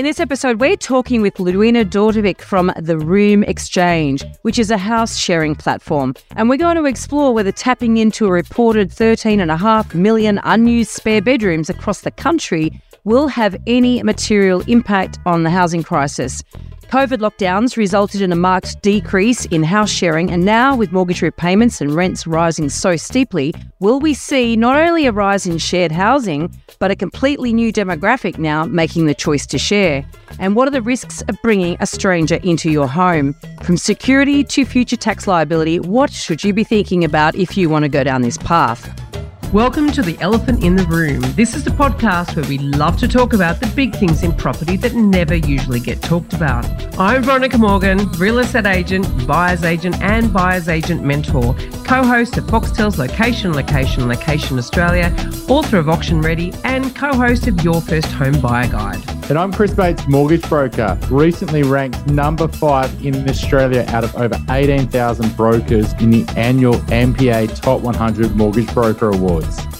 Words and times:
In 0.00 0.06
this 0.06 0.18
episode, 0.18 0.60
we're 0.60 0.78
talking 0.78 1.20
with 1.20 1.34
Ludwina 1.34 1.84
Dautovic 1.84 2.40
from 2.40 2.72
The 2.74 2.96
Room 2.96 3.42
Xchange, 3.42 4.24
which 4.40 4.58
is 4.58 4.70
a 4.70 4.78
house 4.78 5.18
sharing 5.18 5.54
platform. 5.54 6.14
And 6.36 6.48
we're 6.48 6.56
going 6.56 6.76
to 6.76 6.86
explore 6.86 7.34
whether 7.34 7.52
tapping 7.52 7.98
into 7.98 8.24
a 8.24 8.32
reported 8.32 8.88
13.5 8.88 9.94
million 9.94 10.40
unused 10.42 10.92
spare 10.92 11.20
bedrooms 11.20 11.68
across 11.68 12.00
the 12.00 12.10
country 12.10 12.80
will 13.04 13.28
have 13.28 13.56
any 13.66 14.02
material 14.02 14.62
impact 14.66 15.18
on 15.26 15.42
the 15.42 15.50
housing 15.50 15.82
crisis. 15.82 16.42
COVID 16.90 17.18
lockdowns 17.18 17.76
resulted 17.76 18.20
in 18.20 18.32
a 18.32 18.36
marked 18.36 18.82
decrease 18.82 19.44
in 19.46 19.62
house 19.62 19.90
sharing, 19.90 20.28
and 20.32 20.44
now 20.44 20.74
with 20.74 20.90
mortgage 20.90 21.22
repayments 21.22 21.80
and 21.80 21.94
rents 21.94 22.26
rising 22.26 22.68
so 22.68 22.96
steeply, 22.96 23.54
will 23.78 24.00
we 24.00 24.12
see 24.12 24.56
not 24.56 24.74
only 24.74 25.06
a 25.06 25.12
rise 25.12 25.46
in 25.46 25.58
shared 25.58 25.92
housing, 25.92 26.52
but 26.80 26.90
a 26.90 26.96
completely 26.96 27.52
new 27.52 27.72
demographic 27.72 28.38
now 28.38 28.64
making 28.64 29.06
the 29.06 29.14
choice 29.14 29.46
to 29.46 29.56
share? 29.56 30.04
And 30.40 30.56
what 30.56 30.66
are 30.66 30.72
the 30.72 30.82
risks 30.82 31.22
of 31.28 31.40
bringing 31.42 31.76
a 31.78 31.86
stranger 31.86 32.40
into 32.42 32.72
your 32.72 32.88
home? 32.88 33.36
From 33.62 33.76
security 33.76 34.42
to 34.42 34.64
future 34.64 34.96
tax 34.96 35.28
liability, 35.28 35.78
what 35.78 36.12
should 36.12 36.42
you 36.42 36.52
be 36.52 36.64
thinking 36.64 37.04
about 37.04 37.36
if 37.36 37.56
you 37.56 37.70
want 37.70 37.84
to 37.84 37.88
go 37.88 38.02
down 38.02 38.22
this 38.22 38.38
path? 38.38 39.09
Welcome 39.52 39.90
to 39.92 40.02
The 40.02 40.16
Elephant 40.20 40.62
in 40.62 40.76
the 40.76 40.84
Room. 40.84 41.22
This 41.34 41.56
is 41.56 41.64
the 41.64 41.72
podcast 41.72 42.36
where 42.36 42.48
we 42.48 42.58
love 42.58 42.96
to 42.98 43.08
talk 43.08 43.32
about 43.32 43.58
the 43.58 43.66
big 43.74 43.96
things 43.96 44.22
in 44.22 44.32
property 44.32 44.76
that 44.76 44.94
never 44.94 45.34
usually 45.34 45.80
get 45.80 46.00
talked 46.00 46.34
about. 46.34 46.64
I'm 47.00 47.24
Veronica 47.24 47.58
Morgan, 47.58 48.08
real 48.12 48.38
estate 48.38 48.66
agent, 48.66 49.26
buyer's 49.26 49.64
agent, 49.64 50.00
and 50.02 50.32
buyer's 50.32 50.68
agent 50.68 51.02
mentor, 51.02 51.56
co 51.84 52.04
host 52.04 52.38
of 52.38 52.44
Foxtel's 52.44 52.96
Location, 52.96 53.52
Location, 53.52 54.06
Location 54.06 54.56
Australia, 54.56 55.12
author 55.48 55.78
of 55.78 55.88
Auction 55.88 56.22
Ready, 56.22 56.52
and 56.62 56.94
co 56.94 57.12
host 57.12 57.48
of 57.48 57.60
Your 57.64 57.80
First 57.80 58.06
Home 58.12 58.40
Buyer 58.40 58.68
Guide. 58.68 59.02
And 59.30 59.38
I'm 59.38 59.52
Chris 59.52 59.72
Bates, 59.72 60.08
mortgage 60.08 60.48
broker, 60.48 60.98
recently 61.08 61.62
ranked 61.62 62.04
number 62.08 62.48
five 62.48 63.04
in 63.04 63.28
Australia 63.28 63.84
out 63.88 64.02
of 64.02 64.14
over 64.16 64.36
18,000 64.50 65.36
brokers 65.36 65.92
in 65.94 66.10
the 66.10 66.24
annual 66.36 66.74
MPA 66.74 67.60
Top 67.60 67.80
100 67.80 68.34
Mortgage 68.34 68.72
Broker 68.74 69.10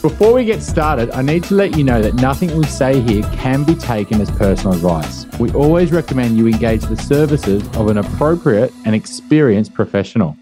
Before 0.03 0.33
we 0.33 0.45
get 0.45 0.63
started, 0.63 1.11
I 1.11 1.23
need 1.23 1.45
to 1.45 1.55
let 1.55 1.77
you 1.77 1.85
know 1.85 2.01
that 2.03 2.15
nothing 2.15 2.57
we 2.57 2.65
say 2.65 3.01
here 3.01 3.23
can 3.35 3.65
be 3.65 3.75
taken 3.75 4.21
as 4.21 4.31
personal 4.31 4.75
advice. 4.75 5.27
We 5.39 5.51
always 5.53 5.93
recommend 5.93 6.37
you 6.37 6.47
engage 6.47 6.83
the 6.83 6.97
services 6.97 7.63
of 7.77 7.89
an 7.89 7.99
appropriate 7.99 8.73
and 8.85 8.95
experienced 8.95 9.75
professional. 9.75 10.37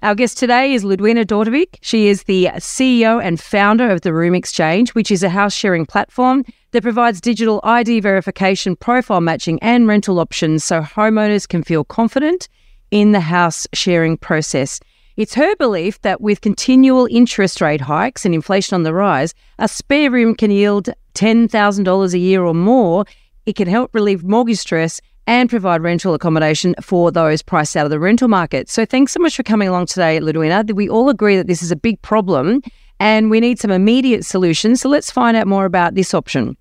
Our 0.00 0.14
guest 0.14 0.38
today 0.38 0.74
is 0.74 0.84
Ludwina 0.84 1.24
Dautovic. 1.24 1.78
She 1.80 2.06
is 2.06 2.22
the 2.22 2.50
CEO 2.58 3.20
and 3.20 3.40
founder 3.40 3.90
of 3.90 4.02
the 4.02 4.12
Room 4.12 4.34
Xchange, 4.34 4.90
which 4.90 5.10
is 5.10 5.24
a 5.24 5.28
house 5.28 5.52
sharing 5.52 5.86
platform 5.86 6.44
that 6.70 6.84
provides 6.84 7.20
digital 7.20 7.60
ID 7.64 7.98
verification, 7.98 8.76
profile 8.76 9.20
matching, 9.20 9.58
and 9.60 9.88
rental 9.88 10.20
options 10.20 10.62
so 10.62 10.82
homeowners 10.82 11.48
can 11.48 11.64
feel 11.64 11.82
confident 11.82 12.48
in 12.92 13.10
the 13.10 13.20
house 13.20 13.66
sharing 13.72 14.16
process. 14.16 14.78
It's 15.18 15.34
her 15.34 15.56
belief 15.56 16.00
that 16.02 16.20
with 16.20 16.42
continual 16.42 17.08
interest 17.10 17.60
rate 17.60 17.80
hikes 17.80 18.24
and 18.24 18.32
inflation 18.32 18.76
on 18.76 18.84
the 18.84 18.94
rise, 18.94 19.34
a 19.58 19.66
spare 19.66 20.12
room 20.12 20.36
can 20.36 20.52
yield 20.52 20.90
$10,000 21.14 22.14
a 22.14 22.18
year 22.18 22.44
or 22.44 22.54
more. 22.54 23.04
It 23.44 23.56
can 23.56 23.66
help 23.66 23.92
relieve 23.96 24.22
mortgage 24.22 24.58
stress 24.58 25.00
and 25.26 25.50
provide 25.50 25.82
rental 25.82 26.14
accommodation 26.14 26.76
for 26.80 27.10
those 27.10 27.42
priced 27.42 27.76
out 27.76 27.84
of 27.84 27.90
the 27.90 27.98
rental 27.98 28.28
market. 28.28 28.70
So 28.70 28.86
thanks 28.86 29.10
so 29.10 29.18
much 29.18 29.34
for 29.34 29.42
coming 29.42 29.66
along 29.66 29.86
today, 29.86 30.20
Ludwina. 30.20 30.72
We 30.72 30.88
all 30.88 31.08
agree 31.08 31.36
that 31.36 31.48
this 31.48 31.64
is 31.64 31.72
a 31.72 31.76
big 31.76 32.00
problem 32.02 32.62
and 33.00 33.28
we 33.28 33.40
need 33.40 33.58
some 33.58 33.72
immediate 33.72 34.24
solutions. 34.24 34.82
So 34.82 34.88
let's 34.88 35.10
find 35.10 35.36
out 35.36 35.48
more 35.48 35.64
about 35.64 35.96
this 35.96 36.14
option. 36.14 36.56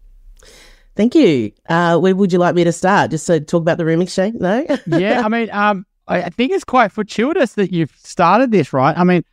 Thank 0.95 1.13
you. 1.13 1.51
Uh, 1.69 1.99
where 1.99 2.15
would 2.15 2.33
you 2.33 2.39
like 2.39 2.55
me 2.55 2.63
to 2.63 2.71
start? 2.71 3.11
Just 3.11 3.27
to 3.27 3.39
talk 3.39 3.61
about 3.61 3.77
the 3.77 3.85
Room 3.85 3.99
Xchange? 3.99 4.33
No? 4.33 4.65
yeah, 4.97 5.21
I 5.23 5.29
mean, 5.29 5.51
um, 5.51 5.85
I 6.07 6.29
think 6.29 6.51
it's 6.51 6.63
quite 6.63 6.91
fortuitous 6.91 7.53
that 7.53 7.73
you've 7.73 7.93
started 7.97 8.51
this, 8.51 8.71
right? 8.71 8.97
I 8.97 9.03
mean, 9.03 9.23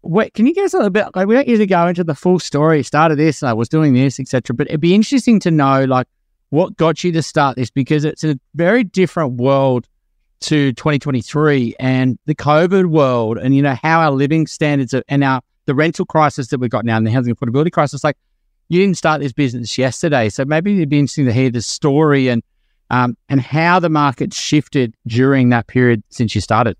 what, 0.00 0.34
can 0.34 0.46
you 0.46 0.54
give 0.54 0.64
us 0.64 0.74
a 0.74 0.76
little 0.76 0.90
bit? 0.90 1.06
Like, 1.14 1.26
we 1.26 1.34
don't 1.34 1.48
usually 1.48 1.66
go 1.66 1.86
into 1.86 2.04
the 2.04 2.14
full 2.14 2.38
story. 2.38 2.82
Started 2.82 3.18
this, 3.18 3.42
I 3.42 3.52
was 3.52 3.68
doing 3.68 3.94
this, 3.94 4.18
etc. 4.18 4.54
But 4.54 4.68
it'd 4.68 4.80
be 4.80 4.94
interesting 4.94 5.38
to 5.40 5.50
know, 5.50 5.84
like, 5.84 6.06
what 6.50 6.76
got 6.76 7.04
you 7.04 7.12
to 7.12 7.22
start 7.22 7.56
this 7.56 7.70
because 7.70 8.04
it's 8.04 8.24
a 8.24 8.38
very 8.54 8.82
different 8.82 9.34
world 9.34 9.86
to 10.40 10.72
2023 10.72 11.74
and 11.78 12.18
the 12.26 12.34
COVID 12.34 12.86
world, 12.86 13.38
and 13.38 13.54
you 13.54 13.62
know 13.62 13.76
how 13.82 14.00
our 14.00 14.12
living 14.12 14.46
standards 14.46 14.94
are, 14.94 15.02
and 15.08 15.24
our 15.24 15.42
the 15.66 15.74
rental 15.74 16.06
crisis 16.06 16.48
that 16.48 16.58
we've 16.58 16.70
got 16.70 16.84
now 16.84 16.96
and 16.96 17.06
the 17.06 17.10
housing 17.10 17.34
affordability 17.34 17.70
crisis. 17.70 18.02
Like, 18.02 18.16
you 18.68 18.80
didn't 18.80 18.96
start 18.96 19.20
this 19.20 19.32
business 19.32 19.76
yesterday, 19.76 20.28
so 20.30 20.44
maybe 20.44 20.74
it'd 20.74 20.88
be 20.88 20.98
interesting 20.98 21.26
to 21.26 21.32
hear 21.32 21.50
the 21.50 21.60
story 21.60 22.28
and 22.28 22.42
um, 22.90 23.16
and 23.28 23.40
how 23.40 23.78
the 23.78 23.88
market 23.88 24.32
shifted 24.34 24.94
during 25.06 25.50
that 25.50 25.66
period 25.66 26.02
since 26.10 26.34
you 26.34 26.40
started. 26.40 26.76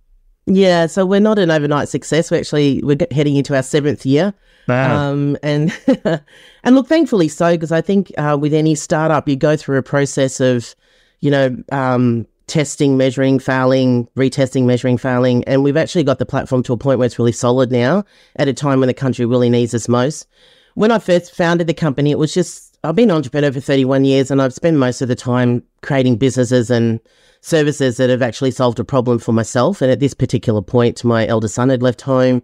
Yeah, 0.47 0.87
so 0.87 1.05
we're 1.05 1.21
not 1.21 1.39
an 1.39 1.51
overnight 1.51 1.89
success. 1.89 2.31
We're 2.31 2.39
actually 2.39 2.83
we're 2.83 2.97
heading 3.11 3.37
into 3.37 3.55
our 3.55 3.63
seventh 3.63 4.07
year, 4.07 4.33
wow. 4.67 5.11
um, 5.11 5.37
and 5.43 5.79
and 6.65 6.75
look, 6.75 6.89
thankfully 6.89 7.29
so, 7.29 7.53
because 7.53 7.71
I 7.71 7.83
think 7.83 8.11
uh, 8.17 8.37
with 8.41 8.55
any 8.55 8.75
startup, 8.75 9.29
you 9.29 9.37
go 9.37 9.57
through 9.57 9.77
a 9.77 9.83
process 9.83 10.41
of, 10.41 10.75
you 11.21 11.31
know, 11.31 11.55
um, 11.71 12.27
testing, 12.47 12.97
measuring, 12.97 13.39
failing, 13.39 14.09
retesting, 14.17 14.65
measuring, 14.65 14.97
failing, 14.97 15.45
and 15.45 15.63
we've 15.63 15.77
actually 15.77 16.05
got 16.05 16.19
the 16.19 16.27
platform 16.27 16.63
to 16.63 16.73
a 16.73 16.79
point 16.79 16.99
where 16.99 17.07
it's 17.07 17.19
really 17.19 17.33
solid 17.33 17.71
now. 17.71 18.05
At 18.37 18.49
a 18.49 18.55
time 18.55 18.81
when 18.81 18.87
the 18.87 18.95
country 18.95 19.27
really 19.27 19.51
needs 19.51 19.75
us 19.75 19.87
most. 19.87 20.27
When 20.75 20.91
I 20.91 20.99
first 20.99 21.35
founded 21.35 21.67
the 21.67 21.75
company, 21.75 22.11
it 22.11 22.19
was 22.19 22.33
just 22.33 22.68
I've 22.85 22.95
been 22.95 23.11
an 23.11 23.17
entrepreneur 23.17 23.53
for 23.53 23.61
31 23.61 24.05
years 24.05 24.31
and 24.31 24.41
I've 24.41 24.55
spent 24.55 24.77
most 24.77 25.03
of 25.03 25.09
the 25.09 25.17
time 25.17 25.65
creating 25.83 26.17
businesses 26.17 26.71
and 26.71 27.01
services 27.41 27.97
that 27.97 28.09
have 28.09 28.23
actually 28.23 28.53
solved 28.53 28.79
a 28.79 28.85
problem 28.85 29.19
for 29.19 29.33
myself. 29.33 29.83
And 29.83 29.91
at 29.91 29.99
this 29.99 30.15
particular 30.15 30.63
point, 30.63 31.03
my 31.03 31.27
eldest 31.27 31.57
son 31.57 31.71
had 31.71 31.83
left 31.83 32.03
home. 32.03 32.41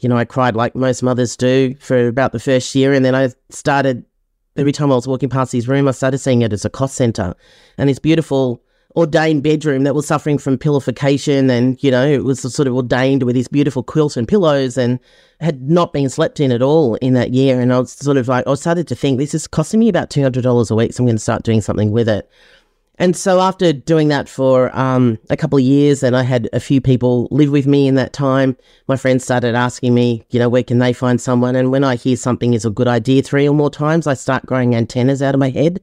You 0.00 0.10
know, 0.10 0.16
I 0.18 0.26
cried 0.26 0.54
like 0.54 0.76
most 0.76 1.02
mothers 1.02 1.36
do 1.36 1.74
for 1.80 2.06
about 2.06 2.32
the 2.32 2.38
first 2.38 2.74
year. 2.74 2.92
And 2.92 3.02
then 3.02 3.14
I 3.14 3.30
started, 3.48 4.04
every 4.56 4.72
time 4.72 4.92
I 4.92 4.94
was 4.94 5.08
walking 5.08 5.30
past 5.30 5.52
his 5.52 5.68
room, 5.68 5.88
I 5.88 5.92
started 5.92 6.18
seeing 6.18 6.42
it 6.42 6.52
as 6.52 6.66
a 6.66 6.70
cost 6.70 6.94
center. 6.94 7.34
And 7.78 7.88
this 7.88 7.98
beautiful 7.98 8.62
ordained 8.98 9.44
bedroom 9.44 9.84
that 9.84 9.94
was 9.94 10.08
suffering 10.08 10.38
from 10.38 10.58
pillification 10.58 11.48
and, 11.48 11.80
you 11.84 11.90
know, 11.90 12.04
it 12.04 12.24
was 12.24 12.40
sort 12.40 12.66
of 12.66 12.74
ordained 12.74 13.22
with 13.22 13.36
these 13.36 13.46
beautiful 13.46 13.84
quilts 13.84 14.16
and 14.16 14.26
pillows 14.26 14.76
and 14.76 14.98
had 15.40 15.62
not 15.70 15.92
been 15.92 16.08
slept 16.08 16.40
in 16.40 16.50
at 16.50 16.62
all 16.62 16.96
in 16.96 17.14
that 17.14 17.30
year. 17.30 17.60
And 17.60 17.72
I 17.72 17.78
was 17.78 17.92
sort 17.92 18.16
of 18.16 18.26
like, 18.26 18.44
I 18.48 18.54
started 18.54 18.88
to 18.88 18.96
think 18.96 19.18
this 19.18 19.34
is 19.34 19.46
costing 19.46 19.78
me 19.78 19.88
about 19.88 20.10
$200 20.10 20.70
a 20.70 20.74
week. 20.74 20.92
So 20.92 21.02
I'm 21.02 21.06
going 21.06 21.16
to 21.16 21.22
start 21.22 21.44
doing 21.44 21.60
something 21.60 21.92
with 21.92 22.08
it. 22.08 22.28
And 23.00 23.16
so 23.16 23.40
after 23.40 23.72
doing 23.72 24.08
that 24.08 24.28
for 24.28 24.76
um, 24.76 25.16
a 25.30 25.36
couple 25.36 25.56
of 25.56 25.64
years, 25.64 26.02
and 26.02 26.16
I 26.16 26.24
had 26.24 26.48
a 26.52 26.58
few 26.58 26.80
people 26.80 27.28
live 27.30 27.52
with 27.52 27.68
me 27.68 27.86
in 27.86 27.94
that 27.94 28.12
time, 28.12 28.56
my 28.88 28.96
friends 28.96 29.22
started 29.22 29.54
asking 29.54 29.94
me, 29.94 30.26
you 30.30 30.40
know, 30.40 30.48
where 30.48 30.64
can 30.64 30.80
they 30.80 30.92
find 30.92 31.20
someone? 31.20 31.54
And 31.54 31.70
when 31.70 31.84
I 31.84 31.94
hear 31.94 32.16
something 32.16 32.52
is 32.52 32.64
a 32.64 32.70
good 32.70 32.88
idea 32.88 33.22
three 33.22 33.48
or 33.48 33.54
more 33.54 33.70
times, 33.70 34.08
I 34.08 34.14
start 34.14 34.44
growing 34.46 34.74
antennas 34.74 35.22
out 35.22 35.36
of 35.36 35.38
my 35.38 35.50
head 35.50 35.78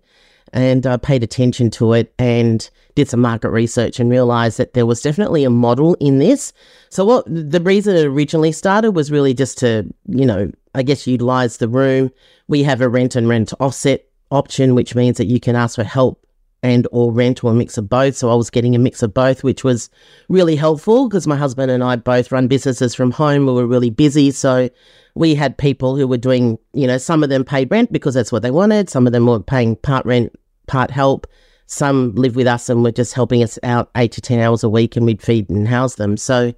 and 0.56 0.88
I 0.88 0.96
paid 0.96 1.22
attention 1.22 1.70
to 1.72 1.94
it 1.94 2.14
and 2.18 2.68
did 2.96 3.10
some 3.10 3.20
market 3.20 3.50
research 3.50 4.00
and 4.00 4.10
realized 4.10 4.58
that 4.58 4.74
there 4.74 4.86
was 4.86 5.02
definitely 5.02 5.44
a 5.44 5.50
model 5.50 5.96
in 5.96 6.20
this. 6.20 6.54
So 6.90 7.04
what 7.04 7.26
the 7.28 7.60
reason 7.60 7.98
it 7.98 8.06
originally 8.06 8.54
started 8.54 8.92
was 8.92 9.12
really 9.12 9.34
just 9.34 9.58
to, 9.60 9.86
you 10.08 10.26
know, 10.26 10.50
I 10.74 10.82
guess 10.82 11.06
utilize 11.06 11.58
the 11.58 11.68
room. 11.68 12.10
We 12.48 12.64
have 12.64 12.80
a 12.80 12.88
rent 12.88 13.18
and 13.18 13.28
rent 13.28 13.54
offset 13.60 14.06
option, 14.32 14.76
which 14.76 14.96
means 14.96 15.18
that 15.18 15.28
you 15.28 15.42
can 15.42 15.58
ask 15.58 15.76
for 15.76 15.84
help 15.84 16.26
and 16.64 16.88
or 16.92 17.12
rent 17.12 17.44
or 17.44 17.52
a 17.52 17.54
mix 17.54 17.78
of 17.78 17.90
both. 17.90 18.16
So 18.16 18.32
I 18.32 18.36
was 18.36 18.50
getting 18.50 18.76
a 18.76 18.80
mix 18.80 19.04
of 19.04 19.14
both, 19.14 19.44
which 19.44 19.66
was 19.66 19.90
really 20.30 20.56
helpful 20.56 21.10
because 21.10 21.28
my 21.28 21.36
husband 21.36 21.70
and 21.70 21.84
I 21.84 21.98
both 21.98 22.32
run 22.32 22.48
businesses 22.48 22.96
from 22.96 23.12
home. 23.12 23.46
We 23.46 23.52
were 23.54 23.68
really 23.68 23.90
busy. 23.90 24.32
So 24.32 24.70
we 25.16 25.36
had 25.36 25.58
people 25.58 25.96
who 25.96 26.08
were 26.08 26.18
doing, 26.18 26.58
you 26.74 26.88
know, 26.88 26.98
some 26.98 27.24
of 27.24 27.30
them 27.30 27.44
paid 27.44 27.70
rent 27.70 27.92
because 27.92 28.14
that's 28.14 28.32
what 28.32 28.42
they 28.42 28.52
wanted. 28.52 28.90
Some 28.90 29.06
of 29.06 29.14
them 29.14 29.28
were 29.28 29.42
paying 29.42 29.76
part 29.76 30.06
rent, 30.06 30.34
part 30.68 30.92
help. 30.92 31.28
Some 31.68 32.14
live 32.16 32.36
with 32.36 32.48
us 32.48 32.70
and 32.70 32.84
were 32.84 32.92
just 32.92 33.14
helping 33.14 33.42
us 33.42 33.58
out 33.64 33.90
eight 33.96 34.12
to 34.14 34.22
10 34.22 34.40
hours 34.40 34.64
a 34.64 34.70
week 34.70 34.96
and 34.96 35.06
we'd 35.06 35.22
feed 35.22 35.50
and 35.50 35.68
house 35.68 35.96
them. 35.96 36.16
So, 36.16 36.54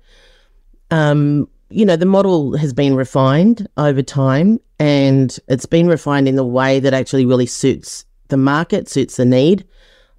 um, 0.92 1.48
you 1.70 1.86
know, 1.86 1.96
the 1.96 2.06
model 2.06 2.58
has 2.58 2.74
been 2.74 2.96
refined 2.96 3.68
over 3.78 4.02
time 4.02 4.60
and 4.80 5.38
it's 5.48 5.66
been 5.66 5.88
refined 5.88 6.28
in 6.28 6.36
the 6.36 6.46
way 6.46 6.80
that 6.80 6.94
actually 6.94 7.26
really 7.26 7.46
suits 7.46 8.06
the 8.28 8.38
market, 8.38 8.90
suits 8.90 9.16
the 9.16 9.26
need. 9.26 9.66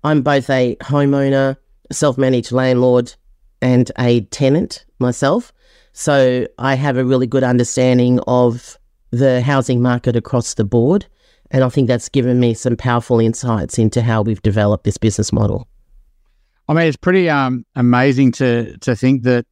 I'm 0.05 0.23
both 0.23 0.49
a 0.51 0.77
homeowner, 0.77 1.57
self 1.93 2.17
managed 2.19 2.53
landlord, 2.53 3.15
and 3.61 3.91
a 3.99 4.23
tenant 4.23 4.85
myself. 4.99 5.53
So 5.93 6.47
I 6.59 6.75
have 6.75 6.97
a 6.97 7.05
really 7.05 7.27
good 7.27 7.43
understanding 7.43 8.21
of 8.27 8.79
the 9.11 9.41
housing 9.43 9.83
market 9.83 10.17
across 10.17 10.55
the 10.55 10.65
board. 10.65 11.07
And 11.51 11.65
I 11.65 11.69
think 11.69 11.89
that's 11.89 12.09
given 12.09 12.41
me 12.41 12.55
some 12.55 12.77
powerful 12.77 13.21
insights 13.21 13.79
into 13.79 14.03
how 14.03 14.23
we've 14.23 14.43
developed 14.43 14.85
this 14.85 14.99
business 14.99 15.33
model. 15.33 15.67
I 16.69 16.75
mean, 16.75 16.87
it's 16.87 16.97
pretty 16.97 17.31
um, 17.31 17.65
amazing 17.75 18.33
to 18.33 18.77
to 18.79 18.95
think 18.95 19.23
that 19.23 19.47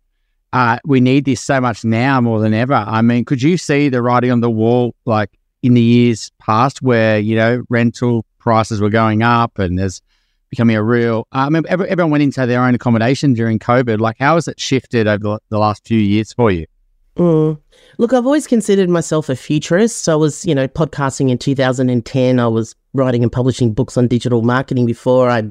uh, 0.52 0.78
we 0.84 1.00
need 1.00 1.24
this 1.24 1.40
so 1.40 1.60
much 1.60 1.84
now 1.84 2.20
more 2.20 2.40
than 2.40 2.52
ever. 2.52 2.74
I 2.74 3.00
mean, 3.02 3.24
could 3.24 3.42
you 3.42 3.56
see 3.56 3.88
the 3.88 4.02
writing 4.02 4.30
on 4.30 4.40
the 4.40 4.50
wall, 4.50 4.94
like 5.06 5.30
in 5.62 5.74
the 5.74 5.80
years 5.80 6.30
past, 6.38 6.82
where 6.82 7.18
you 7.18 7.36
know 7.36 7.62
rental 7.70 8.26
prices 8.38 8.80
were 8.80 8.90
going 8.90 9.22
up 9.22 9.58
and 9.58 9.78
there's 9.78 10.02
becoming 10.50 10.76
a 10.76 10.82
real. 10.82 11.26
Uh, 11.32 11.46
I 11.46 11.48
mean, 11.48 11.64
every, 11.68 11.88
everyone 11.88 12.10
went 12.10 12.22
into 12.22 12.44
their 12.46 12.62
own 12.62 12.74
accommodation 12.74 13.32
during 13.32 13.58
COVID. 13.58 13.98
Like, 13.98 14.16
how 14.18 14.34
has 14.34 14.46
it 14.46 14.60
shifted 14.60 15.06
over 15.06 15.38
the 15.48 15.58
last 15.58 15.86
few 15.86 15.98
years 15.98 16.32
for 16.32 16.50
you? 16.50 16.66
Mm. 17.16 17.58
Look, 17.98 18.12
I've 18.12 18.26
always 18.26 18.46
considered 18.46 18.90
myself 18.90 19.28
a 19.28 19.36
futurist. 19.36 20.08
I 20.08 20.14
was, 20.16 20.44
you 20.44 20.54
know, 20.54 20.68
podcasting 20.68 21.30
in 21.30 21.38
2010. 21.38 22.38
I 22.38 22.46
was 22.46 22.74
writing 22.92 23.22
and 23.22 23.32
publishing 23.32 23.72
books 23.72 23.96
on 23.96 24.06
digital 24.06 24.42
marketing 24.42 24.84
before. 24.84 25.30
I 25.30 25.50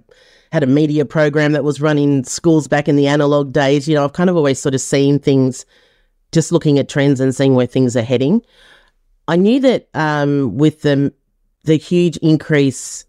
had 0.51 0.63
a 0.63 0.67
media 0.67 1.05
program 1.05 1.53
that 1.53 1.63
was 1.63 1.81
running 1.81 2.23
schools 2.23 2.67
back 2.67 2.87
in 2.87 2.95
the 2.95 3.07
analog 3.07 3.51
days. 3.51 3.87
You 3.87 3.95
know, 3.95 4.03
I've 4.03 4.13
kind 4.13 4.29
of 4.29 4.35
always 4.35 4.59
sort 4.59 4.75
of 4.75 4.81
seen 4.81 5.17
things, 5.17 5.65
just 6.31 6.51
looking 6.51 6.77
at 6.77 6.87
trends 6.87 7.19
and 7.19 7.33
seeing 7.33 7.55
where 7.55 7.65
things 7.65 7.97
are 7.97 8.03
heading. 8.03 8.41
I 9.27 9.35
knew 9.35 9.59
that 9.61 9.89
um, 9.93 10.57
with 10.57 10.81
the 10.81 11.13
the 11.63 11.77
huge 11.77 12.17
increase 12.17 13.05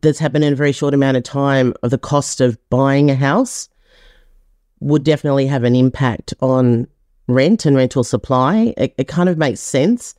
that's 0.00 0.20
happened 0.20 0.44
in 0.44 0.52
a 0.52 0.56
very 0.56 0.70
short 0.70 0.94
amount 0.94 1.16
of 1.16 1.24
time 1.24 1.74
of 1.82 1.90
the 1.90 1.98
cost 1.98 2.40
of 2.40 2.56
buying 2.70 3.10
a 3.10 3.16
house 3.16 3.68
would 4.78 5.02
definitely 5.02 5.46
have 5.46 5.64
an 5.64 5.74
impact 5.74 6.32
on 6.40 6.86
rent 7.28 7.66
and 7.66 7.76
rental 7.76 8.04
supply. 8.04 8.74
It, 8.76 8.94
it 8.98 9.08
kind 9.08 9.28
of 9.28 9.38
makes 9.38 9.60
sense. 9.60 10.14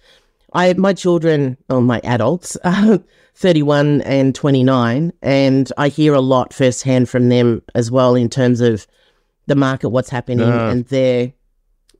I 0.54 0.74
my 0.74 0.94
children, 0.94 1.58
or 1.70 1.82
my 1.82 2.00
adults, 2.04 2.56
are 2.64 3.00
31 3.36 4.02
and 4.02 4.36
29, 4.36 5.14
and 5.22 5.72
I 5.78 5.90
hear 5.90 6.14
a 6.14 6.22
lot 6.22 6.54
firsthand 6.54 7.10
from 7.10 7.30
them 7.30 7.62
as 7.74 7.90
well 7.90 8.16
in 8.16 8.30
terms 8.30 8.62
of 8.62 8.86
the 9.48 9.56
market, 9.56 9.90
what's 9.90 10.10
happening, 10.10 10.50
uh. 10.50 10.70
and 10.70 10.86
they're, 10.86 11.34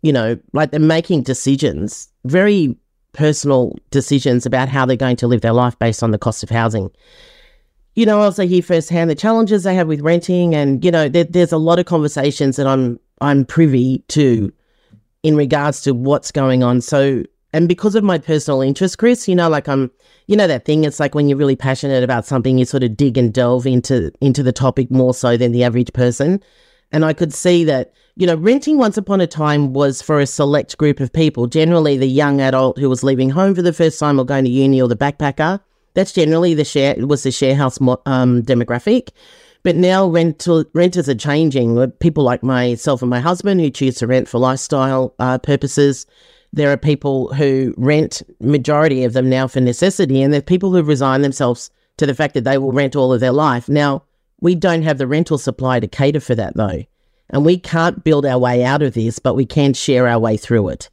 you 0.02 0.14
know, 0.14 0.40
like 0.54 0.72
they're 0.72 0.80
making 0.80 1.24
decisions, 1.24 2.10
very 2.26 2.78
personal 3.14 3.76
decisions 3.92 4.46
about 4.46 4.70
how 4.70 4.86
they're 4.86 4.96
going 4.96 5.16
to 5.18 5.28
live 5.28 5.42
their 5.42 5.54
life 5.54 5.78
based 5.80 6.04
on 6.04 6.12
the 6.12 6.18
cost 6.18 6.44
of 6.44 6.50
housing. 6.50 6.92
You 7.96 8.06
know, 8.08 8.22
I 8.22 8.26
also 8.26 8.48
hear 8.48 8.64
firsthand 8.64 9.10
the 9.10 9.16
challenges 9.16 9.64
they 9.64 9.76
have 9.76 9.88
with 9.88 10.02
renting, 10.02 10.56
and 10.56 10.84
you 10.86 10.92
know, 10.92 11.10
there, 11.10 11.24
there's 11.24 11.52
a 11.52 11.58
lot 11.58 11.80
of 11.80 11.86
conversations 11.86 12.56
that 12.58 12.68
I'm 12.68 13.00
I'm 13.22 13.46
privy 13.46 14.04
to 14.10 14.52
in 15.24 15.36
regards 15.36 15.82
to 15.82 15.94
what's 15.94 16.32
going 16.32 16.64
on. 16.64 16.82
So, 16.82 17.24
and 17.54 17.68
because 17.68 17.96
of 17.96 18.04
my 18.04 18.18
personal 18.18 18.62
interest, 18.62 18.98
Chris, 18.98 19.28
you 19.28 19.36
know, 19.36 19.50
like 19.50 19.68
I'm, 19.68 19.90
you 20.28 20.36
know, 20.36 20.48
that 20.48 20.66
thing. 20.66 20.84
It's 20.84 21.00
like 21.00 21.16
when 21.16 21.28
you're 21.28 21.38
really 21.38 21.56
passionate 21.56 22.04
about 22.04 22.26
something, 22.26 22.58
you 22.58 22.66
sort 22.66 22.84
of 22.84 22.98
dig 22.98 23.18
and 23.18 23.34
delve 23.34 23.66
into 23.66 24.12
into 24.22 24.44
the 24.44 24.52
topic 24.52 24.92
more 24.92 25.14
so 25.14 25.38
than 25.38 25.52
the 25.52 25.64
average 25.64 25.94
person. 25.94 26.42
And 26.92 27.04
I 27.04 27.14
could 27.14 27.34
see 27.34 27.64
that, 27.64 27.94
you 28.16 28.28
know, 28.28 28.36
renting 28.36 28.78
once 28.78 28.98
upon 28.98 29.20
a 29.20 29.28
time 29.28 29.74
was 29.74 30.02
for 30.02 30.20
a 30.20 30.28
select 30.28 30.78
group 30.78 31.00
of 31.00 31.12
people. 31.12 31.48
Generally, 31.48 31.98
the 31.98 32.08
young 32.08 32.40
adult 32.40 32.78
who 32.78 32.90
was 32.90 33.04
leaving 33.04 33.32
home 33.32 33.56
for 33.56 33.64
the 33.64 33.74
first 33.74 34.00
time 34.00 34.20
or 34.20 34.26
going 34.26 34.46
to 34.46 34.52
uni, 34.52 34.82
or 34.82 34.88
the 34.88 34.96
backpacker. 34.96 35.60
That's 35.96 36.12
generally 36.12 36.54
the 36.54 36.66
share 36.66 36.96
was 37.06 37.24
the 37.24 37.32
share 37.32 37.56
house 37.56 37.80
um, 37.82 38.42
demographic. 38.44 39.10
But 39.64 39.78
now 39.78 40.08
rental 40.08 40.66
renters 40.74 41.08
are 41.08 41.16
changing. 41.16 41.92
People 42.00 42.24
like 42.24 42.44
myself 42.44 43.02
and 43.02 43.10
my 43.10 43.22
husband 43.22 43.62
who 43.62 43.70
choose 43.70 43.96
to 43.96 44.08
rent 44.08 44.28
for 44.28 44.38
lifestyle 44.38 45.16
uh, 45.20 45.38
purposes. 45.38 46.06
There 46.52 46.72
are 46.72 46.78
people 46.78 47.34
who 47.34 47.74
rent, 47.78 48.22
majority 48.40 49.06
of 49.06 49.14
them 49.14 49.30
now 49.30 49.48
for 49.48 49.62
necessity, 49.62 50.22
and 50.22 50.34
there 50.34 50.40
are 50.40 50.44
people 50.44 50.72
who 50.72 50.84
resign 50.84 51.22
themselves 51.22 51.72
to 51.98 52.06
the 52.06 52.14
fact 52.14 52.34
that 52.34 52.44
they 52.44 52.58
will 52.58 52.72
rent 52.72 52.96
all 52.96 53.14
of 53.14 53.22
their 53.22 53.32
life. 53.32 53.70
Now, 53.70 54.04
we 54.42 54.54
don't 54.54 54.84
have 54.84 54.98
the 54.98 55.08
rental 55.08 55.38
supply 55.38 55.80
to 55.80 55.88
cater 55.88 56.20
for 56.20 56.36
that 56.36 56.56
though. 56.56 56.84
And 57.30 57.46
we 57.46 57.58
can't 57.58 58.04
build 58.04 58.26
our 58.26 58.38
way 58.38 58.64
out 58.64 58.82
of 58.82 58.94
this, 58.94 59.18
but 59.18 59.36
we 59.36 59.46
can 59.46 59.74
share 59.74 60.08
our 60.08 60.20
way 60.20 60.38
through 60.38 60.70
it. 60.70 60.90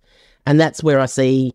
And 0.46 0.58
that's 0.58 0.82
where 0.82 1.00
I 1.00 1.06
see, 1.06 1.52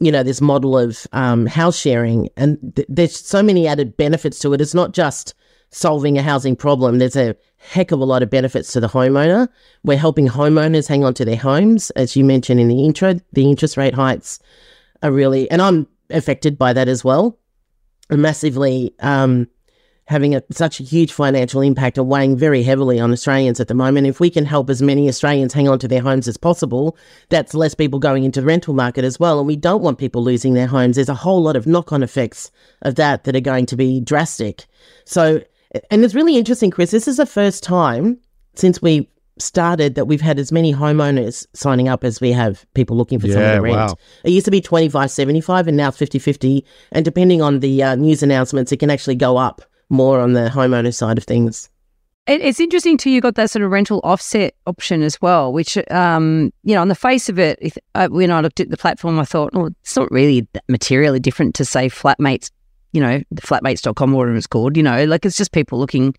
you 0.00 0.10
know, 0.10 0.22
this 0.22 0.40
model 0.40 0.76
of 0.76 1.06
um, 1.12 1.46
house 1.46 1.78
sharing. 1.78 2.30
And 2.36 2.74
th- 2.74 2.88
there's 2.88 3.14
so 3.14 3.42
many 3.42 3.68
added 3.68 3.96
benefits 3.96 4.38
to 4.40 4.54
it. 4.54 4.60
It's 4.60 4.74
not 4.74 4.92
just 4.92 5.34
solving 5.74 6.16
a 6.16 6.22
housing 6.22 6.54
problem, 6.54 6.98
there's 6.98 7.16
a 7.16 7.34
heck 7.58 7.90
of 7.90 8.00
a 8.00 8.04
lot 8.04 8.22
of 8.22 8.30
benefits 8.30 8.72
to 8.72 8.80
the 8.80 8.86
homeowner. 8.86 9.48
We're 9.82 9.98
helping 9.98 10.28
homeowners 10.28 10.86
hang 10.86 11.04
on 11.04 11.14
to 11.14 11.24
their 11.24 11.36
homes. 11.36 11.90
As 11.90 12.14
you 12.14 12.24
mentioned 12.24 12.60
in 12.60 12.68
the 12.68 12.84
intro, 12.84 13.14
the 13.32 13.50
interest 13.50 13.76
rate 13.76 13.94
hikes 13.94 14.38
are 15.02 15.10
really, 15.10 15.50
and 15.50 15.60
I'm 15.60 15.88
affected 16.10 16.56
by 16.56 16.72
that 16.74 16.86
as 16.86 17.02
well, 17.02 17.38
massively 18.08 18.94
um, 19.00 19.48
having 20.06 20.36
a, 20.36 20.44
such 20.52 20.78
a 20.78 20.84
huge 20.84 21.12
financial 21.12 21.60
impact 21.60 21.98
and 21.98 22.08
weighing 22.08 22.36
very 22.36 22.62
heavily 22.62 23.00
on 23.00 23.10
Australians 23.10 23.58
at 23.58 23.66
the 23.66 23.74
moment. 23.74 24.06
If 24.06 24.20
we 24.20 24.30
can 24.30 24.44
help 24.44 24.70
as 24.70 24.80
many 24.80 25.08
Australians 25.08 25.54
hang 25.54 25.68
on 25.68 25.80
to 25.80 25.88
their 25.88 26.02
homes 26.02 26.28
as 26.28 26.36
possible, 26.36 26.96
that's 27.30 27.52
less 27.52 27.74
people 27.74 27.98
going 27.98 28.22
into 28.22 28.40
the 28.40 28.46
rental 28.46 28.74
market 28.74 29.04
as 29.04 29.18
well. 29.18 29.40
And 29.40 29.48
we 29.48 29.56
don't 29.56 29.82
want 29.82 29.98
people 29.98 30.22
losing 30.22 30.54
their 30.54 30.68
homes. 30.68 30.94
There's 30.94 31.08
a 31.08 31.14
whole 31.14 31.42
lot 31.42 31.56
of 31.56 31.66
knock 31.66 31.92
on 31.92 32.04
effects 32.04 32.52
of 32.82 32.94
that 32.94 33.24
that 33.24 33.34
are 33.34 33.40
going 33.40 33.66
to 33.66 33.76
be 33.76 34.00
drastic. 34.00 34.66
So 35.04 35.42
and 35.90 36.04
it's 36.04 36.14
really 36.14 36.36
interesting, 36.36 36.70
Chris. 36.70 36.90
This 36.90 37.08
is 37.08 37.16
the 37.16 37.26
first 37.26 37.62
time 37.62 38.18
since 38.54 38.80
we 38.80 39.08
started 39.38 39.94
that 39.96 40.06
we've 40.06 40.20
had 40.20 40.38
as 40.38 40.52
many 40.52 40.72
homeowners 40.72 41.46
signing 41.54 41.88
up 41.88 42.04
as 42.04 42.20
we 42.20 42.30
have 42.32 42.64
people 42.74 42.96
looking 42.96 43.18
for 43.18 43.26
yeah, 43.26 43.34
something 43.34 43.56
to 43.56 43.60
rent. 43.60 43.76
Wow. 43.76 43.96
It 44.24 44.30
used 44.30 44.44
to 44.44 44.50
be 44.50 44.60
25 44.60 45.10
75 45.10 45.66
and 45.68 45.76
now 45.76 45.90
50 45.90 46.18
50. 46.18 46.64
And 46.92 47.04
depending 47.04 47.42
on 47.42 47.60
the 47.60 47.82
uh, 47.82 47.94
news 47.96 48.22
announcements, 48.22 48.70
it 48.72 48.78
can 48.78 48.90
actually 48.90 49.16
go 49.16 49.36
up 49.36 49.62
more 49.90 50.20
on 50.20 50.32
the 50.32 50.48
homeowner 50.48 50.94
side 50.94 51.18
of 51.18 51.24
things. 51.24 51.68
It's 52.26 52.58
interesting 52.58 52.96
too. 52.96 53.10
You 53.10 53.20
got 53.20 53.34
that 53.34 53.50
sort 53.50 53.64
of 53.64 53.70
rental 53.70 54.00
offset 54.02 54.54
option 54.66 55.02
as 55.02 55.20
well, 55.20 55.52
which, 55.52 55.76
um, 55.90 56.52
you 56.62 56.74
know, 56.74 56.80
on 56.80 56.88
the 56.88 56.94
face 56.94 57.28
of 57.28 57.38
it, 57.38 57.58
if, 57.60 57.76
uh, 57.94 58.08
when 58.08 58.30
I 58.30 58.40
looked 58.40 58.60
at 58.60 58.70
the 58.70 58.78
platform, 58.78 59.18
I 59.18 59.26
thought, 59.26 59.50
oh, 59.52 59.66
it's 59.82 59.94
not 59.94 60.10
really 60.10 60.48
materially 60.66 61.20
different 61.20 61.54
to 61.56 61.66
say 61.66 61.90
flatmates 61.90 62.50
you 62.94 63.00
know, 63.00 63.20
the 63.30 63.42
flatmates.com 63.42 64.14
or 64.14 64.16
whatever 64.16 64.36
it's 64.36 64.46
called, 64.46 64.76
you 64.76 64.82
know, 64.82 65.04
like 65.04 65.26
it's 65.26 65.36
just 65.36 65.52
people 65.52 65.78
looking 65.78 66.14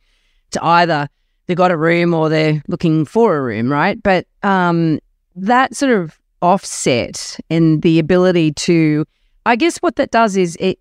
to 0.51 0.63
either 0.63 1.07
they've 1.47 1.57
got 1.57 1.71
a 1.71 1.77
room 1.77 2.13
or 2.13 2.27
they're 2.27 2.61
looking 2.67 3.05
for 3.05 3.37
a 3.37 3.41
room, 3.41 3.71
right? 3.71 4.01
But 4.03 4.27
um, 4.43 4.99
that 5.35 5.73
sort 5.73 5.93
of 5.93 6.19
offset 6.41 7.39
and 7.49 7.81
the 7.81 7.97
ability 7.97 8.51
to, 8.51 9.05
I 9.45 9.55
guess 9.55 9.77
what 9.77 9.95
that 9.95 10.11
does 10.11 10.35
is 10.35 10.57
it, 10.59 10.77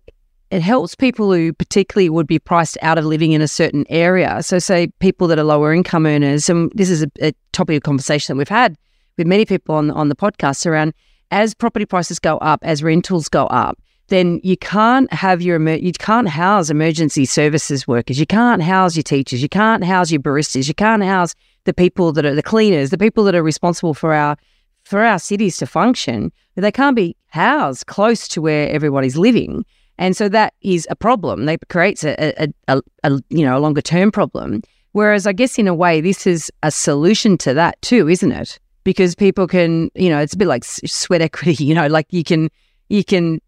it 0.51 0.61
helps 0.61 0.95
people 0.95 1.33
who 1.33 1.53
particularly 1.53 2.09
would 2.09 2.27
be 2.27 2.39
priced 2.39 2.77
out 2.81 2.97
of 2.97 3.05
living 3.05 3.31
in 3.31 3.41
a 3.41 3.47
certain 3.47 3.85
area. 3.89 4.43
So, 4.43 4.59
say 4.59 4.87
people 4.99 5.27
that 5.27 5.39
are 5.39 5.43
lower 5.43 5.73
income 5.73 6.05
earners, 6.05 6.49
and 6.49 6.71
this 6.75 6.89
is 6.89 7.03
a, 7.03 7.07
a 7.21 7.33
topic 7.51 7.77
of 7.77 7.83
conversation 7.83 8.33
that 8.33 8.37
we've 8.37 8.47
had 8.47 8.77
with 9.17 9.27
many 9.27 9.45
people 9.45 9.75
on 9.75 9.89
on 9.91 10.09
the 10.09 10.15
podcast 10.15 10.65
around 10.65 10.93
as 11.31 11.55
property 11.55 11.85
prices 11.85 12.19
go 12.19 12.37
up, 12.37 12.59
as 12.63 12.83
rentals 12.83 13.27
go 13.27 13.47
up, 13.47 13.79
then 14.07 14.39
you 14.43 14.55
can't 14.57 15.11
have 15.11 15.41
your 15.41 15.59
you 15.77 15.91
can't 15.93 16.29
house 16.29 16.69
emergency 16.69 17.25
services 17.25 17.87
workers. 17.87 18.19
You 18.19 18.27
can't 18.27 18.61
house 18.61 18.95
your 18.95 19.03
teachers. 19.03 19.41
You 19.41 19.49
can't 19.49 19.83
house 19.83 20.11
your 20.11 20.21
baristas. 20.21 20.67
You 20.67 20.75
can't 20.75 21.03
house 21.03 21.33
the 21.63 21.73
people 21.73 22.11
that 22.13 22.25
are 22.25 22.35
the 22.35 22.43
cleaners, 22.43 22.91
the 22.91 22.97
people 22.97 23.23
that 23.23 23.35
are 23.35 23.43
responsible 23.43 23.93
for 23.93 24.13
our 24.13 24.37
for 24.83 25.03
our 25.03 25.17
cities 25.17 25.57
to 25.57 25.65
function. 25.65 26.31
They 26.55 26.71
can't 26.71 26.95
be 26.95 27.17
housed 27.27 27.87
close 27.87 28.27
to 28.29 28.41
where 28.41 28.69
everybody's 28.69 29.17
living, 29.17 29.65
and 29.97 30.15
so 30.15 30.29
that 30.29 30.53
is 30.61 30.87
a 30.89 30.95
problem. 30.95 31.45
That 31.45 31.67
creates 31.69 32.03
a, 32.03 32.15
a, 32.41 32.47
a, 32.67 32.81
a 33.03 33.11
you 33.29 33.45
know 33.45 33.57
a 33.57 33.59
longer 33.59 33.81
term 33.81 34.11
problem. 34.11 34.61
Whereas 34.91 35.27
I 35.27 35.33
guess 35.33 35.57
in 35.57 35.67
a 35.67 35.73
way 35.73 35.99
this 35.99 36.27
is 36.27 36.51
a 36.63 36.71
solution 36.71 37.37
to 37.39 37.53
that 37.55 37.81
too, 37.81 38.07
isn't 38.07 38.31
it? 38.31 38.59
Because 38.83 39.15
people 39.15 39.47
can 39.47 39.89
you 39.95 40.09
know 40.09 40.19
it's 40.19 40.35
a 40.35 40.37
bit 40.37 40.47
like 40.47 40.63
sweat 40.63 41.21
equity. 41.21 41.63
You 41.65 41.73
know, 41.73 41.87
like 41.87 42.05
you 42.11 42.23
can 42.23 42.49
you 42.89 43.03
can 43.03 43.41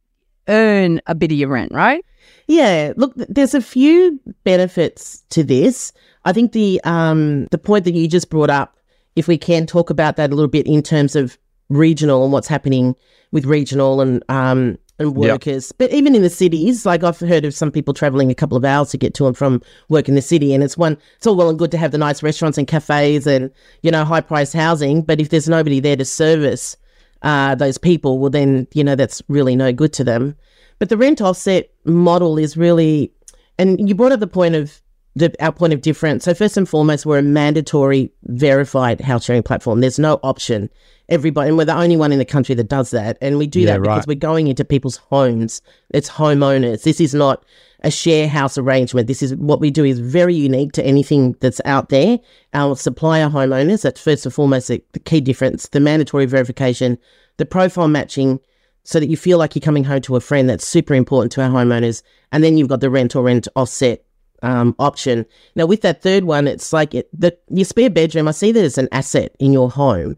earn 0.47 1.01
a 1.07 1.15
bit 1.15 1.31
of 1.31 1.37
your 1.37 1.49
rent, 1.49 1.71
right? 1.73 2.03
Yeah, 2.47 2.93
look, 2.95 3.13
there's 3.15 3.53
a 3.53 3.61
few 3.61 4.19
benefits 4.43 5.23
to 5.29 5.43
this. 5.43 5.91
I 6.25 6.33
think 6.33 6.53
the 6.53 6.81
um, 6.83 7.45
the 7.47 7.57
point 7.57 7.85
that 7.85 7.93
you 7.93 8.07
just 8.07 8.29
brought 8.29 8.49
up, 8.49 8.77
if 9.15 9.27
we 9.27 9.37
can 9.37 9.65
talk 9.65 9.89
about 9.89 10.15
that 10.15 10.31
a 10.31 10.35
little 10.35 10.49
bit 10.49 10.67
in 10.67 10.81
terms 10.81 11.15
of 11.15 11.37
regional 11.69 12.23
and 12.23 12.31
what's 12.31 12.47
happening 12.47 12.95
with 13.31 13.45
regional 13.45 13.99
and 13.99 14.23
um, 14.29 14.77
and 14.99 15.15
workers, 15.15 15.67
yep. 15.71 15.77
but 15.77 15.95
even 15.95 16.15
in 16.15 16.21
the 16.21 16.29
cities, 16.29 16.85
like 16.85 17.03
I've 17.03 17.19
heard 17.19 17.45
of 17.45 17.53
some 17.53 17.71
people 17.71 17.93
traveling 17.93 18.31
a 18.31 18.35
couple 18.35 18.57
of 18.57 18.65
hours 18.65 18.89
to 18.91 18.97
get 18.97 19.13
to 19.15 19.27
and 19.27 19.37
from 19.37 19.61
work 19.89 20.07
in 20.07 20.15
the 20.15 20.21
city, 20.21 20.53
and 20.53 20.63
it's 20.63 20.77
one. 20.77 20.97
It's 21.17 21.27
all 21.27 21.35
well 21.35 21.49
and 21.49 21.59
good 21.59 21.71
to 21.71 21.77
have 21.77 21.91
the 21.91 21.97
nice 21.97 22.23
restaurants 22.23 22.57
and 22.57 22.67
cafes 22.67 23.27
and 23.27 23.51
you 23.81 23.91
know 23.91 24.05
high 24.05 24.21
priced 24.21 24.53
housing, 24.53 25.01
but 25.01 25.19
if 25.19 25.29
there's 25.29 25.49
nobody 25.49 25.81
there 25.81 25.97
to 25.97 26.05
service 26.05 26.77
uh, 27.21 27.55
those 27.55 27.77
people, 27.77 28.19
well, 28.19 28.29
then, 28.29 28.67
you 28.73 28.83
know, 28.83 28.95
that's 28.95 29.21
really 29.27 29.55
no 29.55 29.71
good 29.71 29.93
to 29.93 30.03
them. 30.03 30.35
But 30.79 30.89
the 30.89 30.97
rent 30.97 31.21
offset 31.21 31.69
model 31.85 32.37
is 32.37 32.55
really, 32.57 33.11
and 33.57 33.87
you 33.87 33.95
brought 33.95 34.11
up 34.11 34.19
the 34.19 34.27
point 34.27 34.55
of 34.55 34.81
the, 35.17 35.33
our 35.43 35.51
point 35.51 35.73
of 35.73 35.81
difference. 35.81 36.25
So 36.25 36.33
first 36.33 36.57
and 36.57 36.67
foremost, 36.67 37.05
we're 37.05 37.19
a 37.19 37.23
mandatory 37.23 38.11
verified 38.23 39.01
house 39.01 39.25
sharing 39.25 39.43
platform. 39.43 39.81
There's 39.81 39.99
no 39.99 40.19
option. 40.23 40.69
Everybody, 41.09 41.47
and 41.49 41.57
we're 41.57 41.65
the 41.65 41.75
only 41.75 41.95
one 41.95 42.11
in 42.11 42.19
the 42.19 42.25
country 42.25 42.53
that 42.55 42.67
does 42.67 42.91
that. 42.91 43.17
And 43.21 43.37
we 43.37 43.47
do 43.47 43.61
yeah, 43.61 43.73
that 43.73 43.81
because 43.81 43.97
right. 43.99 44.07
we're 44.07 44.15
going 44.15 44.47
into 44.47 44.65
people's 44.65 44.97
homes. 44.97 45.61
It's 45.91 46.09
homeowners. 46.09 46.83
This 46.83 46.99
is 46.99 47.13
not 47.13 47.45
a 47.81 47.89
share 47.89 48.27
house 48.27 48.57
arrangement. 48.57 49.07
This 49.07 49.23
is 49.23 49.33
what 49.35 49.61
we 49.61 49.71
do 49.71 49.85
is 49.85 49.99
very 49.99 50.35
unique 50.35 50.73
to 50.73 50.85
anything 50.85 51.35
that's 51.39 51.61
out 51.63 51.89
there. 51.89 52.19
Our 52.53 52.75
supplier 52.75 53.29
homeowners, 53.29 53.83
that's 53.83 54.01
first 54.01 54.25
and 54.25 54.33
foremost 54.33 54.67
the 54.67 54.81
key 55.05 55.21
difference, 55.21 55.69
the 55.69 55.79
mandatory 55.79 56.25
verification, 56.25 56.97
the 57.37 57.45
profile 57.45 57.87
matching, 57.87 58.41
so 58.83 58.99
that 58.99 59.09
you 59.09 59.15
feel 59.15 59.37
like 59.37 59.55
you're 59.55 59.61
coming 59.61 59.85
home 59.85 60.01
to 60.01 60.15
a 60.17 60.21
friend. 60.21 60.49
That's 60.49 60.67
super 60.67 60.93
important 60.93 61.31
to 61.33 61.41
our 61.41 61.49
homeowners. 61.49 62.03
And 62.31 62.43
then 62.43 62.57
you've 62.57 62.69
got 62.69 62.81
the 62.81 62.89
rent 62.89 63.15
or 63.15 63.23
rent 63.23 63.47
offset 63.55 64.03
um, 64.43 64.75
option. 64.79 65.25
Now, 65.55 65.65
with 65.65 65.81
that 65.81 66.01
third 66.01 66.23
one, 66.25 66.47
it's 66.47 66.71
like 66.73 66.93
it, 66.93 67.09
the 67.17 67.37
your 67.49 67.65
spare 67.65 67.89
bedroom. 67.89 68.27
I 68.27 68.31
see 68.31 68.51
that 68.51 68.63
as 68.63 68.77
an 68.77 68.87
asset 68.91 69.35
in 69.39 69.53
your 69.53 69.69
home, 69.69 70.17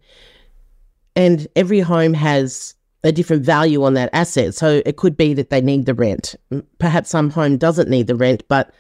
and 1.16 1.48
every 1.56 1.80
home 1.80 2.14
has 2.14 2.76
a 3.04 3.12
different 3.12 3.44
value 3.46 3.84
on 3.84 3.94
that 3.94 4.10
asset. 4.14 4.54
So 4.56 4.82
it 4.86 4.98
could 4.98 5.16
be 5.16 5.34
that 5.34 5.50
they 5.50 5.62
need 5.62 5.86
the 5.86 5.94
rent. 5.94 6.36
Perhaps 6.80 7.10
some 7.10 7.30
home 7.30 7.58
doesn't 7.58 7.90
need 7.90 8.08
the 8.08 8.16
rent, 8.16 8.44
but 8.50 8.74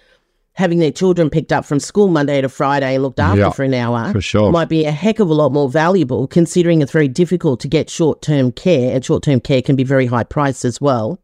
having 0.53 0.79
their 0.79 0.91
children 0.91 1.29
picked 1.29 1.53
up 1.53 1.63
from 1.63 1.79
school 1.79 2.09
Monday 2.09 2.41
to 2.41 2.49
Friday 2.49 2.95
and 2.95 3.03
looked 3.03 3.19
after 3.21 3.39
Yeah, 3.39 3.49
for 3.51 3.63
an 3.63 3.73
hour 3.73 4.11
for 4.11 4.19
sure. 4.19 4.51
might 4.51 4.67
be 4.67 4.83
a 4.83 4.91
heck 4.91 5.19
of 5.19 5.29
a 5.29 5.33
lot 5.33 5.53
more 5.53 5.69
valuable 5.69 6.27
considering 6.27 6.81
it's 6.81 6.91
very 6.91 7.07
difficult 7.07 7.61
to 7.61 7.69
get 7.69 7.89
short 7.89 8.21
term 8.21 8.51
care 8.51 8.93
and 8.93 9.05
short 9.05 9.23
term 9.23 9.39
care 9.39 9.61
can 9.61 9.77
be 9.77 9.85
very 9.85 10.05
high 10.07 10.25
priced 10.25 10.65
as 10.65 10.81
well. 10.81 11.21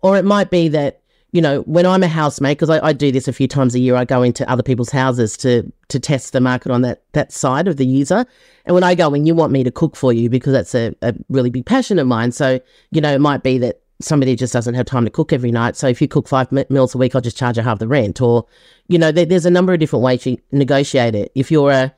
Or 0.00 0.16
it 0.16 0.24
might 0.24 0.50
be 0.50 0.68
that, 0.68 1.02
you 1.32 1.40
know, 1.40 1.60
when 1.62 1.86
I'm 1.86 2.02
a 2.02 2.08
housemate, 2.08 2.58
because 2.58 2.70
I, 2.70 2.88
I 2.88 2.92
do 2.92 3.12
this 3.12 3.28
a 3.28 3.32
few 3.32 3.46
times 3.46 3.74
a 3.74 3.78
year, 3.78 3.94
I 3.94 4.04
go 4.04 4.22
into 4.22 4.48
other 4.50 4.62
people's 4.62 4.90
houses 4.90 5.36
to 5.38 5.70
to 5.88 6.00
test 6.00 6.32
the 6.32 6.40
market 6.40 6.72
on 6.72 6.82
that 6.82 7.02
that 7.12 7.32
side 7.32 7.68
of 7.68 7.76
the 7.76 7.86
user. 7.86 8.24
And 8.64 8.74
when 8.74 8.84
I 8.84 8.94
go 8.94 9.14
in, 9.14 9.26
you 9.26 9.34
want 9.34 9.52
me 9.52 9.64
to 9.64 9.70
cook 9.70 9.96
for 9.96 10.12
you 10.12 10.28
because 10.28 10.52
that's 10.52 10.74
a, 10.74 10.94
a 11.02 11.14
really 11.28 11.50
big 11.50 11.66
passion 11.66 11.98
of 11.98 12.06
mine. 12.06 12.32
So, 12.32 12.60
you 12.90 13.00
know, 13.00 13.12
it 13.12 13.20
might 13.20 13.42
be 13.42 13.58
that 13.58 13.80
somebody 14.00 14.34
just 14.34 14.52
doesn't 14.52 14.74
have 14.74 14.86
time 14.86 15.04
to 15.04 15.10
cook 15.10 15.32
every 15.32 15.52
night. 15.52 15.76
So 15.76 15.86
if 15.86 16.00
you 16.00 16.08
cook 16.08 16.26
five 16.26 16.50
meals 16.50 16.94
a 16.94 16.98
week, 16.98 17.14
I'll 17.14 17.20
just 17.20 17.36
charge 17.36 17.56
you 17.56 17.62
half 17.62 17.78
the 17.78 17.88
rent. 17.88 18.20
Or, 18.20 18.46
you 18.88 18.98
know, 18.98 19.12
there, 19.12 19.26
there's 19.26 19.46
a 19.46 19.50
number 19.50 19.72
of 19.72 19.78
different 19.78 20.02
ways 20.02 20.26
you 20.26 20.38
negotiate 20.52 21.14
it. 21.14 21.30
If 21.34 21.50
you're 21.50 21.70
a 21.70 21.94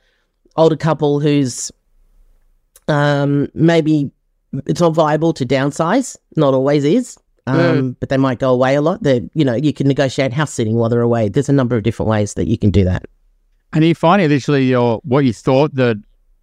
older 0.57 0.77
couple 0.77 1.21
who's 1.21 1.71
um, 2.89 3.49
maybe 3.55 4.11
it's 4.67 4.81
not 4.81 4.95
viable 4.95 5.33
to 5.35 5.47
downsize, 5.47 6.17
not 6.37 6.55
always 6.55 6.85
is. 6.85 7.19
Um, 7.47 7.97
But 7.99 8.09
they 8.09 8.17
might 8.17 8.39
go 8.39 8.53
away 8.53 8.77
a 8.77 8.81
lot. 8.81 9.03
They, 9.03 9.29
you 9.35 9.45
know, 9.45 9.55
you 9.55 9.73
can 9.73 9.89
negotiate 9.89 10.33
house 10.33 10.53
sitting 10.53 10.77
while 10.77 10.89
they're 10.89 11.01
away. 11.01 11.29
There's 11.29 11.49
a 11.49 11.53
number 11.53 11.77
of 11.77 11.83
different 11.83 12.09
ways 12.09 12.35
that 12.35 12.47
you 12.47 12.57
can 12.57 12.71
do 12.71 12.85
that. 12.85 13.05
And 13.73 13.85
you 13.85 13.95
find 13.95 14.21
initially 14.21 14.65
your 14.65 15.01
what 15.05 15.25
you 15.25 15.33
thought 15.33 15.75
the 15.75 16.01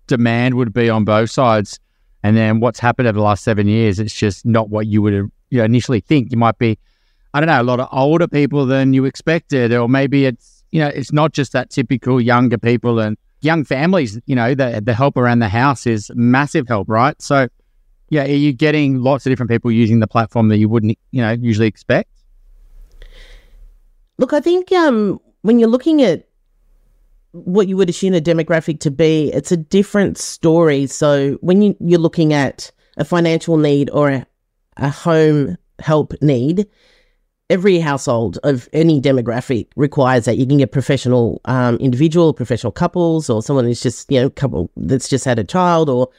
demand 0.08 0.56
would 0.56 0.74
be 0.74 0.89
on 0.89 1.06
both 1.06 1.29
sides, 1.29 1.79
and 2.24 2.36
then 2.36 2.60
what's 2.60 2.79
happened 2.79 3.08
over 3.08 3.18
the 3.18 3.24
last 3.24 3.44
seven 3.44 3.68
years, 3.68 4.00
it's 4.00 4.13
just 4.13 4.46
not 4.46 4.70
what 4.70 4.88
you 4.88 5.01
would 5.01 5.13
you 5.13 5.60
know, 5.60 5.63
initially 5.63 6.00
think. 6.01 6.32
You 6.32 6.38
might 6.38 6.58
be, 6.58 6.77
I 7.34 7.39
don't 7.39 7.48
know, 7.48 7.62
a 7.62 7.63
lot 7.63 7.79
of 7.79 7.88
older 7.91 8.27
people 8.27 8.65
than 8.65 8.94
you 8.94 9.06
expected, 9.06 9.72
or 9.72 9.88
maybe 9.88 10.25
it's 10.25 10.63
you 10.72 10.79
know 10.79 10.88
it's 10.88 11.13
not 11.13 11.34
just 11.34 11.53
that 11.53 11.70
typical 11.70 12.20
younger 12.20 12.58
people 12.58 13.00
and 13.00 13.18
young 13.41 13.63
families. 13.63 14.20
You 14.25 14.36
know, 14.36 14.56
the 14.56 14.82
the 14.84 14.94
help 14.94 15.15
around 15.15 15.39
the 15.39 15.50
house 15.50 15.88
is 15.88 16.12
massive 16.15 16.68
help, 16.68 16.89
right? 16.89 17.20
So, 17.22 17.48
yeah, 18.10 18.24
are 18.24 18.28
you 18.28 18.54
getting 18.54 19.01
lots 19.01 19.25
of 19.25 19.32
different 19.32 19.50
people 19.50 19.72
using 19.72 20.00
the 20.00 20.08
platform 20.08 20.50
that 20.50 20.58
you 20.58 20.68
wouldn't 20.70 20.98
you 21.12 21.22
know 21.22 21.32
usually 21.32 21.68
expect? 21.68 22.10
Look, 24.18 24.34
I 24.34 24.39
think 24.42 24.72
um, 24.72 25.20
when 25.42 25.60
you're 25.60 25.70
looking 25.70 26.01
at 26.01 26.28
what 27.32 27.68
you 27.68 27.78
would 27.78 27.89
assume 27.89 28.13
a 28.13 28.22
demographic 28.22 28.80
to 28.82 28.92
be, 28.92 29.32
it's 29.34 29.51
a 29.51 29.58
different 29.58 30.18
story. 30.18 30.88
So 30.88 31.38
when 31.42 31.62
you, 31.62 31.78
you're 31.80 32.00
looking 32.00 32.34
at 32.34 32.72
a 32.98 33.06
financial 33.06 33.58
need 33.58 33.89
or 33.92 34.10
a, 34.10 34.28
a 34.78 34.89
home 34.89 35.58
help 35.80 36.13
need, 36.22 36.68
every 37.50 37.80
household 37.80 38.38
of 38.44 38.68
any 38.74 39.01
demographic 39.01 39.68
requires 39.75 40.25
that 40.25 40.38
you 40.38 40.46
can 40.46 40.58
get 40.58 40.72
professional 40.72 41.42
um, 41.46 41.78
individual, 41.78 42.34
professional 42.34 42.72
couples, 42.72 43.30
or 43.30 43.42
someone 43.42 43.66
who's 43.66 43.82
just 43.82 44.12
you 44.12 44.20
know 44.20 44.30
couple 44.30 44.70
that's 44.75 45.10
just 45.10 45.25
had 45.25 45.39
a 45.39 45.44
child, 45.44 45.89
or 45.89 46.10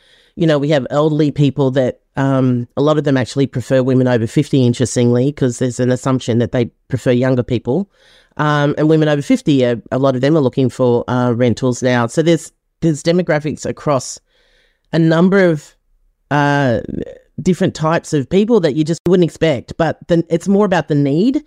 you 0.40 0.46
know 0.46 0.58
we 0.58 0.70
have 0.70 0.86
elderly 0.88 1.30
people 1.30 1.70
that 1.72 2.00
um, 2.16 2.66
a 2.76 2.82
lot 2.82 2.96
of 2.96 3.04
them 3.04 3.16
actually 3.16 3.46
prefer 3.46 3.82
women 3.82 4.08
over 4.08 4.26
fifty, 4.26 4.64
interestingly, 4.64 5.26
because 5.26 5.58
there's 5.58 5.78
an 5.78 5.92
assumption 5.92 6.38
that 6.38 6.52
they 6.52 6.66
prefer 6.88 7.10
younger 7.10 7.42
people, 7.42 7.90
um, 8.38 8.74
and 8.78 8.88
women 8.88 9.08
over 9.08 9.20
fifty. 9.20 9.64
Are, 9.66 9.80
a 9.92 9.98
lot 9.98 10.14
of 10.14 10.22
them 10.22 10.36
are 10.36 10.40
looking 10.40 10.70
for 10.70 11.04
uh, 11.08 11.32
rentals 11.32 11.82
now. 11.82 12.06
So 12.06 12.22
there's 12.22 12.52
there's 12.80 13.02
demographics 13.02 13.66
across 13.66 14.18
a 14.94 14.98
number 14.98 15.44
of 15.44 15.76
uh, 16.30 16.80
different 17.42 17.74
types 17.74 18.14
of 18.14 18.28
people 18.30 18.60
that 18.60 18.74
you 18.74 18.82
just 18.82 19.00
wouldn't 19.06 19.28
expect. 19.28 19.76
But 19.76 19.98
then 20.08 20.24
it's 20.30 20.48
more 20.48 20.64
about 20.64 20.88
the 20.88 20.94
need, 20.94 21.44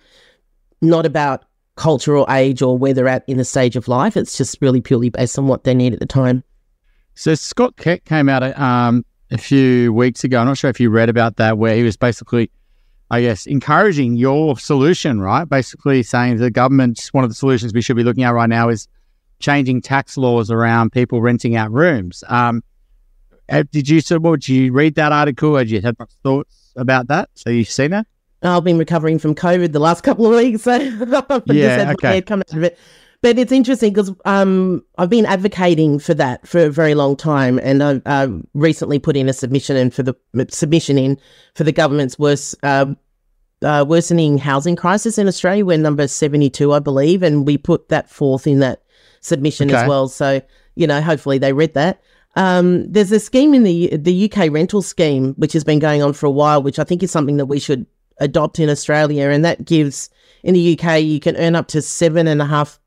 not 0.80 1.04
about 1.04 1.44
culture 1.76 2.16
or 2.16 2.26
age 2.30 2.62
or 2.62 2.78
where 2.78 2.94
they're 2.94 3.08
at 3.08 3.24
in 3.26 3.38
the 3.38 3.44
stage 3.44 3.74
of 3.74 3.88
life. 3.88 4.16
It's 4.16 4.38
just 4.38 4.62
really 4.62 4.80
purely 4.80 5.10
based 5.10 5.36
on 5.36 5.48
what 5.48 5.64
they 5.64 5.74
need 5.74 5.94
at 5.94 5.98
the 5.98 6.06
time. 6.06 6.44
So 7.14 7.34
Scott 7.34 7.76
Keck 7.76 8.04
came 8.04 8.28
out 8.28 8.42
um, 8.58 9.04
a 9.30 9.38
few 9.38 9.92
weeks 9.92 10.24
ago. 10.24 10.40
I'm 10.40 10.46
not 10.46 10.58
sure 10.58 10.70
if 10.70 10.80
you 10.80 10.90
read 10.90 11.08
about 11.08 11.36
that, 11.36 11.58
where 11.58 11.76
he 11.76 11.82
was 11.82 11.96
basically, 11.96 12.50
I 13.10 13.22
guess, 13.22 13.46
encouraging 13.46 14.16
your 14.16 14.58
solution, 14.58 15.20
right? 15.20 15.48
Basically 15.48 16.02
saying 16.02 16.38
the 16.38 16.50
government, 16.50 17.08
one 17.12 17.24
of 17.24 17.30
the 17.30 17.34
solutions 17.34 17.72
we 17.72 17.82
should 17.82 17.96
be 17.96 18.02
looking 18.04 18.24
at 18.24 18.30
right 18.30 18.48
now 18.48 18.68
is 18.68 18.88
changing 19.38 19.82
tax 19.82 20.16
laws 20.16 20.50
around 20.50 20.90
people 20.90 21.20
renting 21.20 21.56
out 21.56 21.70
rooms. 21.70 22.24
Um, 22.28 22.62
uh, 23.48 23.62
did 23.70 23.88
you 23.88 24.00
so? 24.00 24.18
What 24.18 24.40
did 24.40 24.48
you 24.48 24.72
read 24.72 24.94
that 24.94 25.12
article? 25.12 25.56
Had 25.56 25.68
you 25.68 25.80
had 25.80 25.98
much 25.98 26.10
thoughts 26.22 26.72
about 26.76 27.08
that? 27.08 27.28
So 27.34 27.50
you've 27.50 27.68
seen 27.68 27.92
it? 27.92 28.06
I've 28.42 28.64
been 28.64 28.78
recovering 28.78 29.18
from 29.18 29.34
COVID 29.34 29.72
the 29.72 29.78
last 29.78 30.02
couple 30.02 30.26
of 30.26 30.32
weeks, 30.32 30.62
so 30.62 30.72
I've 31.30 31.44
just 31.46 31.48
Yeah, 31.48 31.76
had 31.76 31.86
my 31.88 31.92
okay. 31.94 32.08
head 32.08 32.26
come 32.26 32.40
out 32.40 32.52
of 32.52 32.62
it. 32.62 32.78
But 33.24 33.38
it's 33.38 33.52
interesting 33.52 33.94
because 33.94 34.12
um, 34.26 34.84
I've 34.98 35.08
been 35.08 35.24
advocating 35.24 35.98
for 35.98 36.12
that 36.12 36.46
for 36.46 36.66
a 36.66 36.68
very 36.68 36.94
long 36.94 37.16
time, 37.16 37.58
and 37.58 37.82
I've 37.82 38.02
uh, 38.04 38.28
recently 38.52 38.98
put 38.98 39.16
in 39.16 39.30
a 39.30 39.32
submission 39.32 39.78
in 39.78 39.90
for 39.90 40.02
the 40.02 40.14
submission 40.50 40.98
in 40.98 41.18
for 41.54 41.64
the 41.64 41.72
government's 41.72 42.18
worst 42.18 42.54
uh, 42.62 42.84
uh, 43.62 43.82
worsening 43.88 44.36
housing 44.36 44.76
crisis 44.76 45.16
in 45.16 45.26
Australia. 45.26 45.64
We're 45.64 45.78
number 45.78 46.06
seventy 46.06 46.50
two, 46.50 46.74
I 46.74 46.80
believe, 46.80 47.22
and 47.22 47.46
we 47.46 47.56
put 47.56 47.88
that 47.88 48.10
forth 48.10 48.46
in 48.46 48.58
that 48.58 48.82
submission 49.22 49.70
Okay. 49.70 49.80
as 49.80 49.88
well. 49.88 50.08
So 50.08 50.42
you 50.74 50.86
know, 50.86 51.00
hopefully 51.00 51.38
they 51.38 51.54
read 51.54 51.72
that. 51.72 52.02
Um, 52.36 52.92
there's 52.92 53.10
a 53.10 53.20
scheme 53.20 53.54
in 53.54 53.62
the 53.62 53.96
the 53.96 54.30
UK 54.30 54.50
rental 54.52 54.82
scheme 54.82 55.32
which 55.38 55.54
has 55.54 55.64
been 55.64 55.78
going 55.78 56.02
on 56.02 56.12
for 56.12 56.26
a 56.26 56.30
while, 56.30 56.62
which 56.62 56.78
I 56.78 56.84
think 56.84 57.02
is 57.02 57.10
something 57.10 57.38
that 57.38 57.46
we 57.46 57.58
should 57.58 57.86
adopt 58.18 58.58
in 58.58 58.68
Australia, 58.68 59.30
and 59.30 59.46
that 59.46 59.64
gives 59.64 60.10
in 60.42 60.52
the 60.52 60.78
UK 60.78 61.00
you 61.00 61.20
can 61.20 61.38
earn 61.38 61.56
up 61.56 61.68
to 61.68 61.80
seven 61.80 62.26
and 62.26 62.42
a 62.42 62.44
half 62.44 62.78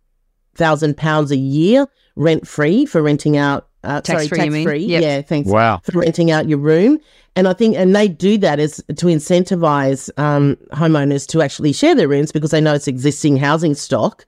thousand 0.57 0.97
pounds 0.97 1.31
a 1.31 1.37
year 1.37 1.87
rent 2.15 2.47
free 2.47 2.85
for 2.85 3.01
renting 3.01 3.37
out. 3.37 3.67
Uh, 3.83 4.01
sorry, 4.03 4.27
Tax-free, 4.27 4.37
tax 4.49 4.63
free. 4.63 4.79
Yep. 4.85 5.01
Yeah, 5.01 5.21
thanks 5.21 5.49
Wow. 5.49 5.79
for 5.83 5.99
renting 5.99 6.29
out 6.31 6.49
your 6.49 6.57
room. 6.57 6.99
And 7.37 7.47
I 7.47 7.53
think, 7.53 7.77
and 7.77 7.95
they 7.95 8.07
do 8.07 8.37
that 8.39 8.59
is 8.59 8.83
to 8.87 9.05
incentivize 9.05 10.09
um, 10.19 10.57
homeowners 10.71 11.27
to 11.27 11.41
actually 11.41 11.71
share 11.71 11.93
their 11.95 12.07
rooms 12.07 12.31
because 12.31 12.51
they 12.51 12.59
know 12.59 12.73
it's 12.73 12.87
existing 12.87 13.37
housing 13.37 13.75
stock. 13.75 14.25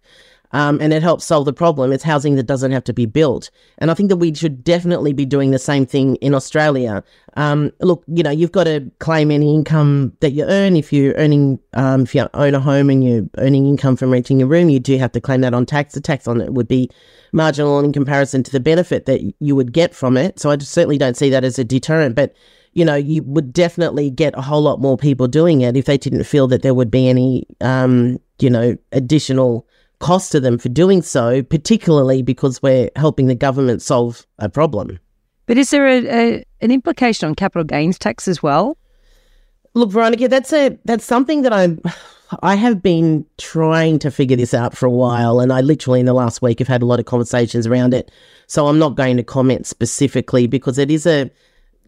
Um, 0.51 0.79
and 0.81 0.91
it 0.93 1.03
helps 1.03 1.25
solve 1.25 1.45
the 1.45 1.53
problem. 1.53 1.91
It's 1.91 2.03
housing 2.03 2.35
that 2.35 2.47
doesn't 2.47 2.71
have 2.71 2.83
to 2.85 2.93
be 2.93 3.05
built. 3.05 3.51
And 3.77 3.91
I 3.91 3.93
think 3.93 4.09
that 4.09 4.17
we 4.17 4.33
should 4.33 4.63
definitely 4.63 5.13
be 5.13 5.25
doing 5.25 5.51
the 5.51 5.59
same 5.59 5.85
thing 5.85 6.15
in 6.17 6.33
Australia. 6.33 7.03
Um, 7.35 7.71
look, 7.81 8.03
you 8.07 8.23
know, 8.23 8.31
you've 8.31 8.51
got 8.51 8.63
to 8.63 8.89
claim 8.99 9.29
any 9.29 9.53
income 9.53 10.13
that 10.21 10.31
you 10.31 10.45
earn. 10.45 10.75
If 10.75 10.91
you're 10.91 11.13
earning, 11.13 11.59
um, 11.73 12.01
if 12.01 12.15
you 12.15 12.27
own 12.33 12.55
a 12.55 12.59
home 12.59 12.89
and 12.89 13.03
you're 13.03 13.29
earning 13.37 13.67
income 13.67 13.95
from 13.95 14.11
renting 14.11 14.41
a 14.41 14.47
room, 14.47 14.69
you 14.69 14.79
do 14.79 14.97
have 14.97 15.11
to 15.11 15.21
claim 15.21 15.41
that 15.41 15.53
on 15.53 15.65
tax. 15.65 15.93
The 15.93 16.01
tax 16.01 16.27
on 16.27 16.41
it 16.41 16.53
would 16.53 16.67
be 16.67 16.89
marginal 17.31 17.79
in 17.79 17.93
comparison 17.93 18.41
to 18.43 18.51
the 18.51 18.59
benefit 18.59 19.05
that 19.05 19.21
you 19.39 19.55
would 19.55 19.71
get 19.71 19.93
from 19.93 20.17
it. 20.17 20.39
So 20.39 20.49
I 20.49 20.57
certainly 20.57 20.97
don't 20.97 21.15
see 21.15 21.29
that 21.29 21.43
as 21.43 21.59
a 21.59 21.63
deterrent. 21.63 22.15
But 22.15 22.33
you 22.73 22.85
know, 22.85 22.95
you 22.95 23.23
would 23.23 23.51
definitely 23.51 24.09
get 24.09 24.37
a 24.37 24.41
whole 24.41 24.61
lot 24.61 24.79
more 24.79 24.97
people 24.97 25.27
doing 25.27 25.61
it 25.61 25.75
if 25.75 25.85
they 25.85 25.97
didn't 25.97 26.23
feel 26.23 26.47
that 26.47 26.61
there 26.61 26.73
would 26.73 26.91
be 26.91 27.09
any, 27.09 27.45
um, 27.61 28.19
you 28.39 28.49
know, 28.49 28.77
additional 28.91 29.67
cost 29.99 30.31
to 30.31 30.39
them 30.39 30.57
for 30.57 30.69
doing 30.69 31.01
so, 31.01 31.43
particularly 31.43 32.21
because 32.21 32.61
we're 32.61 32.89
helping 32.95 33.27
the 33.27 33.35
government 33.35 33.81
solve 33.81 34.25
a 34.39 34.49
problem. 34.49 34.99
But 35.45 35.57
is 35.57 35.71
there 35.71 35.87
a, 35.87 35.97
a, 36.07 36.45
an 36.61 36.71
implication 36.71 37.27
on 37.27 37.35
capital 37.35 37.63
gains 37.63 37.97
tax 37.99 38.27
as 38.27 38.41
well? 38.43 38.77
Look, 39.73 39.91
Veronica, 39.91 40.27
that's 40.27 40.51
a 40.53 40.77
that's 40.85 41.05
something 41.05 41.41
that 41.43 41.53
I'm 41.53 41.79
I 42.41 42.55
have 42.55 42.81
been 42.81 43.25
trying 43.37 43.99
to 43.99 44.11
figure 44.11 44.37
this 44.37 44.53
out 44.53 44.75
for 44.77 44.85
a 44.85 44.91
while, 44.91 45.39
and 45.39 45.51
I 45.51 45.61
literally 45.61 45.99
in 45.99 46.05
the 46.05 46.13
last 46.13 46.41
week 46.41 46.59
have 46.59 46.67
had 46.67 46.81
a 46.81 46.85
lot 46.85 46.99
of 46.99 47.05
conversations 47.05 47.65
around 47.67 47.93
it. 47.93 48.11
So 48.47 48.67
I'm 48.67 48.79
not 48.79 48.95
going 48.95 49.17
to 49.17 49.23
comment 49.23 49.65
specifically 49.67 50.47
because 50.47 50.77
it 50.77 50.89
is 50.91 51.05
a 51.05 51.29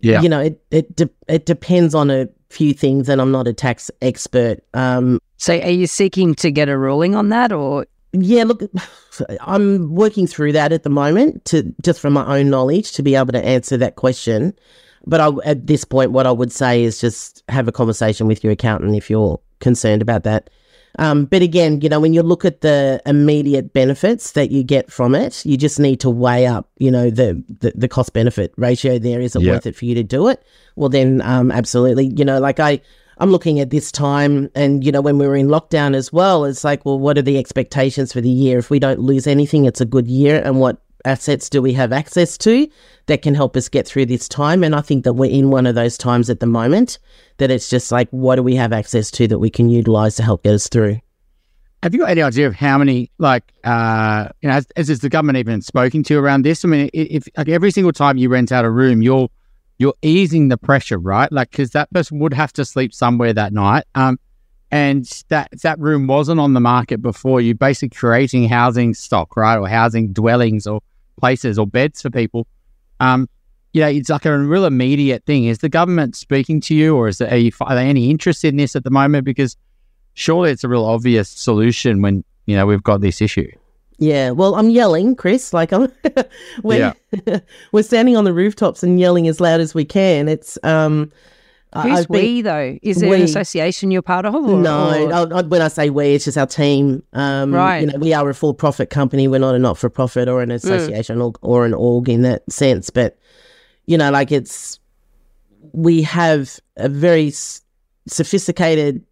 Yeah. 0.02 0.22
you 0.22 0.30
know 0.30 0.40
it 0.42 0.62
it 0.72 0.96
de- 0.96 1.10
it 1.28 1.46
depends 1.46 1.94
on 1.96 2.10
a 2.12 2.28
few 2.50 2.74
things, 2.74 3.10
and 3.10 3.22
I'm 3.22 3.32
not 3.32 3.48
a 3.48 3.54
tax 3.54 3.90
expert. 4.02 4.64
Um, 4.74 5.20
So 5.38 5.54
are 5.60 5.70
you 5.70 5.88
seeking 5.88 6.36
to 6.36 6.52
get 6.52 6.68
a 6.70 6.78
ruling 6.78 7.16
on 7.16 7.30
that 7.30 7.52
or 7.52 7.86
Yeah, 8.14 8.44
look, 8.44 8.62
I'm 9.42 9.94
working 9.96 10.28
through 10.28 10.52
that 10.54 10.74
at 10.74 10.84
the 10.84 10.90
moment 10.90 11.46
to 11.46 11.74
just 11.82 12.00
from 12.00 12.14
my 12.14 12.40
own 12.40 12.50
knowledge 12.50 12.92
to 12.94 13.04
be 13.04 13.16
able 13.16 13.32
to 13.32 13.44
answer 13.44 13.78
that 13.78 13.96
question. 13.96 14.54
But 15.06 15.20
I, 15.22 15.30
at 15.46 15.66
this 15.68 15.84
point, 15.86 16.12
what 16.12 16.28
I 16.28 16.32
would 16.32 16.52
say 16.52 16.84
is 16.84 17.00
just 17.00 17.42
have 17.50 17.68
a 17.68 17.72
conversation 17.72 18.28
with 18.28 18.44
your 18.44 18.52
accountant 18.54 18.96
if 18.96 19.10
you're 19.10 19.40
concerned 19.60 20.02
about 20.02 20.24
that. 20.26 20.50
Um, 21.00 21.24
but 21.24 21.42
again, 21.42 21.80
you 21.80 21.88
know, 21.88 22.02
when 22.02 22.14
you 22.14 22.22
look 22.22 22.44
at 22.44 22.62
the 22.62 23.02
immediate 23.06 23.72
benefits 23.72 24.34
that 24.34 24.52
you 24.52 24.62
get 24.62 24.92
from 24.92 25.16
it, 25.16 25.46
you 25.46 25.56
just 25.56 25.80
need 25.80 26.02
to 26.02 26.10
weigh 26.10 26.46
up, 26.46 26.70
you 26.80 26.92
know, 26.92 27.10
the 27.10 27.42
the, 27.62 27.72
the 27.76 27.88
cost 27.88 28.12
benefit 28.12 28.54
ratio. 28.58 29.00
There 29.00 29.22
is 29.22 29.34
it 29.36 29.42
Yeah. 29.42 29.54
worth 29.54 29.66
it 29.66 29.76
for 29.76 29.86
you 29.86 29.96
to 29.96 30.04
do 30.04 30.28
it? 30.28 30.44
Well, 30.76 30.90
then, 30.90 31.22
um, 31.22 31.50
absolutely. 31.50 32.08
You 32.18 32.26
know, 32.26 32.40
like 32.42 32.60
I 32.60 32.82
I'm 33.22 33.30
looking 33.30 33.60
at 33.60 33.70
this 33.70 33.92
time 33.92 34.50
and, 34.56 34.84
you 34.84 34.92
know, 34.92 35.00
when 35.00 35.20
we 35.20 35.28
were 35.28 35.36
in 35.36 35.48
lockdown 35.48 35.94
as 35.96 36.12
well, 36.12 36.44
it's 36.44 36.64
like, 36.64 36.84
well, 36.86 36.98
what 36.98 37.20
are 37.20 37.22
the 37.22 37.38
expectations 37.38 38.12
for 38.12 38.20
the 38.20 38.28
year? 38.28 38.58
If 38.58 38.72
we 38.72 38.80
don't 38.80 39.00
lose 39.00 39.28
anything, 39.28 39.66
it's 39.66 39.80
a 39.80 39.86
good 39.86 40.08
year. 40.08 40.42
And 40.44 40.60
what 40.60 40.82
assets 41.06 41.48
do 41.48 41.62
we 41.62 41.72
have 41.74 41.94
access 41.94 42.36
to 42.40 42.68
that 43.06 43.22
can 43.22 43.36
help 43.36 43.56
us 43.56 43.70
get 43.70 43.88
through 43.88 44.08
this 44.08 44.28
time? 44.28 44.64
And 44.64 44.74
I 44.74 44.82
think 44.82 45.04
that 45.04 45.14
we're 45.14 45.30
in 45.30 45.52
one 45.52 45.68
of 45.68 45.76
those 45.76 46.00
times 46.00 46.32
at 46.32 46.40
the 46.40 46.48
moment 46.48 46.98
that 47.38 47.52
it's 47.52 47.70
just 47.70 47.92
like, 47.92 48.10
what 48.10 48.38
do 48.38 48.44
we 48.44 48.56
have 48.56 48.74
access 48.74 49.12
to 49.12 49.28
that 49.28 49.38
we 49.38 49.52
can 49.52 49.70
utilize 49.70 50.16
to 50.16 50.24
help 50.24 50.42
get 50.42 50.56
us 50.56 50.68
through? 50.68 51.00
Have 51.84 51.94
you 51.94 52.00
got 52.00 52.10
any 52.10 52.24
idea 52.24 52.48
of 52.48 52.56
how 52.56 52.80
many, 52.80 53.12
like, 53.20 53.44
uh, 53.64 54.30
you 54.42 54.50
know, 54.50 54.56
has, 54.56 54.66
has 54.76 55.00
the 55.00 55.10
government 55.10 55.38
even 55.38 55.62
spoken 55.62 56.02
to 56.06 56.18
around 56.18 56.44
this? 56.44 56.66
I 56.66 56.70
mean, 56.70 56.90
if 56.92 57.28
like 57.38 57.50
every 57.50 57.70
single 57.70 57.94
time 57.94 58.18
you 58.18 58.30
rent 58.30 58.52
out 58.52 58.66
a 58.66 58.72
room, 58.72 59.04
you're 59.04 59.30
you're 59.82 59.96
easing 60.04 60.50
the 60.50 60.58
pressure, 60.58 61.00
right? 61.00 61.32
Like, 61.32 61.50
because 61.50 61.72
that 61.72 61.92
person 61.92 62.20
would 62.20 62.36
have 62.36 62.54
to 62.54 62.64
sleep 62.64 62.94
somewhere 62.94 63.34
that 63.34 63.52
night, 63.52 63.86
um, 63.96 64.20
and 64.70 65.06
that 65.30 65.50
that 65.64 65.80
room 65.80 66.06
wasn't 66.06 66.40
on 66.40 66.54
the 66.54 66.60
market 66.60 67.02
before. 67.02 67.42
You're 67.42 67.56
basically 67.56 67.98
creating 67.98 68.48
housing 68.48 68.94
stock, 68.94 69.36
right, 69.36 69.58
or 69.58 69.68
housing 69.68 70.14
dwellings 70.14 70.68
or 70.68 70.82
places 71.20 71.58
or 71.58 71.66
beds 71.66 72.04
for 72.04 72.12
people. 72.12 72.46
Um, 73.00 73.28
know, 73.74 73.88
it's 73.88 74.10
like 74.10 74.26
a 74.26 74.38
real 74.38 74.66
immediate 74.66 75.26
thing. 75.26 75.46
Is 75.46 75.58
the 75.58 75.70
government 75.70 76.16
speaking 76.16 76.62
to 76.62 76.76
you, 76.76 76.96
or 76.96 77.08
is 77.08 77.18
there, 77.18 77.32
are, 77.32 77.38
you, 77.38 77.52
are 77.62 77.74
they 77.74 77.90
any 77.90 78.12
interest 78.12 78.46
in 78.46 78.58
this 78.58 78.76
at 78.76 78.84
the 78.84 78.92
moment? 78.92 79.26
Because 79.26 79.58
surely 80.14 80.52
it's 80.52 80.64
a 80.64 80.70
real 80.70 80.86
obvious 80.86 81.28
solution 81.28 82.04
when 82.04 82.24
you 82.46 82.56
know 82.56 82.68
we've 82.68 82.84
got 82.84 83.02
this 83.02 83.20
issue. 83.20 83.52
Yeah, 84.02 84.32
well, 84.32 84.56
I'm 84.56 84.72
yelling, 84.72 85.16
Chris. 85.16 85.54
Like 85.54 85.72
I'm, 85.72 85.88
we're, 86.64 86.94
yeah. 87.28 87.40
we're 87.72 87.84
standing 87.84 88.18
on 88.18 88.24
the 88.24 88.34
rooftops 88.34 88.82
and 88.82 89.00
yelling 89.00 89.28
as 89.28 89.40
loud 89.40 89.62
as 89.62 89.76
we 89.76 89.86
can. 89.86 90.28
It's 90.28 90.58
um, 90.64 91.12
who's 91.84 92.08
been, 92.08 92.20
we 92.20 92.42
though? 92.42 92.80
Is 92.82 92.98
there 92.98 93.12
we, 93.12 93.18
an 93.18 93.22
association 93.22 93.92
you're 93.92 94.02
part 94.02 94.26
of? 94.26 94.34
Or, 94.34 94.58
no, 94.58 95.08
or? 95.08 95.36
I, 95.36 95.42
when 95.44 95.62
I 95.62 95.68
say 95.68 95.92
we, 95.92 96.16
it's 96.16 96.26
just 96.26 96.36
our 96.36 96.48
team. 96.48 97.04
Um, 97.14 97.54
right. 97.54 97.82
You 97.82 97.88
know, 97.92 98.00
we 98.00 98.12
are 98.12 98.28
a 98.28 98.34
for-profit 98.34 98.90
company. 98.90 99.28
We're 99.28 99.40
not 99.40 99.54
a 99.54 99.60
not-for-profit 99.60 100.28
or 100.28 100.42
an 100.42 100.50
mm. 100.50 100.56
association 100.56 101.20
mm. 101.20 101.36
or, 101.44 101.62
or 101.62 101.66
an 101.68 101.76
org 101.76 102.10
in 102.10 102.24
that 102.24 102.52
sense. 102.52 102.90
But 102.90 103.20
you 103.86 104.00
know, 104.00 104.10
like 104.10 104.32
it's 104.32 104.80
we 105.74 106.02
have 106.02 106.60
a 106.76 106.90
very 106.90 107.32
sophisticated 108.08 109.06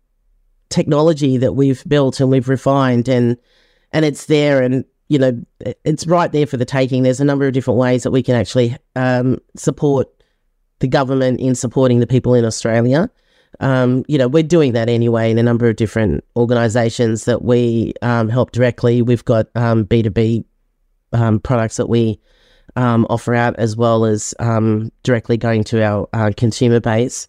technology 0.69 1.37
that 1.37 1.53
we've 1.53 1.83
built 1.87 2.19
and 2.19 2.31
we've 2.31 2.49
refined 2.49 3.07
and 3.07 3.37
and 3.91 4.05
it's 4.05 4.25
there 4.25 4.61
and 4.61 4.85
you 5.07 5.17
know 5.17 5.43
it's 5.83 6.05
right 6.07 6.31
there 6.31 6.45
for 6.45 6.57
the 6.57 6.65
taking. 6.65 7.03
There's 7.03 7.19
a 7.19 7.25
number 7.25 7.47
of 7.47 7.53
different 7.53 7.79
ways 7.79 8.03
that 8.03 8.11
we 8.11 8.23
can 8.23 8.35
actually 8.35 8.77
um, 8.95 9.39
support 9.55 10.07
the 10.79 10.87
government 10.87 11.39
in 11.39 11.55
supporting 11.55 11.99
the 11.99 12.07
people 12.07 12.33
in 12.33 12.45
australia. 12.45 13.09
Um, 13.59 14.05
you 14.07 14.17
know 14.17 14.27
we're 14.27 14.43
doing 14.43 14.73
that 14.73 14.89
anyway 14.89 15.31
in 15.31 15.37
a 15.39 15.43
number 15.43 15.67
of 15.67 15.75
different 15.75 16.23
organizations 16.35 17.25
that 17.25 17.41
we 17.41 17.93
um, 18.01 18.29
help 18.29 18.51
directly. 18.51 19.01
We've 19.01 19.25
got 19.25 19.51
b2b 19.53 20.45
um, 21.13 21.21
um, 21.21 21.39
products 21.39 21.77
that 21.77 21.87
we 21.87 22.19
um, 22.75 23.07
offer 23.09 23.33
out 23.33 23.55
as 23.57 23.75
well 23.75 24.05
as 24.05 24.35
directly 25.03 25.37
going 25.37 25.63
to 25.65 25.83
our 25.83 26.07
uh, 26.13 26.31
consumer 26.37 26.79
base. 26.79 27.27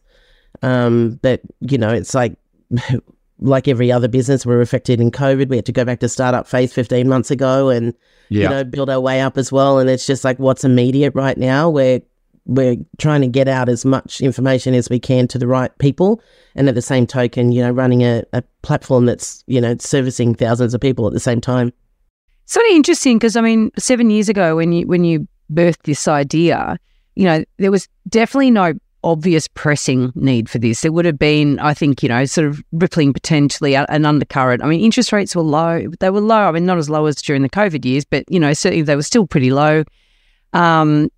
But 0.61 1.41
you 1.61 1.79
know 1.79 1.89
it's 1.89 2.15
like 2.15 2.37
like 3.41 3.69
every 3.69 3.91
other 3.91 4.09
business, 4.09 4.45
we're 4.45 4.61
affected 4.61 5.01
in 5.01 5.11
COVID. 5.11 5.49
We 5.49 5.57
had 5.57 5.67
to 5.67 5.73
go 5.73 5.85
back 5.85 6.01
to 6.01 6.09
startup 6.09 6.47
phase 6.47 6.73
15 6.73 7.09
months 7.09 7.31
ago 7.31 7.69
and, 7.69 7.95
yeah. 8.29 8.43
you 8.43 8.49
know, 8.49 8.65
build 8.65 8.91
our 8.91 9.01
way 9.01 9.21
up 9.21 9.39
as 9.39 9.51
well. 9.51 9.79
And 9.79 9.89
it's 9.89 10.07
just 10.07 10.25
like 10.25 10.39
what's 10.39 10.65
immediate 10.65 11.15
right 11.15 11.39
now. 11.39 11.71
We're, 11.71 12.01
we're 12.47 12.77
trying 12.99 13.23
to 13.23 13.27
get 13.27 13.49
out 13.49 13.69
as 13.69 13.85
much 13.85 14.21
information 14.21 14.75
as 14.75 14.91
we 14.91 14.99
can 14.99 15.27
to 15.29 15.39
the 15.39 15.47
right 15.47 15.77
people. 15.79 16.23
And 16.55 16.69
at 16.69 16.75
the 16.75 16.83
same 16.83 17.07
token, 17.07 17.53
you 17.53 17.63
know, 17.63 17.71
running 17.71 18.03
a, 18.03 18.23
a 18.33 18.43
platform 18.63 19.07
that's, 19.07 19.43
you 19.47 19.61
know, 19.61 19.77
servicing 19.79 20.35
thousands 20.35 20.75
of 20.75 20.81
people 20.81 21.07
at 21.07 21.13
the 21.13 21.21
same 21.21 21.41
time. 21.41 21.73
It's 22.45 22.57
really 22.57 22.77
interesting 22.77 23.19
because, 23.19 23.37
I 23.37 23.41
mean, 23.41 23.71
seven 23.79 24.11
years 24.11 24.29
ago 24.29 24.57
when 24.57 24.73
you, 24.73 24.87
when 24.87 25.05
you 25.05 25.27
birthed 25.53 25.83
this 25.85 26.09
idea, 26.09 26.79
you 27.15 27.25
know, 27.25 27.45
there 27.59 27.71
was 27.71 27.89
definitely 28.09 28.51
no 28.51 28.75
obvious 29.03 29.49
pressing 29.49 30.13
need 30.15 30.49
for 30.49 30.59
this. 30.59 30.83
There 30.83 30.93
would 30.93 31.05
have 31.05 31.19
been, 31.19 31.59
I 31.59 31.75
think, 31.75 32.03
you 32.03 32.09
know, 32.09 32.25
sort 32.25 32.47
of 32.47 32.63
rippling 32.73 33.13
potentially 33.13 33.75
an 33.75 34.05
undercurrent. 34.05 34.63
I 34.63 34.67
mean, 34.67 34.81
interest 34.81 35.13
rates 35.13 35.35
were 35.35 35.43
low. 35.43 35.87
They 36.01 36.11
were 36.11 36.21
low. 36.21 36.49
I 36.49 36.53
mean, 36.53 36.67
not 36.67 36.79
as 36.79 36.91
low 36.91 37.07
as 37.07 37.21
during 37.23 37.43
the 37.43 37.49
COVID 37.49 37.85
years, 37.85 38.05
but, 38.05 38.25
you 38.29 38.39
know, 38.39 38.53
certainly 38.53 38.83
they 38.83 38.97
were 38.97 39.03
still 39.03 39.27
pretty 39.27 39.51
low. 39.51 39.85
Um, 40.53 41.11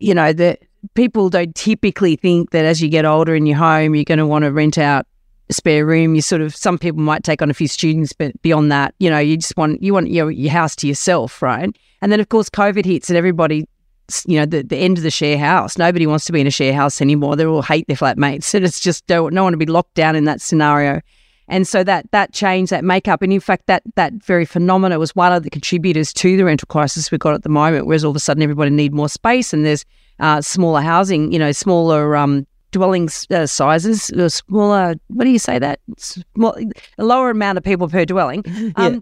you 0.00 0.14
know, 0.14 0.32
that 0.32 0.60
people 0.94 1.30
don't 1.30 1.54
typically 1.54 2.16
think 2.16 2.50
that 2.50 2.64
as 2.64 2.82
you 2.82 2.88
get 2.88 3.04
older 3.04 3.34
in 3.34 3.46
your 3.46 3.56
home, 3.56 3.94
you're 3.94 4.04
going 4.04 4.18
to 4.18 4.26
want 4.26 4.44
to 4.44 4.52
rent 4.52 4.76
out 4.76 5.06
a 5.48 5.54
spare 5.54 5.86
room. 5.86 6.14
You 6.14 6.20
sort 6.20 6.42
of, 6.42 6.54
some 6.54 6.78
people 6.78 7.00
might 7.00 7.24
take 7.24 7.40
on 7.40 7.50
a 7.50 7.54
few 7.54 7.68
students, 7.68 8.12
but 8.12 8.40
beyond 8.42 8.70
that, 8.72 8.94
you 8.98 9.08
know, 9.08 9.18
you 9.18 9.36
just 9.36 9.56
want, 9.56 9.82
you 9.82 9.94
want 9.94 10.10
your, 10.10 10.30
your 10.30 10.52
house 10.52 10.76
to 10.76 10.86
yourself, 10.86 11.40
right? 11.40 11.74
And 12.02 12.12
then, 12.12 12.20
of 12.20 12.28
course, 12.28 12.50
COVID 12.50 12.84
hits 12.84 13.08
and 13.08 13.16
everybody 13.16 13.66
you 14.26 14.38
know, 14.38 14.46
the, 14.46 14.62
the 14.62 14.76
end 14.76 14.98
of 14.98 15.04
the 15.04 15.10
share 15.10 15.38
house. 15.38 15.78
Nobody 15.78 16.06
wants 16.06 16.24
to 16.26 16.32
be 16.32 16.40
in 16.40 16.46
a 16.46 16.50
share 16.50 16.74
house 16.74 17.00
anymore. 17.00 17.36
They 17.36 17.46
all 17.46 17.62
hate 17.62 17.86
their 17.86 17.96
flatmates. 17.96 18.54
And 18.54 18.64
it's 18.64 18.80
just 18.80 19.06
don't 19.06 19.34
no 19.34 19.42
one 19.42 19.52
to 19.52 19.56
be 19.56 19.66
locked 19.66 19.94
down 19.94 20.16
in 20.16 20.24
that 20.24 20.40
scenario. 20.40 21.00
And 21.48 21.66
so 21.68 21.84
that 21.84 22.10
that 22.12 22.32
changed 22.32 22.72
that 22.72 22.84
makeup. 22.84 23.20
And 23.20 23.32
in 23.32 23.40
fact, 23.40 23.66
that 23.66 23.82
that 23.96 24.14
very 24.14 24.44
phenomena 24.44 24.98
was 24.98 25.14
one 25.14 25.32
of 25.32 25.42
the 25.42 25.50
contributors 25.50 26.12
to 26.14 26.36
the 26.36 26.44
rental 26.44 26.66
crisis 26.66 27.10
we've 27.10 27.20
got 27.20 27.34
at 27.34 27.42
the 27.42 27.48
moment, 27.48 27.86
whereas 27.86 28.04
all 28.04 28.10
of 28.10 28.16
a 28.16 28.20
sudden 28.20 28.42
everybody 28.42 28.70
need 28.70 28.94
more 28.94 29.08
space 29.08 29.52
and 29.52 29.64
there's 29.64 29.84
uh, 30.20 30.40
smaller 30.40 30.80
housing, 30.80 31.32
you 31.32 31.38
know, 31.38 31.52
smaller 31.52 32.16
um, 32.16 32.46
dwelling 32.74 33.08
uh, 33.30 33.46
sizes, 33.46 34.10
uh, 34.10 34.28
smaller, 34.28 34.96
what 35.08 35.24
do 35.24 35.30
you 35.30 35.38
say 35.38 35.58
that? 35.58 35.80
Small, 35.96 36.56
a 36.98 37.04
lower 37.04 37.30
amount 37.30 37.56
of 37.56 37.64
people 37.64 37.88
per 37.88 38.04
dwelling. 38.04 38.44
Um, 38.76 38.94
yeah. 38.94 39.00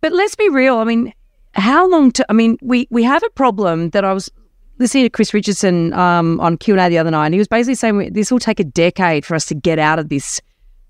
But 0.00 0.12
let's 0.12 0.34
be 0.34 0.48
real. 0.48 0.78
I 0.78 0.84
mean, 0.84 1.12
how 1.52 1.86
long 1.86 2.10
to, 2.12 2.24
I 2.30 2.32
mean, 2.32 2.56
we, 2.62 2.88
we 2.90 3.02
have 3.02 3.22
a 3.22 3.30
problem 3.30 3.90
that 3.90 4.04
I 4.04 4.14
was 4.14 4.30
listening 4.80 5.04
to 5.04 5.10
Chris 5.10 5.32
Richardson 5.32 5.92
um, 5.92 6.40
on 6.40 6.56
Q 6.56 6.74
and 6.74 6.80
A 6.80 6.88
the 6.88 6.98
other 6.98 7.10
night, 7.10 7.26
and 7.26 7.34
he 7.34 7.38
was 7.38 7.46
basically 7.46 7.74
saying 7.74 8.12
this 8.12 8.32
will 8.32 8.40
take 8.40 8.58
a 8.58 8.64
decade 8.64 9.24
for 9.24 9.34
us 9.36 9.44
to 9.46 9.54
get 9.54 9.78
out 9.78 9.98
of 10.00 10.08
this 10.08 10.40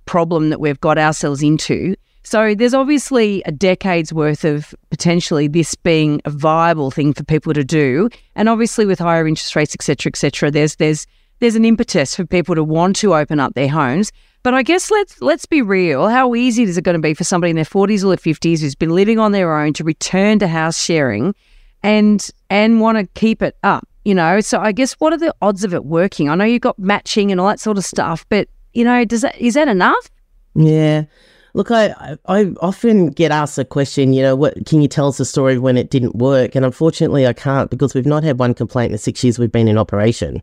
problem 0.06 0.48
that 0.48 0.60
we've 0.60 0.80
got 0.80 0.96
ourselves 0.96 1.42
into. 1.42 1.94
So 2.22 2.54
there's 2.54 2.74
obviously 2.74 3.42
a 3.46 3.52
decade's 3.52 4.12
worth 4.12 4.44
of 4.44 4.74
potentially 4.90 5.48
this 5.48 5.74
being 5.74 6.20
a 6.24 6.30
viable 6.30 6.90
thing 6.90 7.12
for 7.12 7.24
people 7.24 7.52
to 7.52 7.64
do, 7.64 8.08
and 8.36 8.48
obviously 8.48 8.86
with 8.86 8.98
higher 8.98 9.26
interest 9.26 9.56
rates, 9.56 9.74
etc., 9.74 10.10
etc., 10.10 10.50
there's 10.50 10.76
there's 10.76 11.06
there's 11.40 11.56
an 11.56 11.64
impetus 11.64 12.14
for 12.14 12.24
people 12.24 12.54
to 12.54 12.62
want 12.62 12.96
to 12.96 13.14
open 13.14 13.40
up 13.40 13.54
their 13.54 13.68
homes. 13.68 14.12
But 14.42 14.54
I 14.54 14.62
guess 14.62 14.90
let's 14.90 15.20
let's 15.20 15.46
be 15.46 15.62
real. 15.62 16.08
How 16.08 16.34
easy 16.34 16.62
is 16.62 16.78
it 16.78 16.82
going 16.82 16.94
to 16.94 17.02
be 17.02 17.12
for 17.12 17.24
somebody 17.24 17.50
in 17.50 17.56
their 17.56 17.64
40s 17.64 18.04
or 18.04 18.08
their 18.08 18.16
50s 18.16 18.60
who's 18.60 18.74
been 18.74 18.94
living 18.94 19.18
on 19.18 19.32
their 19.32 19.54
own 19.54 19.72
to 19.74 19.84
return 19.84 20.38
to 20.38 20.48
house 20.48 20.82
sharing 20.82 21.34
and 21.82 22.28
and 22.48 22.80
want 22.80 22.98
to 22.98 23.06
keep 23.20 23.42
it 23.42 23.56
up, 23.62 23.88
you 24.04 24.14
know. 24.14 24.40
So 24.40 24.60
I 24.60 24.72
guess 24.72 24.94
what 24.94 25.12
are 25.12 25.18
the 25.18 25.34
odds 25.40 25.64
of 25.64 25.74
it 25.74 25.84
working? 25.84 26.28
I 26.28 26.34
know 26.34 26.44
you've 26.44 26.62
got 26.62 26.78
matching 26.78 27.30
and 27.30 27.40
all 27.40 27.48
that 27.48 27.60
sort 27.60 27.78
of 27.78 27.84
stuff, 27.84 28.26
but 28.28 28.48
you 28.72 28.84
know, 28.84 29.04
does 29.04 29.22
that 29.22 29.38
is 29.38 29.54
that 29.54 29.68
enough? 29.68 30.10
Yeah. 30.54 31.04
Look, 31.52 31.72
I, 31.72 32.16
I 32.26 32.52
often 32.60 33.08
get 33.08 33.32
asked 33.32 33.58
a 33.58 33.64
question, 33.64 34.12
you 34.12 34.22
know, 34.22 34.36
what 34.36 34.66
can 34.66 34.80
you 34.80 34.86
tell 34.86 35.08
us 35.08 35.18
a 35.18 35.24
story 35.24 35.58
when 35.58 35.76
it 35.76 35.90
didn't 35.90 36.14
work? 36.14 36.54
And 36.54 36.64
unfortunately, 36.64 37.26
I 37.26 37.32
can't 37.32 37.70
because 37.70 37.92
we've 37.92 38.06
not 38.06 38.22
had 38.22 38.38
one 38.38 38.54
complaint 38.54 38.90
in 38.90 38.92
the 38.92 38.98
six 38.98 39.24
years 39.24 39.36
we've 39.36 39.50
been 39.50 39.66
in 39.66 39.76
operation. 39.76 40.42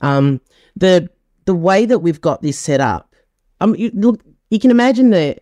Um, 0.00 0.40
the 0.74 1.08
the 1.44 1.54
way 1.54 1.86
that 1.86 2.00
we've 2.00 2.20
got 2.20 2.42
this 2.42 2.58
set 2.58 2.80
up, 2.80 3.14
um, 3.60 3.76
you, 3.76 3.92
look, 3.94 4.22
you 4.50 4.58
can 4.58 4.72
imagine 4.72 5.10
the 5.10 5.36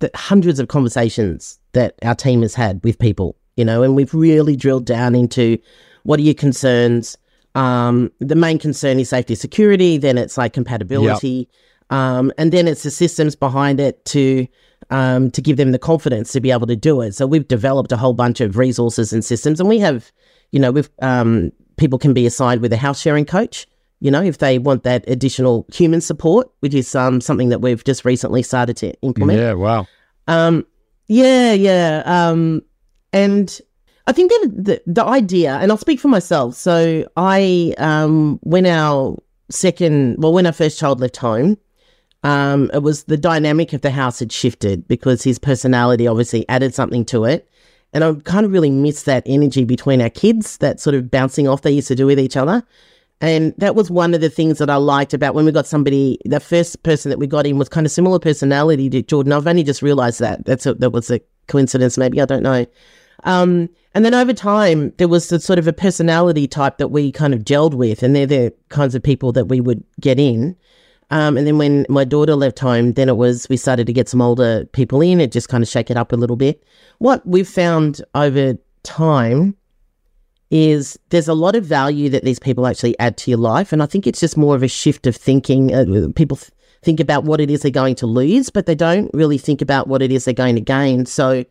that 0.00 0.14
hundreds 0.14 0.58
of 0.58 0.68
conversations 0.68 1.58
that 1.72 1.94
our 2.02 2.14
team 2.14 2.42
has 2.42 2.54
had 2.54 2.82
with 2.82 2.98
people 2.98 3.36
you 3.58 3.64
know, 3.64 3.82
and 3.82 3.96
we've 3.96 4.14
really 4.14 4.54
drilled 4.54 4.86
down 4.86 5.16
into 5.16 5.58
what 6.04 6.20
are 6.20 6.22
your 6.22 6.32
concerns. 6.32 7.18
Um, 7.56 8.12
the 8.20 8.36
main 8.36 8.58
concern 8.58 9.00
is 9.00 9.08
safety 9.08 9.34
security, 9.34 9.98
then 9.98 10.16
it's 10.16 10.38
like 10.38 10.52
compatibility, 10.52 11.48
yep. 11.90 11.98
um, 11.98 12.32
and 12.38 12.52
then 12.52 12.68
it's 12.68 12.84
the 12.84 12.90
systems 12.90 13.34
behind 13.34 13.80
it 13.80 14.04
to 14.06 14.46
um, 14.90 15.32
to 15.32 15.42
give 15.42 15.56
them 15.56 15.72
the 15.72 15.78
confidence 15.78 16.30
to 16.32 16.40
be 16.40 16.52
able 16.52 16.68
to 16.68 16.76
do 16.76 17.00
it. 17.00 17.16
So 17.16 17.26
we've 17.26 17.48
developed 17.48 17.90
a 17.90 17.96
whole 17.96 18.12
bunch 18.12 18.40
of 18.40 18.56
resources 18.56 19.12
and 19.12 19.24
systems, 19.24 19.58
and 19.58 19.68
we 19.68 19.80
have, 19.80 20.12
you 20.52 20.60
know, 20.60 20.70
we've 20.70 20.88
um, 21.02 21.50
people 21.78 21.98
can 21.98 22.14
be 22.14 22.26
assigned 22.26 22.60
with 22.60 22.72
a 22.72 22.76
house 22.76 23.00
sharing 23.00 23.24
coach. 23.24 23.66
You 23.98 24.12
know, 24.12 24.22
if 24.22 24.38
they 24.38 24.60
want 24.60 24.84
that 24.84 25.02
additional 25.08 25.66
human 25.74 26.00
support, 26.00 26.48
which 26.60 26.74
is 26.74 26.94
um, 26.94 27.20
something 27.20 27.48
that 27.48 27.60
we've 27.60 27.82
just 27.82 28.04
recently 28.04 28.44
started 28.44 28.76
to 28.76 28.92
implement. 29.00 29.40
Yeah, 29.40 29.54
wow. 29.54 29.88
Um, 30.28 30.64
yeah, 31.08 31.54
yeah. 31.54 32.02
And 33.12 33.60
I 34.06 34.12
think 34.12 34.30
that 34.30 34.50
the, 34.54 34.82
the 34.86 35.04
idea, 35.04 35.56
and 35.56 35.70
I'll 35.70 35.78
speak 35.78 36.00
for 36.00 36.08
myself. 36.08 36.54
So 36.54 37.06
I, 37.16 37.74
um, 37.78 38.38
when 38.42 38.66
our 38.66 39.16
second, 39.50 40.16
well, 40.18 40.32
when 40.32 40.46
our 40.46 40.52
first 40.52 40.78
child 40.78 41.00
left 41.00 41.16
home, 41.18 41.58
um, 42.22 42.70
it 42.74 42.82
was 42.82 43.04
the 43.04 43.16
dynamic 43.16 43.72
of 43.72 43.82
the 43.82 43.90
house 43.90 44.18
had 44.18 44.32
shifted 44.32 44.88
because 44.88 45.22
his 45.22 45.38
personality 45.38 46.06
obviously 46.06 46.48
added 46.48 46.74
something 46.74 47.04
to 47.06 47.24
it. 47.24 47.48
And 47.92 48.04
I 48.04 48.12
kind 48.24 48.44
of 48.44 48.52
really 48.52 48.70
miss 48.70 49.04
that 49.04 49.22
energy 49.24 49.64
between 49.64 50.02
our 50.02 50.10
kids, 50.10 50.58
that 50.58 50.80
sort 50.80 50.94
of 50.94 51.10
bouncing 51.10 51.48
off 51.48 51.62
they 51.62 51.70
used 51.70 51.88
to 51.88 51.94
do 51.94 52.06
with 52.06 52.18
each 52.18 52.36
other. 52.36 52.62
And 53.20 53.52
that 53.58 53.74
was 53.74 53.90
one 53.90 54.14
of 54.14 54.20
the 54.20 54.30
things 54.30 54.58
that 54.58 54.70
I 54.70 54.76
liked 54.76 55.12
about 55.12 55.34
when 55.34 55.44
we 55.44 55.52
got 55.52 55.66
somebody. 55.66 56.18
The 56.24 56.40
first 56.40 56.82
person 56.84 57.10
that 57.10 57.18
we 57.18 57.26
got 57.26 57.46
in 57.46 57.58
was 57.58 57.68
kind 57.68 57.84
of 57.84 57.90
similar 57.90 58.18
personality 58.18 58.88
to 58.90 59.02
Jordan. 59.02 59.32
I've 59.32 59.46
only 59.46 59.64
just 59.64 59.82
realised 59.82 60.20
that. 60.20 60.44
That's 60.44 60.66
a, 60.66 60.74
that 60.74 60.90
was 60.90 61.10
a 61.10 61.20
coincidence, 61.48 61.98
maybe 61.98 62.20
I 62.20 62.26
don't 62.26 62.42
know. 62.42 62.64
Um, 63.24 63.68
and 63.94 64.04
then 64.04 64.14
over 64.14 64.32
time, 64.32 64.92
there 64.98 65.08
was 65.08 65.28
the 65.28 65.40
sort 65.40 65.58
of 65.58 65.66
a 65.66 65.72
personality 65.72 66.46
type 66.46 66.78
that 66.78 66.88
we 66.88 67.10
kind 67.10 67.34
of 67.34 67.40
gelled 67.40 67.74
with, 67.74 68.02
and 68.04 68.14
they're 68.14 68.26
the 68.26 68.54
kinds 68.68 68.94
of 68.94 69.02
people 69.02 69.32
that 69.32 69.46
we 69.46 69.60
would 69.60 69.82
get 70.00 70.20
in. 70.20 70.54
Um, 71.10 71.36
and 71.36 71.46
then 71.46 71.58
when 71.58 71.86
my 71.88 72.04
daughter 72.04 72.36
left 72.36 72.58
home, 72.58 72.92
then 72.92 73.08
it 73.08 73.16
was 73.16 73.48
we 73.48 73.56
started 73.56 73.86
to 73.86 73.92
get 73.92 74.08
some 74.08 74.20
older 74.20 74.66
people 74.66 75.00
in. 75.00 75.20
It 75.20 75.32
just 75.32 75.48
kind 75.48 75.62
of 75.64 75.68
shake 75.68 75.90
it 75.90 75.96
up 75.96 76.12
a 76.12 76.16
little 76.16 76.36
bit. 76.36 76.62
What 76.98 77.26
we've 77.26 77.48
found 77.48 78.02
over 78.14 78.56
time 78.82 79.56
is 80.50 80.98
there's 81.10 81.28
a 81.28 81.34
lot 81.34 81.54
of 81.54 81.64
value 81.64 82.08
that 82.10 82.24
these 82.24 82.38
people 82.38 82.66
actually 82.66 82.98
add 82.98 83.16
to 83.18 83.30
your 83.30 83.38
life, 83.38 83.72
and 83.72 83.82
I 83.82 83.86
think 83.86 84.06
it's 84.06 84.20
just 84.20 84.36
more 84.36 84.54
of 84.54 84.62
a 84.62 84.68
shift 84.68 85.06
of 85.06 85.16
thinking. 85.16 85.74
Uh, 85.74 86.08
people 86.14 86.36
th- 86.36 86.50
think 86.82 87.00
about 87.00 87.24
what 87.24 87.40
it 87.40 87.50
is 87.50 87.62
they're 87.62 87.70
going 87.70 87.96
to 87.96 88.06
lose, 88.06 88.50
but 88.50 88.66
they 88.66 88.74
don't 88.74 89.10
really 89.12 89.38
think 89.38 89.60
about 89.60 89.88
what 89.88 90.02
it 90.02 90.12
is 90.12 90.24
they're 90.24 90.34
going 90.34 90.54
to 90.54 90.60
gain. 90.60 91.06
So 91.06 91.44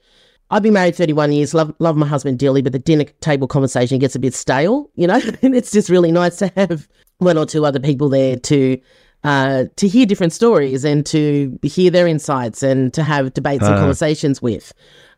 I've 0.50 0.64
been 0.64 0.74
married 0.74 0.96
31 0.96 1.34
years, 1.34 1.54
love, 1.54 1.74
love 1.80 1.98
my 1.98 2.08
husband 2.08 2.40
dearly, 2.40 2.62
but 2.62 2.72
the 2.72 2.80
dinner 2.80 3.06
table 3.20 3.48
conversation 3.48 4.00
gets 4.00 4.16
a 4.16 4.20
bit 4.20 4.34
stale, 4.34 4.90
you 4.96 5.08
know? 5.08 5.20
and 5.42 5.56
it's 5.56 5.72
just 5.72 5.90
really 5.90 6.12
nice 6.12 6.38
to 6.38 6.52
have 6.56 6.88
one 7.18 7.38
or 7.38 7.46
two 7.46 7.66
other 7.66 7.80
people 7.80 8.10
there 8.10 8.38
to 8.38 8.80
uh, 9.24 9.66
to 9.76 9.88
hear 9.88 10.06
different 10.06 10.32
stories 10.32 10.86
and 10.86 11.06
to 11.06 11.60
hear 11.64 11.90
their 11.90 12.08
insights 12.08 12.62
and 12.64 12.94
to 12.94 13.04
have 13.04 13.34
debates 13.34 13.64
uh. 13.64 13.72
and 13.72 13.78
conversations 13.78 14.42
with. 14.42 14.74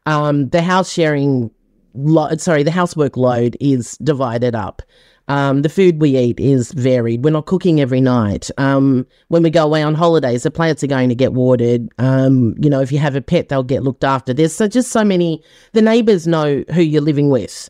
Um, 0.06 0.50
the 0.50 0.62
house 0.62 0.92
sharing, 0.92 1.52
lo- 1.94 2.36
sorry, 2.38 2.64
the 2.64 2.72
housework 2.72 3.18
load 3.18 3.58
is 3.60 3.98
divided 3.98 4.56
up. 4.56 4.82
Um, 5.28 5.62
the 5.62 5.70
food 5.70 6.02
we 6.02 6.18
eat 6.18 6.40
is 6.40 6.72
varied. 6.72 7.24
We're 7.24 7.30
not 7.30 7.46
cooking 7.46 7.80
every 7.80 8.02
night. 8.02 8.50
Um, 8.58 9.06
when 9.28 9.44
we 9.44 9.52
go 9.52 9.64
away 9.64 9.84
on 9.84 9.94
holidays, 9.94 10.42
the 10.42 10.50
plants 10.50 10.84
are 10.84 10.88
going 10.88 11.10
to 11.10 11.16
get 11.16 11.34
watered. 11.34 11.88
Um, 12.00 12.56
you 12.60 12.68
know, 12.68 12.82
if 12.82 12.92
you 12.92 12.98
have 12.98 13.16
a 13.16 13.22
pet, 13.22 13.50
they'll 13.50 13.62
get 13.62 13.84
looked 13.84 14.04
after. 14.04 14.34
There's 14.34 14.56
so, 14.56 14.68
just 14.68 14.92
so 14.92 15.04
many. 15.04 15.44
The 15.74 15.84
neighbours 15.84 16.26
know 16.26 16.64
who 16.74 16.82
you're 16.82 17.04
living 17.04 17.30
with. 17.30 17.70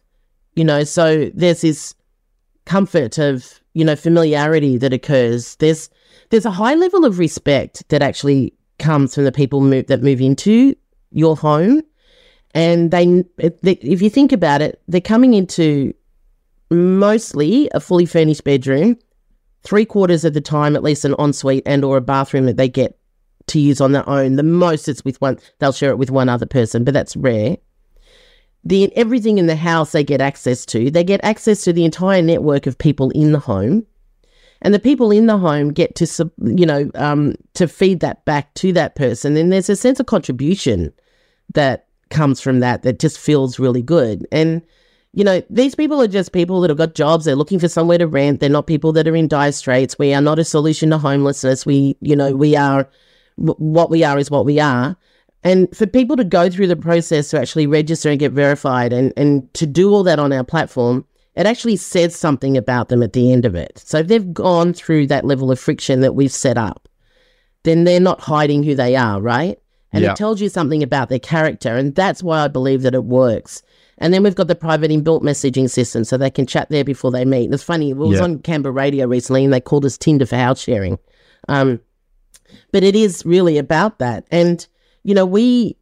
You 0.55 0.63
know, 0.63 0.85
so 0.85 1.29
there's 1.33 1.61
this 1.61 1.95
comfort 2.65 3.17
of 3.17 3.59
you 3.73 3.83
know 3.83 3.95
familiarity 3.95 4.77
that 4.77 4.93
occurs. 4.93 5.55
There's 5.57 5.89
there's 6.29 6.45
a 6.45 6.51
high 6.51 6.75
level 6.75 7.03
of 7.03 7.19
respect 7.19 7.87
that 7.89 8.01
actually 8.01 8.53
comes 8.77 9.15
from 9.15 9.25
the 9.25 9.31
people 9.31 9.59
move, 9.61 9.87
that 9.87 10.01
move 10.01 10.21
into 10.21 10.75
your 11.11 11.35
home, 11.35 11.81
and 12.53 12.91
they, 12.91 13.23
they 13.37 13.73
if 13.81 14.01
you 14.01 14.09
think 14.09 14.31
about 14.31 14.61
it, 14.61 14.81
they're 14.87 15.01
coming 15.01 15.33
into 15.33 15.93
mostly 16.71 17.69
a 17.73 17.79
fully 17.79 18.05
furnished 18.05 18.43
bedroom, 18.43 18.97
three 19.63 19.85
quarters 19.85 20.25
of 20.25 20.33
the 20.33 20.41
time 20.41 20.75
at 20.75 20.83
least 20.83 21.05
an 21.05 21.15
ensuite 21.19 21.63
and 21.65 21.83
or 21.83 21.97
a 21.97 22.01
bathroom 22.01 22.45
that 22.45 22.57
they 22.57 22.69
get 22.69 22.97
to 23.47 23.59
use 23.59 23.81
on 23.81 23.91
their 23.91 24.07
own. 24.07 24.35
The 24.35 24.43
most 24.43 24.87
it's 24.87 25.03
with 25.03 25.19
one 25.21 25.39
they'll 25.59 25.71
share 25.71 25.91
it 25.91 25.97
with 25.97 26.11
one 26.11 26.29
other 26.29 26.45
person, 26.45 26.83
but 26.83 26.93
that's 26.93 27.15
rare. 27.15 27.57
The 28.63 28.95
everything 28.97 29.37
in 29.37 29.47
the 29.47 29.55
house 29.55 29.91
they 29.91 30.03
get 30.03 30.21
access 30.21 30.65
to. 30.67 30.91
They 30.91 31.03
get 31.03 31.23
access 31.23 31.63
to 31.63 31.73
the 31.73 31.85
entire 31.85 32.21
network 32.21 32.67
of 32.67 32.77
people 32.77 33.09
in 33.11 33.31
the 33.31 33.39
home. 33.39 33.85
And 34.61 34.73
the 34.73 34.79
people 34.79 35.09
in 35.11 35.27
the 35.27 35.37
home 35.37 35.71
get 35.71 35.95
to, 35.95 36.31
you 36.43 36.65
know, 36.65 36.91
um, 36.95 37.35
to 37.53 37.65
feed 37.65 38.01
that 38.01 38.25
back 38.25 38.53
to 38.55 38.73
that 38.73 38.95
person. 38.95 39.37
And 39.37 39.53
there's 39.53 39.69
a 39.69 39.75
sense 39.75 40.01
of 40.01 40.07
contribution 40.07 40.91
that 41.53 41.87
comes 42.09 42.41
from 42.41 42.59
that 42.59 42.83
that 42.83 42.99
just 42.99 43.19
feels 43.19 43.59
really 43.59 43.81
good. 43.81 44.27
And 44.31 44.61
you 45.13 45.23
know, 45.23 45.41
these 45.49 45.73
people 45.73 45.99
are 46.01 46.07
just 46.07 46.33
people 46.33 46.61
that 46.61 46.69
have 46.69 46.77
got 46.77 46.93
jobs. 46.93 47.25
They're 47.25 47.35
looking 47.35 47.59
for 47.59 47.67
somewhere 47.67 47.97
to 47.97 48.07
rent. 48.07 48.39
They're 48.39 48.49
not 48.49 48.67
people 48.67 48.91
that 48.93 49.07
are 49.07 49.15
in 49.15 49.27
dire 49.27 49.51
straits. 49.51 49.97
We 49.97 50.13
are 50.13 50.21
not 50.21 50.37
a 50.37 50.43
solution 50.43 50.91
to 50.91 50.99
homelessness. 50.99 51.65
We, 51.65 51.97
you 51.99 52.15
know, 52.15 52.35
we 52.35 52.55
are 52.55 52.87
what 53.37 53.89
we 53.89 54.03
are 54.03 54.19
is 54.19 54.29
what 54.29 54.45
we 54.45 54.59
are. 54.59 54.95
And 55.43 55.73
for 55.75 55.87
people 55.87 56.15
to 56.17 56.23
go 56.23 56.49
through 56.49 56.67
the 56.67 56.75
process 56.75 57.29
to 57.29 57.39
actually 57.39 57.65
register 57.65 58.09
and 58.09 58.19
get 58.19 58.33
verified 58.33 58.91
and, 58.91 59.13
and 59.15 59.51
to 59.53 59.65
do 59.65 59.91
all 59.91 60.03
that 60.03 60.19
on 60.19 60.33
our 60.33 60.43
platform, 60.43 61.05
it 61.35 61.45
actually 61.45 61.77
says 61.77 62.15
something 62.15 62.57
about 62.57 62.89
them 62.89 63.01
at 63.01 63.13
the 63.13 63.31
end 63.31 63.45
of 63.45 63.55
it. 63.55 63.81
So 63.85 63.99
if 63.99 64.07
they've 64.07 64.33
gone 64.33 64.73
through 64.73 65.07
that 65.07 65.23
level 65.23 65.51
of 65.51 65.59
friction 65.59 66.01
that 66.01 66.15
we've 66.15 66.31
set 66.31 66.57
up, 66.57 66.89
then 67.63 67.85
they're 67.85 67.99
not 68.01 68.19
hiding 68.19 68.63
who 68.63 68.75
they 68.75 68.95
are, 68.95 69.21
right? 69.21 69.57
And 69.91 70.03
yeah. 70.03 70.11
it 70.11 70.17
tells 70.17 70.39
you 70.39 70.49
something 70.49 70.83
about 70.83 71.09
their 71.09 71.19
character. 71.19 71.75
And 71.75 71.95
that's 71.95 72.21
why 72.21 72.41
I 72.43 72.47
believe 72.47 72.83
that 72.83 72.93
it 72.93 73.05
works. 73.05 73.63
And 73.97 74.13
then 74.13 74.23
we've 74.23 74.35
got 74.35 74.47
the 74.47 74.55
private 74.55 74.91
inbuilt 74.91 75.23
messaging 75.23 75.69
system 75.69 76.03
so 76.03 76.17
they 76.17 76.29
can 76.29 76.45
chat 76.45 76.69
there 76.69 76.83
before 76.83 77.11
they 77.11 77.25
meet. 77.25 77.45
And 77.45 77.53
It's 77.53 77.63
funny, 77.63 77.89
it 77.89 77.97
was 77.97 78.19
yeah. 78.19 78.23
on 78.23 78.39
Canberra 78.39 78.73
radio 78.73 79.07
recently 79.07 79.43
and 79.43 79.53
they 79.53 79.59
called 79.59 79.85
us 79.85 79.97
Tinder 79.97 80.25
for 80.25 80.37
house 80.37 80.61
sharing. 80.61 80.97
Um, 81.47 81.81
but 82.71 82.83
it 82.83 82.95
is 82.95 83.25
really 83.25 83.57
about 83.57 83.99
that. 83.99 84.25
And, 84.31 84.65
you 85.03 85.13
know, 85.13 85.25
we 85.25 85.75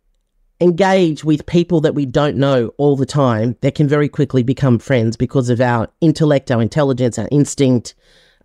engage 0.59 1.23
with 1.23 1.45
people 1.45 1.81
that 1.81 1.93
we 1.93 2.05
don't 2.05 2.37
know 2.37 2.73
all 2.77 2.95
the 2.95 3.05
time 3.05 3.55
that 3.61 3.75
can 3.75 3.87
very 3.87 4.09
quickly 4.09 4.41
become 4.41 4.79
friends 4.79 5.15
because 5.15 5.49
of 5.49 5.61
our 5.61 5.87
intellect, 6.01 6.49
our 6.49 6.61
intelligence, 6.61 7.19
our 7.19 7.27
instinct, 7.31 7.93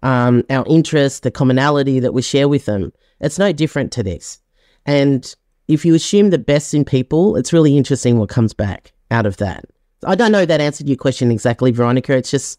um, 0.03 0.45
our 0.51 0.65
interest, 0.69 1.23
the 1.23 1.31
commonality 1.31 2.01
that 2.01 2.13
we 2.13 2.21
share 2.21 2.49
with 2.49 2.67
them. 2.67 2.93
It's 3.21 3.39
no 3.39 3.53
different 3.53 3.93
to 3.93 4.03
this. 4.03 4.41
And 4.85 5.35
if 5.69 5.85
you 5.85 5.95
assume 5.95 6.31
the 6.31 6.39
best 6.39 6.75
in 6.75 6.85
people, 6.85 7.37
it's 7.37 7.53
really 7.53 7.77
interesting 7.77 8.19
what 8.19 8.29
comes 8.29 8.53
back 8.53 8.93
out 9.11 9.27
of 9.27 9.37
that. 9.39 9.65
I 10.05 10.15
don't 10.15 10.33
know 10.33 10.45
that 10.45 10.61
answered 10.61 10.89
your 10.89 10.97
question 10.97 11.31
exactly, 11.31 11.71
Veronica. 11.71 12.17
It's 12.17 12.31
just, 12.31 12.59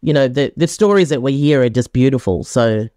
you 0.00 0.12
know, 0.12 0.26
the, 0.28 0.52
the 0.56 0.66
stories 0.66 1.08
that 1.10 1.22
we 1.22 1.36
hear 1.36 1.62
are 1.62 1.68
just 1.68 1.92
beautiful. 1.92 2.42
So, 2.42 2.88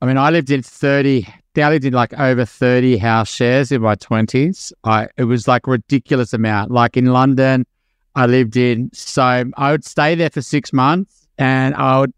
I 0.00 0.06
mean, 0.06 0.18
I 0.18 0.30
lived 0.30 0.50
in 0.50 0.62
30, 0.62 1.26
I 1.56 1.68
lived 1.68 1.84
in 1.84 1.92
like 1.92 2.18
over 2.18 2.44
30 2.44 2.96
house 2.98 3.28
shares 3.28 3.72
in 3.72 3.82
my 3.82 3.96
20s. 3.96 4.72
I, 4.84 5.08
it 5.16 5.24
was 5.24 5.48
like 5.48 5.66
ridiculous 5.66 6.32
amount. 6.32 6.70
Like 6.70 6.96
in 6.96 7.06
London, 7.06 7.66
I 8.14 8.26
lived 8.26 8.56
in, 8.56 8.90
so 8.92 9.44
I 9.56 9.72
would 9.72 9.84
stay 9.84 10.14
there 10.14 10.30
for 10.30 10.42
six 10.42 10.72
months 10.72 11.26
and 11.36 11.74
I 11.74 12.00
would, 12.00 12.12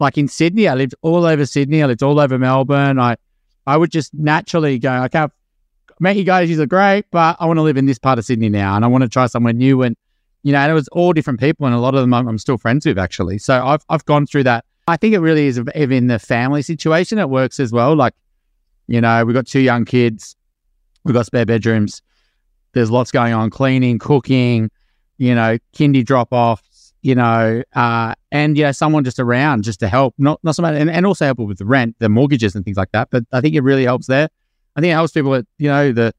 like 0.00 0.16
in 0.16 0.28
Sydney, 0.28 0.66
I 0.66 0.74
lived 0.74 0.94
all 1.02 1.24
over 1.26 1.44
Sydney. 1.44 1.82
I 1.82 1.86
lived 1.86 2.02
all 2.02 2.18
over 2.18 2.38
Melbourne. 2.38 2.98
I, 2.98 3.16
I 3.66 3.76
would 3.76 3.90
just 3.90 4.12
naturally 4.14 4.78
go, 4.78 4.90
I 4.90 5.08
can't 5.08 5.32
met 6.00 6.16
you 6.16 6.24
guys, 6.24 6.50
you're 6.50 6.66
great, 6.66 7.04
but 7.10 7.36
I 7.38 7.46
want 7.46 7.58
to 7.58 7.62
live 7.62 7.76
in 7.76 7.86
this 7.86 7.98
part 7.98 8.18
of 8.18 8.24
Sydney 8.24 8.48
now 8.48 8.76
and 8.76 8.84
I 8.84 8.88
want 8.88 9.02
to 9.02 9.08
try 9.08 9.26
somewhere 9.26 9.52
new. 9.52 9.82
And, 9.82 9.96
you 10.42 10.52
know, 10.52 10.58
and 10.58 10.70
it 10.70 10.74
was 10.74 10.88
all 10.88 11.12
different 11.12 11.40
people 11.40 11.66
and 11.66 11.74
a 11.74 11.78
lot 11.78 11.94
of 11.94 12.00
them 12.00 12.12
I'm 12.12 12.38
still 12.38 12.58
friends 12.58 12.86
with 12.86 12.98
actually. 12.98 13.38
So 13.38 13.64
I've, 13.64 13.84
I've 13.88 14.04
gone 14.04 14.26
through 14.26 14.44
that. 14.44 14.64
I 14.86 14.96
think 14.96 15.14
it 15.14 15.20
really 15.20 15.46
is 15.46 15.58
in 15.58 16.06
the 16.08 16.18
family 16.18 16.62
situation, 16.62 17.18
it 17.18 17.30
works 17.30 17.58
as 17.58 17.72
well. 17.72 17.96
Like, 17.96 18.14
you 18.86 19.00
know, 19.00 19.24
we've 19.24 19.34
got 19.34 19.46
two 19.46 19.60
young 19.60 19.84
kids, 19.84 20.36
we've 21.04 21.14
got 21.14 21.26
spare 21.26 21.46
bedrooms. 21.46 22.02
There's 22.72 22.90
lots 22.90 23.10
going 23.10 23.32
on, 23.32 23.50
cleaning, 23.50 23.98
cooking, 23.98 24.70
you 25.16 25.34
know, 25.34 25.58
kindy 25.74 26.04
drop 26.04 26.28
offs, 26.32 26.92
you 27.02 27.14
know, 27.14 27.62
uh, 27.74 28.14
and, 28.32 28.58
you 28.58 28.64
know, 28.64 28.72
someone 28.72 29.04
just 29.04 29.20
around 29.20 29.62
just 29.62 29.78
to 29.80 29.88
help, 29.88 30.14
not, 30.18 30.42
not 30.42 30.56
so 30.56 30.62
much, 30.62 30.74
and, 30.74 30.90
and 30.90 31.06
also 31.06 31.24
help 31.24 31.38
with 31.38 31.58
the 31.58 31.64
rent, 31.64 31.94
the 32.00 32.08
mortgages 32.08 32.54
and 32.54 32.64
things 32.64 32.76
like 32.76 32.90
that. 32.92 33.10
But 33.10 33.24
I 33.32 33.40
think 33.40 33.54
it 33.54 33.60
really 33.62 33.84
helps 33.84 34.06
there. 34.06 34.28
I 34.76 34.80
think 34.80 34.90
it 34.90 34.94
helps 34.94 35.12
people 35.12 35.32
that, 35.32 35.46
you 35.58 35.68
know, 35.68 35.92
the, 35.92 36.12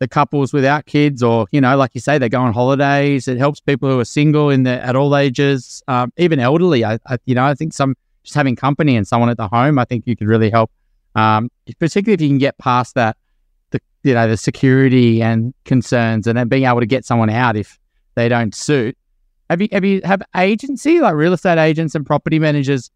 the 0.00 0.08
couples 0.08 0.52
without 0.52 0.86
kids 0.86 1.22
or, 1.22 1.46
you 1.52 1.60
know, 1.60 1.76
like 1.76 1.90
you 1.94 2.00
say, 2.00 2.18
they 2.18 2.28
go 2.28 2.40
on 2.40 2.52
holidays. 2.52 3.28
It 3.28 3.38
helps 3.38 3.60
people 3.60 3.88
who 3.88 4.00
are 4.00 4.04
single 4.04 4.50
in 4.50 4.62
the, 4.64 4.84
at 4.84 4.96
all 4.96 5.16
ages, 5.16 5.82
um, 5.88 6.12
even 6.16 6.40
elderly. 6.40 6.84
I, 6.84 6.98
I, 7.06 7.18
you 7.26 7.34
know, 7.34 7.44
I 7.44 7.54
think 7.54 7.72
some, 7.72 7.94
just 8.22 8.34
having 8.34 8.56
company 8.56 8.96
and 8.96 9.06
someone 9.06 9.28
at 9.28 9.36
the 9.36 9.48
home, 9.48 9.78
I 9.78 9.84
think 9.84 10.06
you 10.06 10.16
could 10.16 10.26
really 10.26 10.50
help. 10.50 10.70
Um, 11.14 11.50
particularly 11.78 12.14
if 12.14 12.20
you 12.20 12.28
can 12.28 12.38
get 12.38 12.56
past 12.58 12.94
that, 12.94 13.16
the, 13.70 13.80
you 14.02 14.14
know, 14.14 14.26
the 14.26 14.36
security 14.36 15.22
and 15.22 15.54
concerns 15.64 16.26
and 16.26 16.36
then 16.36 16.48
being 16.48 16.64
able 16.64 16.80
to 16.80 16.86
get 16.86 17.04
someone 17.04 17.30
out 17.30 17.56
if 17.56 17.78
they 18.14 18.28
don't 18.28 18.54
suit. 18.54 18.96
Have 19.50 19.60
you, 19.60 19.68
have 19.72 19.84
you, 19.84 20.00
have 20.04 20.22
agency 20.36 21.00
like 21.00 21.14
real 21.14 21.32
estate 21.32 21.58
agents 21.58 21.94
and 21.94 22.06
property 22.06 22.38
managers 22.38 22.90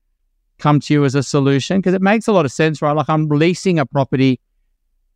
come 0.59 0.81
to 0.81 0.95
you 0.95 1.05
as 1.05 1.15
a 1.15 1.23
solution? 1.23 1.79
Because 1.79 1.95
it 1.95 2.03
makes 2.03 2.29
a 2.29 2.33
lot 2.33 2.45
of 2.45 2.53
sense, 2.53 2.81
right? 2.81 2.93
Like 2.93 3.09
I'm 3.09 3.29
leasing 3.29 3.79
a 3.79 3.87
property 3.87 4.41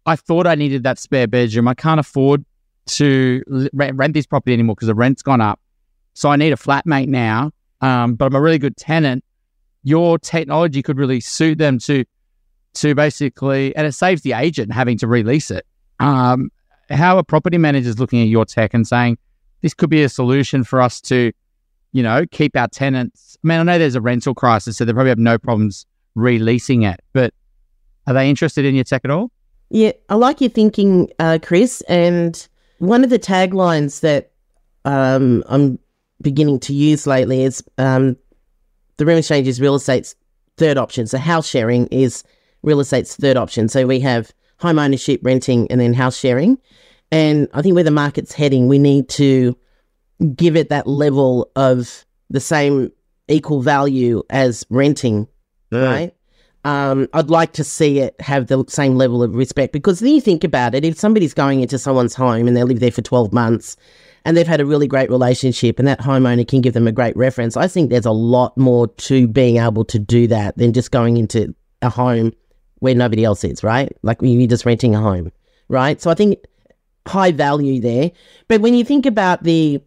I 0.08 0.16
thought 0.16 0.46
I 0.46 0.54
needed 0.54 0.84
that 0.84 0.98
spare 0.98 1.26
bedroom. 1.26 1.68
I 1.68 1.74
can't 1.74 2.00
afford 2.00 2.44
to 2.86 3.42
rent 3.74 4.14
this 4.14 4.26
property 4.26 4.54
anymore 4.54 4.74
because 4.74 4.88
the 4.88 4.94
rent's 4.94 5.22
gone 5.22 5.42
up. 5.42 5.60
So 6.14 6.30
I 6.30 6.36
need 6.36 6.52
a 6.52 6.56
flatmate 6.56 7.08
now. 7.08 7.52
Um, 7.82 8.14
but 8.14 8.24
I'm 8.26 8.34
a 8.34 8.40
really 8.40 8.58
good 8.58 8.76
tenant. 8.76 9.22
Your 9.84 10.18
technology 10.18 10.82
could 10.82 10.98
really 10.98 11.20
suit 11.20 11.58
them 11.58 11.78
to 11.80 12.04
to 12.74 12.94
basically, 12.94 13.74
and 13.76 13.86
it 13.86 13.92
saves 13.92 14.22
the 14.22 14.32
agent 14.32 14.72
having 14.72 14.96
to 14.98 15.06
release 15.06 15.50
it. 15.50 15.66
Um, 16.00 16.50
how 16.90 17.16
are 17.16 17.22
property 17.22 17.58
managers 17.58 17.98
looking 17.98 18.22
at 18.22 18.28
your 18.28 18.44
tech 18.44 18.72
and 18.72 18.86
saying 18.86 19.18
this 19.62 19.74
could 19.74 19.90
be 19.90 20.02
a 20.02 20.08
solution 20.08 20.64
for 20.64 20.80
us 20.80 21.00
to, 21.02 21.32
you 21.92 22.02
know, 22.02 22.24
keep 22.30 22.56
our 22.56 22.68
tenants? 22.68 23.36
I 23.44 23.48
mean, 23.48 23.60
I 23.60 23.62
know 23.62 23.78
there's 23.78 23.94
a 23.94 24.00
rental 24.00 24.34
crisis, 24.34 24.76
so 24.78 24.84
they 24.84 24.92
probably 24.92 25.10
have 25.10 25.18
no 25.18 25.38
problems 25.38 25.86
releasing 26.14 26.82
it, 26.82 27.00
but 27.12 27.34
are 28.06 28.14
they 28.14 28.30
interested 28.30 28.64
in 28.64 28.74
your 28.74 28.84
tech 28.84 29.02
at 29.04 29.10
all? 29.10 29.30
Yeah, 29.70 29.92
I 30.08 30.14
like 30.14 30.40
your 30.40 30.50
thinking, 30.50 31.10
uh, 31.18 31.38
Chris. 31.42 31.82
And 31.82 32.46
one 32.78 33.04
of 33.04 33.10
the 33.10 33.18
taglines 33.18 34.00
that 34.00 34.30
um, 34.84 35.44
I'm 35.48 35.78
beginning 36.22 36.60
to 36.60 36.72
use 36.72 37.06
lately 37.06 37.44
is 37.44 37.62
um, 37.76 38.16
the 38.96 39.06
Room 39.06 39.18
Xchange 39.18 39.46
is 39.46 39.60
real 39.60 39.74
estate's 39.74 40.14
third 40.56 40.78
option. 40.78 41.06
So 41.06 41.18
house 41.18 41.46
sharing 41.46 41.86
is 41.88 42.24
real 42.62 42.80
estate's 42.80 43.14
third 43.14 43.36
option. 43.36 43.68
So 43.68 43.86
we 43.86 44.00
have 44.00 44.32
home 44.58 44.78
ownership, 44.78 45.20
renting, 45.22 45.70
and 45.70 45.80
then 45.80 45.94
house 45.94 46.16
sharing. 46.16 46.58
And 47.10 47.48
I 47.54 47.62
think 47.62 47.74
where 47.74 47.84
the 47.84 47.90
market's 47.90 48.32
heading, 48.32 48.68
we 48.68 48.78
need 48.78 49.08
to 49.10 49.56
give 50.34 50.56
it 50.56 50.68
that 50.68 50.86
level 50.86 51.50
of 51.54 52.04
the 52.28 52.40
same 52.40 52.90
equal 53.28 53.62
value 53.62 54.22
as 54.30 54.66
renting, 54.68 55.28
right? 55.70 56.14
Um, 56.68 57.08
I'd 57.14 57.30
like 57.30 57.54
to 57.54 57.64
see 57.64 58.00
it 58.00 58.14
have 58.20 58.48
the 58.48 58.62
same 58.68 58.96
level 58.96 59.22
of 59.22 59.34
respect 59.34 59.72
because 59.72 60.00
then 60.00 60.12
you 60.12 60.20
think 60.20 60.44
about 60.44 60.74
it, 60.74 60.84
if 60.84 60.98
somebody's 60.98 61.32
going 61.32 61.62
into 61.62 61.78
someone's 61.78 62.14
home 62.14 62.46
and 62.46 62.54
they 62.54 62.62
live 62.62 62.80
there 62.80 62.90
for 62.90 63.00
12 63.00 63.32
months 63.32 63.74
and 64.26 64.36
they've 64.36 64.46
had 64.46 64.60
a 64.60 64.66
really 64.66 64.86
great 64.86 65.08
relationship 65.08 65.78
and 65.78 65.88
that 65.88 65.98
homeowner 66.00 66.46
can 66.46 66.60
give 66.60 66.74
them 66.74 66.86
a 66.86 66.92
great 66.92 67.16
reference, 67.16 67.56
I 67.56 67.68
think 67.68 67.88
there's 67.88 68.04
a 68.04 68.10
lot 68.10 68.54
more 68.58 68.86
to 68.86 69.26
being 69.26 69.56
able 69.56 69.86
to 69.86 69.98
do 69.98 70.26
that 70.26 70.58
than 70.58 70.74
just 70.74 70.90
going 70.90 71.16
into 71.16 71.54
a 71.80 71.88
home 71.88 72.34
where 72.80 72.94
nobody 72.94 73.24
else 73.24 73.44
is, 73.44 73.64
right? 73.64 73.90
Like 74.02 74.18
you're 74.20 74.46
just 74.46 74.66
renting 74.66 74.94
a 74.94 75.00
home, 75.00 75.32
right? 75.68 75.98
So 76.02 76.10
I 76.10 76.14
think 76.14 76.36
high 77.06 77.32
value 77.32 77.80
there. 77.80 78.12
But 78.46 78.60
when 78.60 78.74
you 78.74 78.84
think 78.84 79.06
about 79.06 79.42
the 79.42 79.80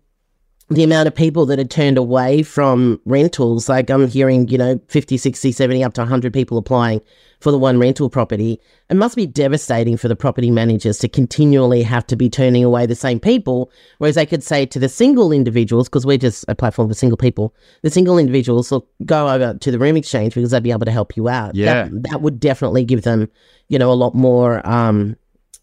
the 0.72 0.84
amount 0.84 1.06
of 1.06 1.14
people 1.14 1.46
that 1.48 1.60
are 1.60 1.66
turned 1.66 1.98
away 1.98 2.44
from 2.44 3.02
rentals, 3.04 3.68
like 3.68 3.90
I'm 3.90 4.08
hearing, 4.08 4.48
you 4.48 4.58
know, 4.58 4.80
50, 4.88 5.18
60, 5.18 5.52
70, 5.52 5.84
up 5.84 5.94
to 5.96 6.02
100 6.02 6.34
people 6.34 6.58
applying 6.58 7.02
for 7.42 7.52
the 7.52 7.58
one 7.58 7.78
rental 7.78 8.10
property, 8.10 8.58
it 8.90 8.96
must 8.96 9.18
be 9.18 9.26
devastating 9.26 9.98
for 9.98 10.08
the 10.08 10.16
property 10.16 10.50
managers 10.50 10.98
to 11.00 11.10
continually 11.10 11.82
have 11.82 12.08
to 12.08 12.16
be 12.16 12.30
turning 12.30 12.64
away 12.64 12.86
the 12.86 12.96
same 12.96 13.20
people. 13.20 13.70
Whereas 13.98 14.16
they 14.16 14.26
could 14.26 14.44
say 14.44 14.66
to 14.68 14.80
the 14.80 14.88
single 14.88 15.34
individuals, 15.34 15.90
because 15.90 16.06
we're 16.06 16.18
just 16.18 16.46
a 16.48 16.56
platform 16.56 16.88
for 16.88 16.94
single 16.94 17.18
people, 17.18 17.54
the 17.82 17.90
single 17.90 18.18
individuals 18.18 18.72
will 18.72 18.88
go 19.06 19.28
over 19.28 19.56
to 19.56 19.72
the 19.72 19.80
Room 19.80 19.96
Xchange 19.96 20.36
because 20.36 20.52
they'd 20.52 20.64
be 20.64 20.72
able 20.72 20.86
to 20.86 20.92
help 20.92 21.18
you 21.18 21.28
out. 21.28 21.54
Yeah. 21.54 21.84
That, 21.84 22.04
that 22.12 22.22
would 22.22 22.40
definitely 22.40 22.86
give 22.86 23.02
them, 23.02 23.30
you 23.68 23.78
know, 23.78 23.92
a 23.92 23.94
lot 23.94 24.16
more 24.16 24.66
um, 24.66 25.18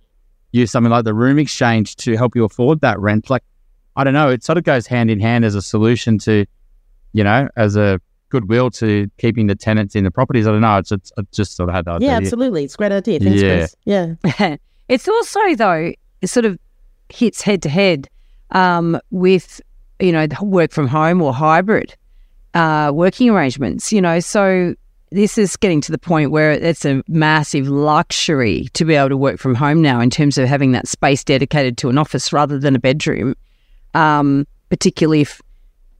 use 0.52 0.70
something 0.70 0.90
like 0.90 1.04
the 1.04 1.12
Room 1.14 1.36
Xchange 1.36 1.94
to 1.96 2.16
help 2.16 2.34
you 2.34 2.44
afford 2.44 2.80
that 2.80 2.98
rent? 2.98 3.28
Like, 3.30 3.42
I 3.96 4.02
don't 4.02 4.14
know. 4.14 4.30
It 4.30 4.42
sort 4.42 4.56
of 4.58 4.64
goes 4.64 4.86
hand 4.86 5.10
in 5.10 5.20
hand 5.20 5.44
as 5.44 5.54
a 5.54 5.60
solution 5.62 6.18
to, 6.20 6.46
you 7.12 7.22
know, 7.22 7.48
as 7.56 7.76
a 7.76 8.00
goodwill 8.30 8.70
to 8.70 9.10
keeping 9.18 9.46
the 9.46 9.54
tenants 9.54 9.94
in 9.94 10.04
the 10.04 10.10
properties. 10.10 10.46
I 10.48 10.52
don't 10.52 10.62
know. 10.62 10.78
It's, 10.78 10.90
it's 10.90 11.12
I 11.18 11.22
just 11.32 11.54
sort 11.54 11.68
of 11.68 11.74
had 11.74 11.84
that 11.84 12.00
Yeah, 12.00 12.16
idea. 12.16 12.16
absolutely. 12.16 12.64
It's 12.64 12.74
a 12.74 12.78
great 12.78 12.92
idea. 12.92 13.20
Thanks, 13.20 13.42
Yeah. 13.42 13.56
Chris. 13.58 13.76
Yeah. 14.40 14.56
it's 14.90 15.08
also 15.08 15.54
though 15.54 15.92
it 16.20 16.26
sort 16.26 16.44
of 16.44 16.58
hits 17.08 17.40
head 17.40 17.62
to 17.62 17.68
head 17.68 18.08
um, 18.50 19.00
with 19.10 19.60
you 20.00 20.12
know 20.12 20.26
work 20.42 20.72
from 20.72 20.88
home 20.88 21.22
or 21.22 21.32
hybrid 21.32 21.96
uh, 22.54 22.90
working 22.92 23.30
arrangements. 23.30 23.92
You 23.92 24.00
know, 24.00 24.18
so 24.20 24.74
this 25.12 25.38
is 25.38 25.56
getting 25.56 25.80
to 25.82 25.92
the 25.92 25.98
point 25.98 26.32
where 26.32 26.50
it's 26.50 26.84
a 26.84 27.02
massive 27.08 27.68
luxury 27.68 28.68
to 28.74 28.84
be 28.84 28.94
able 28.94 29.08
to 29.10 29.16
work 29.16 29.38
from 29.38 29.54
home 29.54 29.80
now 29.80 30.00
in 30.00 30.10
terms 30.10 30.36
of 30.38 30.48
having 30.48 30.72
that 30.72 30.88
space 30.88 31.22
dedicated 31.24 31.78
to 31.78 31.88
an 31.88 31.96
office 31.96 32.32
rather 32.32 32.58
than 32.58 32.74
a 32.74 32.80
bedroom. 32.80 33.34
Um, 33.94 34.46
particularly 34.68 35.22
if 35.22 35.40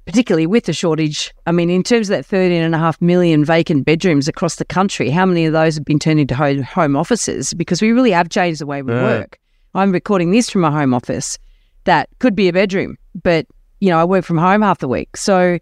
particularly 0.07 0.47
with 0.47 0.65
the 0.65 0.73
shortage. 0.73 1.33
I 1.47 1.53
mean, 1.53 1.71
in 1.71 1.83
terms 1.83 2.09
of 2.11 2.17
that 2.17 2.27
13 2.27 2.63
and 2.63 2.75
a 2.75 2.79
half 2.79 3.01
million 3.01 3.45
vacant 3.45 3.85
bedrooms 3.85 4.29
across 4.29 4.57
the 4.57 4.65
country, 4.65 5.11
how 5.11 5.27
many 5.27 5.45
of 5.47 5.53
those 5.53 5.75
have 5.77 5.85
been 5.85 5.99
turned 5.99 6.21
into 6.21 6.35
ho- 6.35 6.63
home 6.63 6.97
offices? 6.97 7.55
Because 7.55 7.81
we 7.83 7.93
really 7.93 8.11
have 8.11 8.29
changed 8.29 8.61
the 8.61 8.67
way 8.67 8.83
we 8.83 8.93
Yeah. 8.93 9.03
work. 9.03 9.39
I'm 9.75 9.93
recording 9.93 10.31
this 10.33 10.51
from 10.51 10.65
a 10.65 10.71
home 10.71 10.93
office 10.95 11.39
that 11.85 12.09
could 12.19 12.35
be 12.35 12.49
a 12.49 12.53
bedroom, 12.53 12.97
but, 13.23 13.47
you 13.81 13.89
know, 13.89 13.99
I 13.99 14.05
work 14.05 14.25
from 14.25 14.39
home 14.39 14.63
half 14.63 14.79
the 14.79 14.89
week. 14.89 15.17
So 15.17 15.59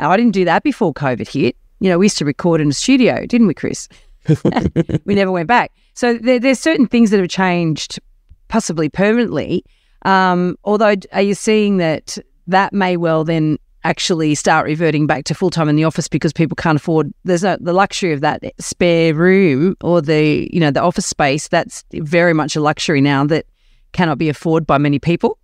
I 0.00 0.16
didn't 0.16 0.32
do 0.32 0.44
that 0.44 0.62
before 0.62 0.92
COVID 0.92 1.28
hit. 1.28 1.56
You 1.80 1.88
know, 1.90 1.98
we 1.98 2.06
used 2.06 2.18
to 2.18 2.24
record 2.24 2.60
in 2.60 2.68
a 2.70 2.72
studio, 2.72 3.24
didn't 3.26 3.46
we, 3.46 3.54
Chris? 3.54 3.88
we 5.04 5.14
never 5.14 5.30
went 5.30 5.46
back. 5.46 5.70
So 5.94 6.14
there, 6.14 6.38
there's 6.40 6.58
certain 6.60 6.86
things 6.86 7.10
that 7.10 7.20
have 7.20 7.28
changed, 7.28 8.00
possibly 8.48 8.88
permanently. 8.88 9.64
Um, 10.02 10.56
although, 10.64 10.94
are 11.12 11.22
you 11.22 11.34
seeing 11.34 11.76
that 11.78 12.18
that 12.48 12.72
may 12.72 12.96
well 12.96 13.24
then 13.24 13.58
actually 13.84 14.34
start 14.34 14.66
reverting 14.66 15.06
back 15.06 15.24
to 15.24 15.34
full 15.34 15.50
time 15.50 15.68
in 15.68 15.76
the 15.76 15.84
office 15.84 16.08
because 16.08 16.32
people 16.32 16.56
can't 16.56 16.76
afford? 16.76 17.12
There's 17.24 17.44
no, 17.44 17.56
the 17.60 17.72
luxury 17.72 18.12
of 18.12 18.20
that 18.22 18.42
spare 18.58 19.14
room 19.14 19.76
or 19.82 20.02
the 20.02 20.48
you 20.52 20.60
know 20.60 20.70
the 20.70 20.82
office 20.82 21.06
space. 21.06 21.48
That's 21.48 21.84
very 21.92 22.34
much 22.34 22.56
a 22.56 22.60
luxury 22.60 23.00
now 23.00 23.24
that 23.26 23.46
cannot 23.92 24.18
be 24.18 24.28
afforded 24.28 24.66
by 24.66 24.78
many 24.78 24.98
people. 24.98 25.38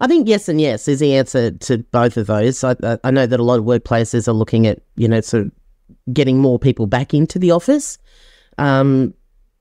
I 0.00 0.06
think 0.06 0.28
yes 0.28 0.48
and 0.48 0.60
yes 0.60 0.88
is 0.88 1.00
the 1.00 1.14
answer 1.14 1.50
to 1.50 1.78
both 1.78 2.16
of 2.16 2.26
those. 2.26 2.64
I, 2.64 2.74
I- 3.04 3.10
know 3.10 3.26
that 3.26 3.38
a 3.38 3.42
lot 3.42 3.58
of 3.58 3.64
workplaces 3.64 4.26
are 4.26 4.32
looking 4.32 4.66
at, 4.66 4.80
you 4.96 5.06
know, 5.06 5.20
sort 5.20 5.46
of 5.46 5.52
getting 6.12 6.38
more 6.38 6.58
people 6.58 6.86
back 6.86 7.12
into 7.14 7.38
the 7.38 7.50
office. 7.50 7.98
Um, 8.58 9.14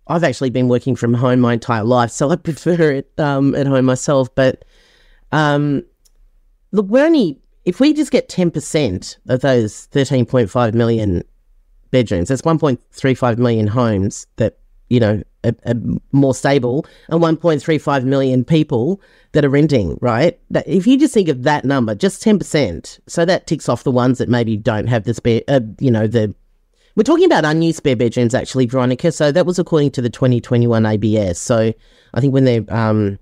I've 0.08 0.24
actually 0.24 0.50
been 0.50 0.68
working 0.68 0.96
from 0.96 1.14
home 1.14 1.40
my 1.42 1.54
entire 1.54 1.84
life, 1.84 2.10
so 2.10 2.30
I 2.32 2.36
prefer 2.38 2.92
it 2.92 3.12
um, 3.18 3.54
at 3.54 3.68
home 3.68 3.86
myself. 3.86 4.34
But 4.34 4.66
um, 5.32 5.84
look, 6.72 6.88
we're 6.88 7.06
only, 7.06 7.40
if 7.66 7.80
we 7.80 7.94
just 7.94 8.12
get 8.12 8.30
10% 8.30 9.18
of 9.28 9.42
those 9.42 9.88
13.5 9.92 10.74
million 10.74 11.24
bedrooms, 11.92 12.30
that's 12.30 12.42
1.35 12.42 13.38
million 13.38 13.68
homes 13.68 14.28
that, 14.38 14.58
you 14.90 15.00
know, 15.00 15.22
are, 15.44 15.54
are 15.66 15.76
more 16.12 16.34
stable 16.34 16.86
and 17.08 17.22
1.35 17.22 18.04
million 18.04 18.44
people 18.44 19.02
that 19.32 19.46
are 19.46 19.50
renting, 19.50 19.98
right? 20.02 20.40
That 20.50 20.68
if 20.68 20.86
you 20.88 20.98
just 20.98 21.14
think 21.14 21.30
of 21.30 21.44
that 21.44 21.66
number, 21.66 21.96
just 21.96 22.24
10%, 22.24 23.00
so 23.08 23.26
that 23.26 23.48
ticks 23.48 23.70
off 23.70 23.84
the 23.84 23.92
ones 23.92 24.18
that 24.18 24.30
maybe 24.30 24.58
don't 24.58 24.88
have 24.88 25.04
the 25.04 25.14
spare, 25.14 25.42
uh, 25.48 25.62
you 25.80 25.92
know, 25.92 26.08
the, 26.08 26.34
we're 26.96 27.04
talking 27.04 27.26
about 27.26 27.46
unused 27.46 27.78
spare 27.78 27.96
bedrooms 27.96 28.34
actually, 28.34 28.66
Veronica. 28.66 29.12
So 29.12 29.32
that 29.32 29.46
was 29.46 29.60
according 29.60 29.92
to 29.92 30.02
the 30.02 30.10
2021 30.10 30.86
ABS. 30.86 31.40
So 31.40 31.74
I 32.14 32.20
think 32.20 32.34
when 32.34 32.46
they're, 32.46 32.66
um, 32.68 33.20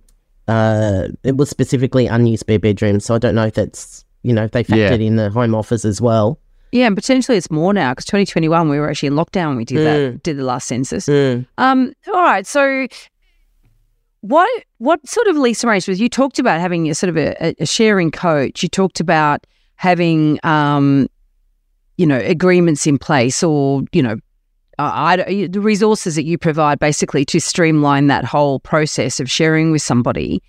uh, 0.48 1.10
it 1.24 1.38
was 1.38 1.50
specifically 1.50 2.08
unused 2.08 2.42
spare 2.42 2.60
bedrooms. 2.60 3.06
So 3.06 3.16
I 3.16 3.18
don't 3.18 3.36
know 3.36 3.46
if 3.46 3.54
that's 3.54 4.06
you 4.24 4.34
know 4.34 4.46
if 4.46 4.52
they 4.52 4.64
factored 4.64 5.04
in 5.06 5.16
the 5.16 5.30
home 5.30 5.56
office 5.56 5.86
as 5.86 6.02
well. 6.02 6.40
Yeah, 6.72 6.88
and 6.88 6.96
potentially 6.96 7.38
it's 7.38 7.50
more 7.50 7.74
now 7.74 7.92
because 7.92 8.06
2021 8.06 8.70
we 8.70 8.78
were 8.78 8.90
actually 8.90 9.08
in 9.08 9.14
lockdown 9.14 9.48
when 9.50 9.58
we 9.58 9.66
did 9.66 9.78
that 10.14 10.24
did 10.24 10.38
the 10.38 10.44
last 10.44 10.68
census. 10.68 11.08
Um, 11.58 11.94
all 12.08 12.22
right, 12.22 12.46
so 12.46 12.88
what 14.22 14.64
what 14.80 15.06
sort 15.08 15.28
of 15.28 15.38
lease 15.38 15.64
arrangements? 15.64 16.02
You 16.02 16.10
talked 16.10 16.40
about 16.40 16.60
having 16.60 16.90
a 16.90 16.96
sort 16.96 17.10
of 17.10 17.18
a, 17.18 17.56
a 17.60 17.66
sharing 17.66 18.12
coach. 18.12 18.64
You 18.64 18.70
talked 18.70 19.00
about 19.00 19.48
having 19.76 20.40
um, 20.44 21.08
you 21.98 22.06
know 22.06 22.20
agreements 22.20 22.86
in 22.88 22.98
place, 22.98 23.44
or 23.44 23.84
you 23.92 24.02
know. 24.02 24.18
Uh, 24.80 24.92
I, 24.94 25.48
the 25.48 25.60
resources 25.60 26.16
that 26.16 26.26
you 26.26 26.38
provide 26.38 26.78
basically 26.80 27.26
to 27.26 27.40
streamline 27.40 28.08
that 28.08 28.26
whole 28.26 28.60
process 28.60 29.20
of 29.20 29.30
sharing 29.30 29.72
with 29.72 29.82
somebody. 29.82 30.42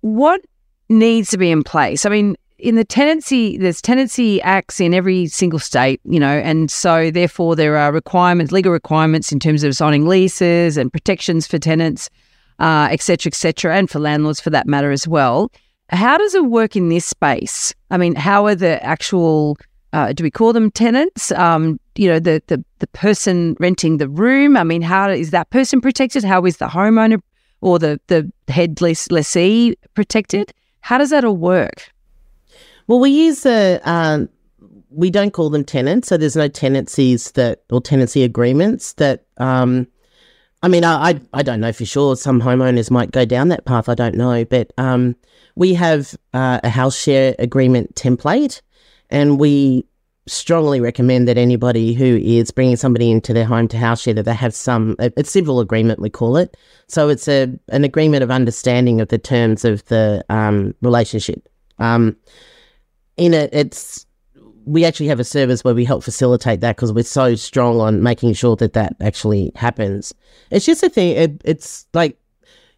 What 0.00 0.42
needs 0.90 1.30
to 1.30 1.38
be 1.38 1.50
in 1.50 1.62
place? 1.64 2.04
I 2.04 2.10
mean, 2.10 2.36
in 2.58 2.76
the 2.76 2.84
tenancy, 2.84 3.56
there's 3.56 3.80
tenancy 3.80 4.40
acts 4.42 4.80
in 4.80 4.94
every 4.94 5.26
single 5.26 5.58
state, 5.58 6.00
you 6.04 6.20
know, 6.20 6.38
and 6.38 6.70
so 6.70 7.10
therefore 7.10 7.56
there 7.56 7.76
are 7.76 7.90
requirements, 7.90 8.52
legal 8.52 8.72
requirements 8.72 9.32
in 9.32 9.40
terms 9.40 9.64
of 9.64 9.74
signing 9.74 10.06
leases 10.06 10.76
and 10.76 10.92
protections 10.92 11.46
for 11.46 11.58
tenants, 11.58 12.10
uh, 12.58 12.88
et 12.90 13.00
cetera, 13.00 13.30
et 13.30 13.34
cetera, 13.34 13.76
and 13.76 13.90
for 13.90 13.98
landlords 13.98 14.40
for 14.40 14.50
that 14.50 14.66
matter 14.66 14.92
as 14.92 15.08
well. 15.08 15.50
How 15.88 16.16
does 16.16 16.34
it 16.34 16.46
work 16.46 16.76
in 16.76 16.90
this 16.90 17.04
space? 17.06 17.74
I 17.90 17.96
mean, 17.96 18.14
how 18.14 18.46
are 18.46 18.54
the 18.54 18.82
actual 18.84 19.56
uh, 19.94 20.12
do 20.12 20.24
we 20.24 20.30
call 20.30 20.52
them 20.52 20.72
tenants? 20.72 21.30
Um, 21.32 21.78
you 21.94 22.08
know, 22.08 22.18
the, 22.18 22.42
the 22.48 22.62
the 22.80 22.88
person 22.88 23.56
renting 23.60 23.98
the 23.98 24.08
room. 24.08 24.56
I 24.56 24.64
mean, 24.64 24.82
how 24.82 25.08
is 25.08 25.30
that 25.30 25.48
person 25.50 25.80
protected? 25.80 26.24
How 26.24 26.44
is 26.44 26.56
the 26.56 26.66
homeowner 26.66 27.20
or 27.60 27.78
the 27.78 28.00
the 28.08 28.30
head 28.48 28.80
lessee 28.80 29.76
protected? 29.94 30.52
How 30.80 30.98
does 30.98 31.10
that 31.10 31.24
all 31.24 31.36
work? 31.36 31.90
Well, 32.88 32.98
we 32.98 33.10
use 33.10 33.46
a. 33.46 33.80
Um, 33.84 34.28
we 34.90 35.10
don't 35.10 35.32
call 35.32 35.48
them 35.48 35.64
tenants, 35.64 36.08
so 36.08 36.16
there's 36.16 36.36
no 36.36 36.48
tenancies 36.48 37.30
that 37.32 37.62
or 37.70 37.80
tenancy 37.80 38.24
agreements 38.24 38.94
that. 38.94 39.24
Um, 39.38 39.86
I 40.62 40.68
mean, 40.68 40.82
I, 40.82 41.10
I, 41.10 41.20
I 41.34 41.42
don't 41.42 41.60
know 41.60 41.72
for 41.72 41.84
sure. 41.84 42.16
Some 42.16 42.40
homeowners 42.40 42.90
might 42.90 43.12
go 43.12 43.26
down 43.26 43.48
that 43.48 43.66
path. 43.66 43.88
I 43.88 43.94
don't 43.94 44.14
know, 44.14 44.44
but 44.46 44.72
um, 44.78 45.14
we 45.56 45.74
have 45.74 46.16
uh, 46.32 46.60
a 46.64 46.70
house 46.70 46.98
share 46.98 47.34
agreement 47.38 47.94
template, 47.94 48.62
and 49.14 49.38
we 49.38 49.86
strongly 50.26 50.80
recommend 50.80 51.28
that 51.28 51.38
anybody 51.38 51.94
who 51.94 52.16
is 52.16 52.50
bringing 52.50 52.76
somebody 52.76 53.10
into 53.10 53.32
their 53.32 53.44
home 53.44 53.68
to 53.68 53.78
house 53.78 54.02
share 54.02 54.14
that 54.14 54.24
they 54.24 54.34
have 54.34 54.54
some 54.54 54.96
a, 54.98 55.12
a, 55.16 55.24
civil 55.24 55.60
agreement 55.60 56.00
we 56.00 56.10
call 56.10 56.36
it. 56.36 56.56
So 56.88 57.08
it's 57.08 57.28
a 57.28 57.48
an 57.68 57.84
agreement 57.84 58.24
of 58.24 58.30
understanding 58.30 59.00
of 59.00 59.08
the 59.08 59.18
terms 59.18 59.64
of 59.64 59.84
the 59.86 60.24
um, 60.30 60.74
relationship. 60.80 61.48
Um, 61.78 62.16
in 63.16 63.34
it 63.34 63.50
it's 63.52 64.04
we 64.64 64.84
actually 64.84 65.08
have 65.08 65.20
a 65.20 65.24
service 65.24 65.62
where 65.62 65.74
we 65.74 65.84
help 65.84 66.02
facilitate 66.02 66.60
that 66.60 66.74
because 66.74 66.92
we're 66.92 67.04
so 67.04 67.34
strong 67.36 67.80
on 67.80 68.02
making 68.02 68.32
sure 68.32 68.56
that 68.56 68.72
that 68.72 68.96
actually 69.00 69.52
happens. 69.54 70.12
It's 70.50 70.66
just 70.66 70.82
a 70.82 70.88
thing 70.88 71.16
it, 71.16 71.42
it's 71.44 71.86
like 71.94 72.18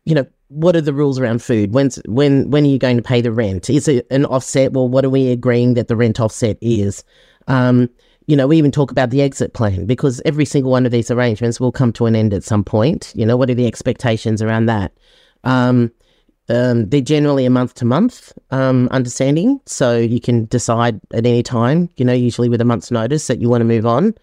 you 0.05 0.15
know 0.15 0.27
what 0.49 0.77
are 0.77 0.81
the 0.81 0.93
rules 0.93 1.19
around 1.19 1.43
food? 1.43 1.73
When's 1.73 1.97
when 2.07 2.51
when 2.51 2.65
are 2.65 2.69
you 2.69 2.79
going 2.79 2.97
to 2.97 3.03
pay 3.03 3.21
the 3.21 3.33
rent? 3.33 3.69
Is 3.69 3.89
it 3.89 4.07
an 4.11 4.25
offset? 4.27 4.73
Well, 4.73 4.89
what 4.89 5.05
are 5.05 5.11
we 5.11 5.31
agreeing 5.31 5.75
that 5.75 5.89
the 5.89 5.97
rent 5.97 6.21
offset 6.21 6.59
is? 6.61 7.05
Um, 7.49 7.91
you 8.27 8.37
know, 8.37 8.47
we 8.47 8.59
even 8.59 8.73
talk 8.73 8.91
about 8.91 9.11
the 9.11 9.23
exit 9.23 9.55
plan 9.55 9.87
because 9.87 10.21
every 10.25 10.45
single 10.45 10.73
one 10.73 10.85
of 10.85 10.93
these 10.93 11.11
arrangements 11.11 11.61
will 11.61 11.73
come 11.73 11.93
to 11.93 12.07
an 12.07 12.17
end 12.17 12.35
at 12.35 12.43
some 12.43 12.65
point. 12.65 13.13
You 13.15 13.25
know, 13.25 13.37
what 13.37 13.51
are 13.51 13.55
the 13.55 13.67
expectations 13.67 14.43
around 14.43 14.67
that? 14.67 14.93
Um, 15.45 15.93
um, 16.49 16.89
they're 16.89 17.01
generally 17.01 17.45
a 17.45 17.51
month 17.51 17.75
to 17.75 17.85
month 17.85 18.33
um, 18.51 18.89
understanding, 18.91 19.61
so 19.67 19.97
you 19.97 20.21
can 20.21 20.47
decide 20.47 21.01
at 21.13 21.27
any 21.27 21.43
time. 21.43 21.89
You 21.97 22.05
know, 22.05 22.13
usually 22.13 22.49
with 22.49 22.61
a 22.61 22.65
month's 22.65 22.91
notice 22.91 23.27
that 23.27 23.41
you 23.41 23.49
want 23.49 23.63
to 23.63 23.65
move 23.65 23.87
on. 23.87 24.15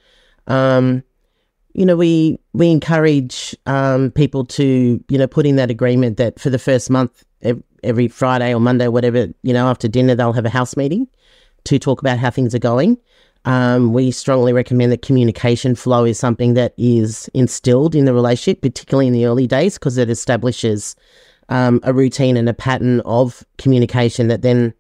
You 1.73 1.86
know, 1.86 1.95
we 1.95 2.39
we 2.53 2.69
encourage 2.69 3.55
um, 3.65 4.12
people 4.12 4.45
to 4.45 5.03
you 5.09 5.17
know 5.17 5.27
put 5.27 5.45
in 5.45 5.55
that 5.55 5.71
agreement 5.71 6.17
that 6.17 6.39
for 6.39 6.49
the 6.49 6.59
first 6.59 6.89
month, 6.89 7.23
every 7.83 8.07
Friday 8.07 8.53
or 8.53 8.59
Monday, 8.59 8.88
whatever, 8.88 9.27
you 9.43 9.53
know, 9.53 9.67
after 9.67 9.88
dinner 9.88 10.15
they'll 10.15 10.33
have 10.33 10.45
a 10.45 10.49
house 10.49 10.75
meeting 10.75 11.07
to 11.65 11.77
talk 11.77 12.01
about 12.01 12.17
how 12.17 12.29
things 12.29 12.55
are 12.55 12.59
going. 12.59 12.97
Um, 13.45 13.91
we 13.91 14.12
strongly 14.12 14.53
recommend 14.53 14.91
that 14.93 15.01
communication 15.01 15.75
flow 15.75 16.05
is 16.05 16.17
something 16.17 16.53
that 16.53 16.73
is 16.77 17.29
instilled 17.33 17.93
in 17.93 18.05
the 18.05 18.13
relationship, 18.13 18.62
particularly 18.62 19.07
in 19.07 19.13
the 19.13 19.25
early 19.25 19.47
days, 19.47 19.77
because 19.77 19.97
it 19.97 20.09
establishes 20.09 20.95
um, 21.49 21.81
a 21.83 21.93
routine 21.93 22.38
and 22.38 22.47
a 22.47 22.53
pattern 22.53 23.01
of 23.01 23.45
communication 23.57 24.29
that 24.29 24.43
then, 24.43 24.73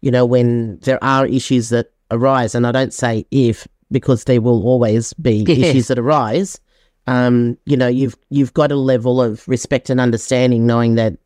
you 0.00 0.10
know, 0.10 0.26
when 0.26 0.78
there 0.80 1.02
are 1.02 1.26
issues 1.26 1.68
that 1.68 1.92
arise, 2.10 2.54
and 2.56 2.66
I 2.66 2.72
don't 2.72 2.92
say 2.92 3.24
if 3.30 3.68
because 3.90 4.24
there 4.24 4.40
will 4.40 4.66
always 4.66 5.12
be 5.14 5.44
yes. 5.48 5.68
issues 5.68 5.88
that 5.88 5.98
arise. 5.98 6.60
Um, 7.06 7.56
you 7.64 7.76
know, 7.76 7.88
you've 7.88 8.16
you've 8.28 8.52
got 8.52 8.70
a 8.70 8.76
level 8.76 9.22
of 9.22 9.46
respect 9.48 9.88
and 9.88 10.00
understanding, 10.00 10.66
knowing 10.66 10.96
that 10.96 11.16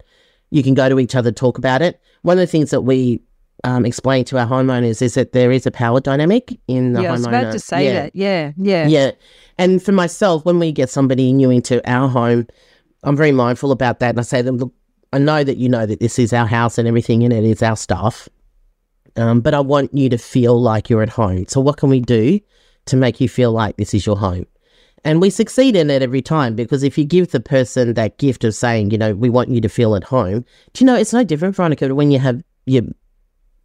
you 0.51 0.63
can 0.63 0.75
go 0.75 0.89
to 0.89 1.01
each 1.01 1.15
other, 1.15 1.33
talk 1.33 1.59
about 1.59 1.83
it. 1.83 2.01
One 2.23 2.39
of 2.39 2.41
the 2.41 2.47
things 2.47 2.71
that 2.71 2.83
we 2.83 3.21
um, 3.65 3.85
explain 3.85 4.25
to 4.27 4.39
our 4.39 4.47
homeowners 4.47 5.03
is 5.03 5.15
that 5.15 5.33
there 5.33 5.51
is 5.51 5.67
a 5.67 5.71
power 5.71 6.01
dynamic 6.01 6.59
in 6.69 6.93
the 6.93 7.03
yeah, 7.03 7.09
homeowner. 7.09 7.11
I 7.11 7.17
was 7.17 7.27
about 7.27 7.53
to 7.53 7.59
say 7.59 7.87
yeah. 7.87 7.93
that. 7.95 8.17
Yeah, 8.17 8.53
yeah, 8.57 8.87
yeah. 8.87 9.11
And 9.59 9.83
for 9.83 9.93
myself, 9.93 10.45
when 10.45 10.59
we 10.59 10.73
get 10.73 10.91
somebody 10.91 11.33
new 11.33 11.51
into 11.51 11.89
our 11.91 12.09
home, 12.09 12.47
I'm 13.03 13.17
very 13.17 13.33
mindful 13.33 13.73
about 13.73 13.99
that, 14.01 14.11
and 14.11 14.21
I 14.21 14.23
say 14.23 14.39
to 14.39 14.45
them, 14.45 14.59
look, 14.59 14.75
I 15.13 15.19
know 15.19 15.45
that 15.45 15.57
you 15.57 15.69
know 15.69 15.87
that 15.87 16.01
this 16.01 16.19
is 16.19 16.33
our 16.33 16.47
house 16.47 16.79
and 16.79 16.89
everything 16.89 17.23
in 17.23 17.33
it 17.33 17.45
is 17.45 17.63
our 17.63 17.77
stuff, 17.77 18.29
um, 19.17 19.41
but 19.41 19.53
I 19.53 19.61
want 19.61 19.93
you 19.93 20.09
to 20.09 20.19
feel 20.19 20.61
like 20.61 20.89
you're 20.89 21.03
at 21.03 21.09
home. 21.09 21.47
So 21.49 21.61
what 21.61 21.77
can 21.77 21.91
we 21.91 22.01
do 22.01 22.41
to 22.87 22.97
make 22.97 23.21
you 23.21 23.29
feel 23.29 23.53
like 23.53 23.77
this 23.77 23.95
is 23.95 24.07
your 24.07 24.17
home? 24.17 24.47
And 25.05 25.21
we 25.21 25.31
succeed 25.31 25.75
in 25.75 25.91
it 25.91 26.03
every 26.03 26.23
time 26.23 26.55
because 26.55 26.83
if 26.83 26.97
you 26.97 27.05
give 27.05 27.33
the 27.33 27.41
person 27.41 27.95
that 27.95 28.19
gift 28.19 28.45
of 28.45 28.55
saying, 28.55 28.93
you 28.93 28.99
know, 28.99 29.15
we 29.15 29.31
want 29.31 29.49
you 29.49 29.61
to 29.61 29.69
feel 29.69 29.97
at 29.97 30.05
home, 30.05 30.45
do 30.73 30.85
you 30.85 30.87
know, 30.87 30.95
it's 30.95 31.13
no 31.13 31.25
different, 31.25 31.57
Veronica, 31.57 31.93
when 31.95 32.11
you 32.13 32.21
have 32.21 32.43
your 32.67 32.85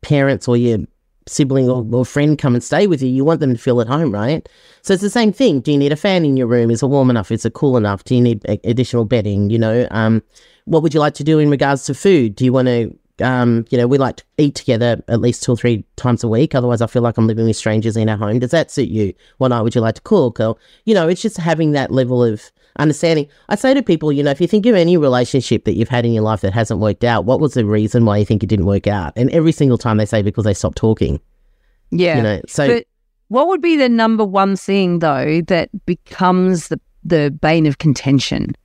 parents 0.02 0.48
or 0.48 0.58
your 0.58 0.80
sibling 1.28 1.70
or, 1.70 1.86
or, 1.92 2.06
friend 2.06 2.38
come 2.38 2.56
and 2.56 2.64
stay 2.64 2.88
with 2.88 3.02
you, 3.02 3.10
you 3.10 3.24
want 3.24 3.40
them 3.40 3.54
to 3.54 3.60
feel 3.60 3.82
at 3.82 3.88
home, 3.88 4.12
right? 4.12 4.48
So 4.82 4.94
it's 4.94 5.04
the 5.04 5.10
same 5.10 5.34
thing. 5.34 5.60
Do 5.60 5.72
you 5.72 5.78
need 5.78 5.92
a 5.92 5.98
fan 5.98 6.26
in 6.26 6.38
your 6.38 6.48
room? 6.48 6.72
Is 6.72 6.82
it 6.82 6.88
warm 6.88 7.10
enough? 7.10 7.32
Is 7.32 7.46
it 7.46 7.54
cool 7.54 7.78
enough? 7.78 8.04
Do 8.04 8.16
you 8.16 8.22
need 8.22 8.44
additional 8.64 9.06
bedding? 9.06 9.50
You 9.50 9.60
know, 9.60 9.88
um, 9.92 10.24
what 10.66 10.84
would 10.84 10.94
you 10.94 11.00
like 11.00 11.14
to 11.16 11.24
do 11.24 11.40
in 11.40 11.50
regards 11.50 11.86
to 11.86 11.94
food? 11.94 12.36
Do 12.36 12.46
you 12.46 12.54
want 12.54 12.68
to, 12.68 12.98
um, 13.22 13.66
you 13.70 13.78
know, 13.78 13.88
we 13.88 13.98
like 13.98 14.18
to 14.18 14.24
eat 14.38 14.56
together 14.56 15.04
at 15.08 15.22
least 15.22 15.44
two 15.44 15.54
or 15.54 15.58
three 15.58 15.84
times 15.96 16.24
a 16.24 16.28
week. 16.28 16.56
Otherwise, 16.56 16.82
I 16.82 16.88
feel 16.88 17.02
like 17.02 17.18
I'm 17.18 17.28
living 17.28 17.46
with 17.46 17.58
strangers 17.58 17.98
in 17.98 18.10
our 18.10 18.18
home. 18.18 18.40
Does 18.40 18.52
that 18.52 18.72
suit 18.72 18.90
you? 18.90 19.14
What 19.38 19.50
night 19.50 19.62
would 19.62 19.76
you 19.76 19.82
like 19.82 19.96
to 19.96 20.02
cook? 20.02 20.40
Or, 20.40 20.58
you 20.86 20.94
know, 20.94 21.08
it's 21.08 21.22
just 21.22 21.38
having 21.38 21.72
that 21.72 21.92
level 21.92 22.24
of 22.24 22.52
understanding. 22.78 23.28
I 23.50 23.56
say 23.56 23.74
to 23.74 23.82
people, 23.82 24.12
you 24.12 24.24
know, 24.24 24.32
if 24.32 24.40
you 24.40 24.48
think 24.48 24.66
of 24.66 24.76
any 24.76 24.98
relationship 24.98 25.66
that 25.66 25.76
you've 25.76 25.90
had 25.90 26.06
in 26.06 26.14
your 26.14 26.24
life 26.24 26.42
that 26.42 26.54
hasn't 26.54 26.80
worked 26.80 27.04
out, 27.04 27.26
what 27.26 27.40
was 27.40 27.54
the 27.54 27.66
reason 27.66 28.06
why 28.06 28.18
you 28.18 28.26
think 28.26 28.44
it 28.44 28.48
didn't 28.48 28.66
work 28.66 28.88
out? 28.88 29.14
And 29.16 29.30
every 29.32 29.52
single 29.52 29.78
time 29.78 29.98
they 29.98 30.06
say 30.06 30.22
because 30.22 30.46
they 30.46 30.54
stopped 30.54 30.78
talking. 30.78 31.20
Yeah. 31.92 32.18
You 32.18 32.24
know, 32.24 32.42
so. 32.48 32.68
But 32.68 32.86
what 33.30 33.48
would 33.48 33.62
be 33.62 33.76
the 33.76 33.90
number 33.90 34.24
one 34.24 34.56
thing, 34.56 35.00
though, 35.00 35.42
that 35.48 35.70
becomes 35.86 36.68
the, 36.68 36.80
the 37.04 37.32
bane 37.42 37.66
of 37.66 37.78
contention? 37.78 38.56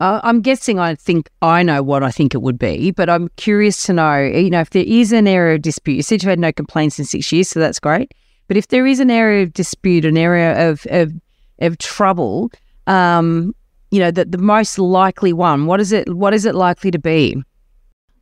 Uh, 0.00 0.18
I'm 0.24 0.40
guessing 0.40 0.78
I 0.78 0.94
think 0.94 1.28
I 1.42 1.62
know 1.62 1.82
what 1.82 2.02
I 2.02 2.10
think 2.10 2.34
it 2.34 2.40
would 2.40 2.58
be, 2.58 2.90
but 2.90 3.10
I'm 3.10 3.28
curious 3.36 3.82
to 3.84 3.92
know, 3.92 4.18
you 4.18 4.48
know, 4.48 4.60
if 4.60 4.70
there 4.70 4.84
is 4.84 5.12
an 5.12 5.28
area 5.28 5.56
of 5.56 5.62
dispute, 5.62 5.96
you 5.96 6.02
said 6.02 6.22
you 6.22 6.30
had 6.30 6.38
no 6.38 6.52
complaints 6.52 6.98
in 6.98 7.04
six 7.04 7.30
years, 7.30 7.50
so 7.50 7.60
that's 7.60 7.78
great. 7.78 8.12
But 8.48 8.56
if 8.56 8.68
there 8.68 8.86
is 8.86 8.98
an 8.98 9.10
area 9.10 9.42
of 9.42 9.52
dispute, 9.52 10.06
an 10.06 10.16
area 10.16 10.70
of, 10.70 10.86
of, 10.90 11.12
of 11.60 11.76
trouble, 11.76 12.50
um, 12.86 13.54
you 13.90 14.00
know, 14.00 14.10
the, 14.10 14.24
the 14.24 14.38
most 14.38 14.78
likely 14.78 15.34
one, 15.34 15.66
what 15.66 15.80
is 15.80 15.92
it, 15.92 16.12
what 16.14 16.32
is 16.32 16.46
it 16.46 16.54
likely 16.54 16.90
to 16.90 16.98
be? 16.98 17.36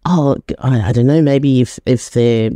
Oh, 0.04 0.36
I, 0.58 0.88
I 0.88 0.92
don't 0.92 1.06
know. 1.06 1.22
Maybe 1.22 1.60
if, 1.60 1.78
if 1.86 2.10
they're 2.10 2.50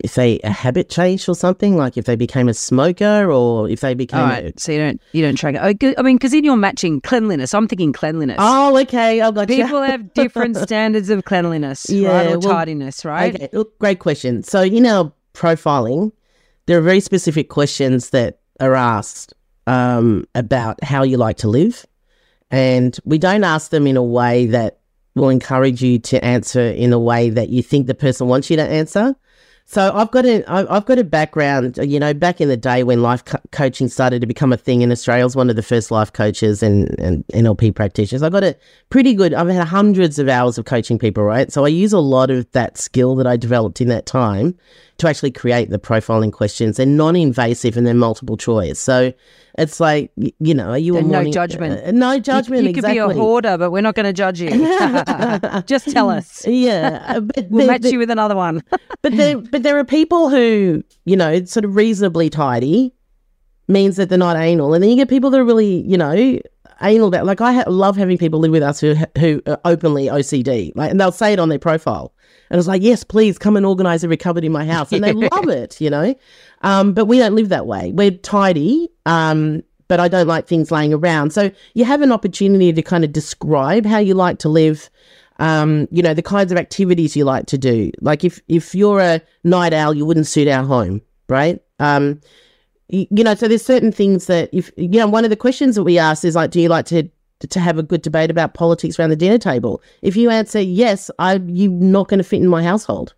if 0.00 0.14
they 0.14 0.38
a 0.40 0.50
habit 0.50 0.90
change 0.90 1.28
or 1.28 1.34
something, 1.34 1.76
like 1.76 1.96
if 1.96 2.04
they 2.04 2.16
became 2.16 2.48
a 2.48 2.54
smoker 2.54 3.30
or 3.30 3.68
if 3.68 3.80
they 3.80 3.94
became. 3.94 4.20
All 4.20 4.26
right, 4.26 4.58
so 4.58 4.72
you 4.72 4.78
don't 4.78 5.00
you 5.12 5.22
don't 5.22 5.36
track 5.36 5.54
it. 5.54 5.60
Oh, 5.62 5.94
I 5.98 6.02
mean, 6.02 6.16
because 6.16 6.34
in 6.34 6.44
your 6.44 6.56
matching 6.56 7.00
cleanliness, 7.00 7.54
I'm 7.54 7.66
thinking 7.66 7.92
cleanliness. 7.92 8.36
Oh, 8.38 8.76
okay, 8.78 9.20
I 9.20 9.30
got 9.30 9.48
People 9.48 9.82
have 9.82 10.12
different 10.14 10.56
standards 10.56 11.08
of 11.08 11.24
cleanliness, 11.24 11.88
yeah, 11.88 12.10
right, 12.10 12.26
or 12.26 12.38
well, 12.38 12.50
tidiness, 12.50 13.04
right? 13.04 13.34
Okay, 13.34 13.48
look, 13.52 13.78
great 13.78 13.98
question. 13.98 14.42
So 14.42 14.62
in 14.62 14.84
our 14.86 15.12
profiling, 15.32 16.12
there 16.66 16.78
are 16.78 16.82
very 16.82 17.00
specific 17.00 17.48
questions 17.48 18.10
that 18.10 18.40
are 18.60 18.74
asked 18.74 19.34
um, 19.66 20.26
about 20.34 20.82
how 20.84 21.02
you 21.02 21.16
like 21.16 21.38
to 21.38 21.48
live, 21.48 21.86
and 22.50 22.98
we 23.04 23.16
don't 23.16 23.44
ask 23.44 23.70
them 23.70 23.86
in 23.86 23.96
a 23.96 24.04
way 24.04 24.46
that 24.46 24.80
will 25.14 25.30
encourage 25.30 25.82
you 25.82 25.98
to 25.98 26.22
answer 26.22 26.60
in 26.60 26.92
a 26.92 26.98
way 26.98 27.30
that 27.30 27.48
you 27.48 27.62
think 27.62 27.86
the 27.86 27.94
person 27.94 28.28
wants 28.28 28.50
you 28.50 28.56
to 28.56 28.62
answer 28.62 29.16
So 29.68 29.90
I've 29.92 30.12
got 30.12 30.24
a 30.24 30.44
I've 30.48 30.86
got 30.86 31.00
a 31.00 31.04
background, 31.04 31.76
you 31.82 31.98
know, 31.98 32.14
back 32.14 32.40
in 32.40 32.48
the 32.48 32.56
day 32.56 32.84
when 32.84 33.02
life 33.02 33.24
co- 33.24 33.40
coaching 33.50 33.88
started 33.88 34.20
to 34.20 34.26
become 34.26 34.52
a 34.52 34.56
thing 34.56 34.82
in 34.82 34.92
Australia. 34.92 35.22
I 35.22 35.24
was 35.24 35.34
one 35.34 35.50
of 35.50 35.56
the 35.56 35.62
first 35.62 35.90
life 35.90 36.12
coaches 36.12 36.62
and, 36.62 36.96
and 37.00 37.26
NLP 37.34 37.74
practitioners. 37.74 38.22
I 38.22 38.30
got 38.30 38.44
a 38.44 38.56
pretty 38.90 39.12
good. 39.12 39.34
I've 39.34 39.48
had 39.48 39.66
hundreds 39.66 40.20
of 40.20 40.28
hours 40.28 40.56
of 40.56 40.66
coaching 40.66 41.00
people, 41.00 41.24
right? 41.24 41.52
So 41.52 41.64
I 41.64 41.68
use 41.68 41.92
a 41.92 41.98
lot 41.98 42.30
of 42.30 42.48
that 42.52 42.78
skill 42.78 43.16
that 43.16 43.26
I 43.26 43.36
developed 43.36 43.80
in 43.80 43.88
that 43.88 44.06
time 44.06 44.56
to 44.98 45.08
actually 45.08 45.30
create 45.30 45.68
the 45.70 45.78
profiling 45.78 46.32
questions. 46.32 46.76
They're 46.78 46.86
non-invasive 46.86 47.76
and 47.76 47.86
they're 47.86 47.94
multiple 47.94 48.36
choice. 48.36 48.78
So 48.78 49.12
it's 49.58 49.78
like 49.80 50.10
you 50.16 50.54
know, 50.54 50.70
are 50.70 50.78
you 50.78 50.96
a 50.96 50.98
And 51.00 51.10
no 51.10 51.30
judgment. 51.30 51.84
uh, 51.86 51.90
no 51.92 52.12
You- 52.12 52.20
judgment. 52.20 52.62
You, 52.62 52.68
could 52.70 52.78
exactly. 52.78 52.94
be 53.14 53.18
a 53.18 53.22
hoarder, 53.22 53.58
but 53.58 53.70
we're 53.70 53.80
not 53.82 53.94
going 53.94 54.06
to 54.06 54.12
judge 54.12 54.40
you. 54.40 54.50
Just 55.66 55.90
tell 55.90 56.10
us. 56.10 56.46
Yeah, 56.48 57.04
uh, 57.08 57.20
but 57.20 57.46
We'll 57.50 57.66
match 57.66 57.84
you 57.84 57.98
with 57.98 58.10
another 58.10 58.36
one. 58.36 58.62
but 59.02 59.16
there, 59.16 59.38
but 59.38 59.62
there 59.62 59.78
are 59.78 59.84
people 59.84 60.30
who, 60.30 60.82
you 61.04 61.16
know, 61.16 61.44
sort 61.44 61.64
of 61.64 61.76
reasonably 61.76 62.30
tidy 62.30 62.92
means 63.68 63.96
that 63.96 64.08
they're 64.08 64.16
not 64.18 64.36
anal, 64.36 64.74
and 64.74 64.82
then 64.82 64.90
you 64.90 64.96
get 64.96 65.08
people 65.08 65.28
that 65.30 65.40
are 65.40 65.44
really, 65.44 65.82
you 65.82 65.98
know, 65.98 66.38
anal 66.82 67.08
about. 67.08 67.26
Like 67.26 67.40
I 67.40 67.52
ha- 67.52 67.64
love 67.66 67.96
having 67.96 68.18
people 68.18 68.40
live 68.40 68.52
with 68.52 68.62
us 68.62 68.80
who 68.80 68.94
who 69.18 69.42
are 69.46 69.60
openly 69.64 70.06
OCD, 70.06 70.72
like, 70.74 70.90
and 70.90 71.00
they'll 71.00 71.12
say 71.12 71.32
it 71.32 71.38
on 71.38 71.48
their 71.48 71.58
profile, 71.58 72.12
and 72.50 72.58
it's 72.58 72.68
like, 72.68 72.82
yes, 72.82 73.04
please 73.04 73.38
come 73.38 73.56
and 73.56 73.66
organise 73.66 74.04
every 74.04 74.16
cupboard 74.16 74.44
in 74.44 74.52
my 74.52 74.64
house, 74.64 74.92
and 74.92 75.02
they 75.04 75.12
love 75.32 75.48
it, 75.48 75.80
you 75.80 75.90
know. 75.90 76.14
Um, 76.62 76.92
but 76.92 77.06
we 77.06 77.18
don't 77.18 77.34
live 77.34 77.48
that 77.50 77.66
way. 77.66 77.92
We're 77.92 78.12
tidy. 78.12 78.88
Um, 79.04 79.62
but 79.88 80.00
I 80.00 80.08
don't 80.08 80.26
like 80.26 80.48
things 80.48 80.72
laying 80.72 80.92
around. 80.92 81.32
So 81.32 81.52
you 81.74 81.84
have 81.84 82.02
an 82.02 82.10
opportunity 82.10 82.72
to 82.72 82.82
kind 82.82 83.04
of 83.04 83.12
describe 83.12 83.86
how 83.86 83.98
you 83.98 84.14
like 84.14 84.40
to 84.40 84.48
live 84.48 84.90
um, 85.38 85.88
you 85.90 86.02
know, 86.02 86.14
the 86.14 86.22
kinds 86.22 86.52
of 86.52 86.58
activities 86.58 87.16
you 87.16 87.24
like 87.24 87.46
to 87.46 87.58
do. 87.58 87.90
Like 88.00 88.24
if 88.24 88.40
if 88.48 88.74
you're 88.74 89.00
a 89.00 89.20
night 89.44 89.72
owl, 89.72 89.94
you 89.94 90.04
wouldn't 90.04 90.26
suit 90.26 90.48
our 90.48 90.64
home, 90.64 91.02
right? 91.28 91.60
Um, 91.78 92.20
you 92.88 93.24
know, 93.24 93.34
so 93.34 93.48
there's 93.48 93.64
certain 93.64 93.92
things 93.92 94.26
that 94.26 94.48
if 94.52 94.70
you 94.76 94.88
know, 94.88 95.08
one 95.08 95.24
of 95.24 95.30
the 95.30 95.36
questions 95.36 95.74
that 95.74 95.82
we 95.82 95.98
ask 95.98 96.24
is 96.24 96.36
like, 96.36 96.50
do 96.50 96.60
you 96.60 96.68
like 96.68 96.86
to 96.86 97.08
to 97.40 97.60
have 97.60 97.78
a 97.78 97.82
good 97.82 98.00
debate 98.02 98.30
about 98.30 98.54
politics 98.54 98.98
around 98.98 99.10
the 99.10 99.16
dinner 99.16 99.38
table? 99.38 99.82
If 100.02 100.16
you 100.16 100.30
answer 100.30 100.60
yes, 100.60 101.10
I 101.18 101.34
you're 101.46 101.70
not 101.70 102.08
going 102.08 102.18
to 102.18 102.24
fit 102.24 102.40
in 102.40 102.48
my 102.48 102.62
household. 102.62 103.14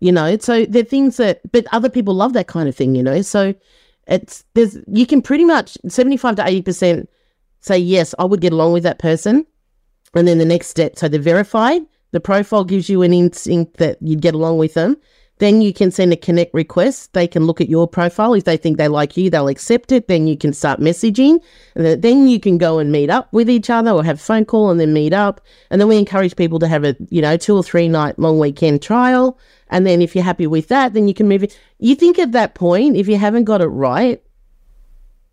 You 0.00 0.12
know, 0.12 0.38
so 0.38 0.64
they're 0.64 0.84
things 0.84 1.16
that, 1.16 1.40
but 1.50 1.66
other 1.72 1.90
people 1.90 2.14
love 2.14 2.32
that 2.34 2.46
kind 2.46 2.68
of 2.68 2.76
thing. 2.76 2.94
You 2.94 3.02
know, 3.02 3.20
so 3.20 3.54
it's 4.06 4.44
there's 4.54 4.78
you 4.86 5.06
can 5.06 5.22
pretty 5.22 5.44
much 5.44 5.76
seventy 5.88 6.16
five 6.16 6.36
to 6.36 6.46
eighty 6.46 6.62
percent 6.62 7.10
say 7.60 7.78
yes, 7.78 8.14
I 8.18 8.24
would 8.24 8.40
get 8.40 8.52
along 8.52 8.72
with 8.72 8.84
that 8.84 8.98
person. 8.98 9.46
And 10.14 10.26
then 10.26 10.38
the 10.38 10.44
next 10.44 10.68
step, 10.68 10.96
so 10.96 11.08
they're 11.08 11.20
verified. 11.20 11.82
The 12.12 12.20
profile 12.20 12.64
gives 12.64 12.88
you 12.88 13.02
an 13.02 13.12
instinct 13.12 13.76
that 13.76 13.98
you'd 14.00 14.22
get 14.22 14.34
along 14.34 14.56
with 14.56 14.72
them. 14.72 14.96
Then 15.38 15.62
you 15.62 15.72
can 15.72 15.90
send 15.90 16.12
a 16.12 16.16
connect 16.16 16.52
request. 16.54 17.12
They 17.12 17.26
can 17.26 17.44
look 17.46 17.60
at 17.60 17.68
your 17.68 17.86
profile. 17.86 18.34
If 18.34 18.44
they 18.44 18.56
think 18.56 18.76
they 18.76 18.88
like 18.88 19.16
you, 19.16 19.30
they'll 19.30 19.48
accept 19.48 19.92
it. 19.92 20.08
Then 20.08 20.26
you 20.26 20.36
can 20.36 20.52
start 20.52 20.80
messaging. 20.80 21.40
Then 21.74 22.28
you 22.28 22.40
can 22.40 22.58
go 22.58 22.78
and 22.78 22.90
meet 22.90 23.10
up 23.10 23.32
with 23.32 23.48
each 23.48 23.70
other 23.70 23.90
or 23.90 24.04
have 24.04 24.16
a 24.16 24.22
phone 24.22 24.44
call 24.44 24.70
and 24.70 24.80
then 24.80 24.92
meet 24.92 25.12
up. 25.12 25.40
And 25.70 25.80
then 25.80 25.88
we 25.88 25.96
encourage 25.96 26.36
people 26.36 26.58
to 26.58 26.68
have 26.68 26.84
a, 26.84 26.96
you 27.10 27.22
know, 27.22 27.36
two 27.36 27.56
or 27.56 27.62
three 27.62 27.88
night 27.88 28.18
long 28.18 28.38
weekend 28.38 28.82
trial. 28.82 29.38
And 29.68 29.86
then 29.86 30.02
if 30.02 30.14
you're 30.14 30.24
happy 30.24 30.46
with 30.46 30.68
that, 30.68 30.94
then 30.94 31.08
you 31.08 31.14
can 31.14 31.28
move 31.28 31.42
it. 31.42 31.58
You 31.78 31.94
think 31.94 32.18
at 32.18 32.32
that 32.32 32.54
point, 32.54 32.96
if 32.96 33.06
you 33.06 33.16
haven't 33.16 33.44
got 33.44 33.60
it 33.60 33.66
right, 33.66 34.22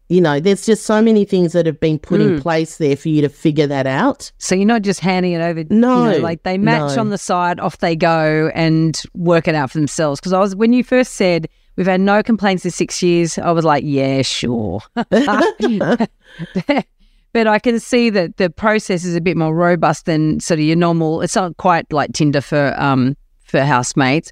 you 0.09 0.21
know, 0.21 0.39
there's 0.39 0.65
just 0.65 0.85
so 0.85 1.01
many 1.01 1.25
things 1.25 1.53
that 1.53 1.65
have 1.65 1.79
been 1.79 1.97
put 1.97 2.21
in 2.21 2.39
place 2.39 2.77
there 2.77 2.95
for 2.95 3.09
you 3.09 3.21
to 3.21 3.29
figure 3.29 3.65
that 3.65 3.87
out. 3.87 4.31
So 4.37 4.53
you're 4.53 4.65
not 4.67 4.83
just 4.83 4.99
handing 4.99 5.31
it 5.31 5.41
over. 5.41 5.61
you 5.61 5.67
No, 5.71 6.11
know, 6.11 6.17
like 6.19 6.43
they 6.43 6.59
match 6.59 6.95
no. 6.95 7.01
on 7.01 7.09
the 7.09 7.17
side, 7.17 7.59
off 7.59 7.79
they 7.79 7.95
go, 7.95 8.51
and 8.53 9.01
work 9.15 9.47
it 9.47 9.55
out 9.55 9.71
for 9.71 9.79
themselves. 9.79 10.19
Because 10.19 10.33
I 10.33 10.39
was 10.39 10.55
when 10.55 10.73
you 10.73 10.83
first 10.83 11.13
said 11.13 11.49
we've 11.75 11.87
had 11.87 12.01
no 12.01 12.21
complaints 12.21 12.65
in 12.65 12.71
six 12.71 13.01
years, 13.01 13.39
I 13.39 13.51
was 13.51 13.65
like, 13.65 13.83
yeah, 13.85 14.21
sure. 14.21 14.81
but 17.33 17.47
I 17.47 17.59
can 17.59 17.79
see 17.79 18.09
that 18.11 18.37
the 18.37 18.49
process 18.49 19.05
is 19.05 19.15
a 19.15 19.21
bit 19.21 19.37
more 19.37 19.55
robust 19.55 20.05
than 20.05 20.39
sort 20.39 20.59
of 20.59 20.65
your 20.65 20.75
normal. 20.75 21.21
It's 21.21 21.35
not 21.35 21.57
quite 21.57 21.91
like 21.91 22.13
Tinder 22.13 22.41
for 22.41 22.75
um 22.77 23.17
for 23.43 23.61
housemates. 23.61 24.31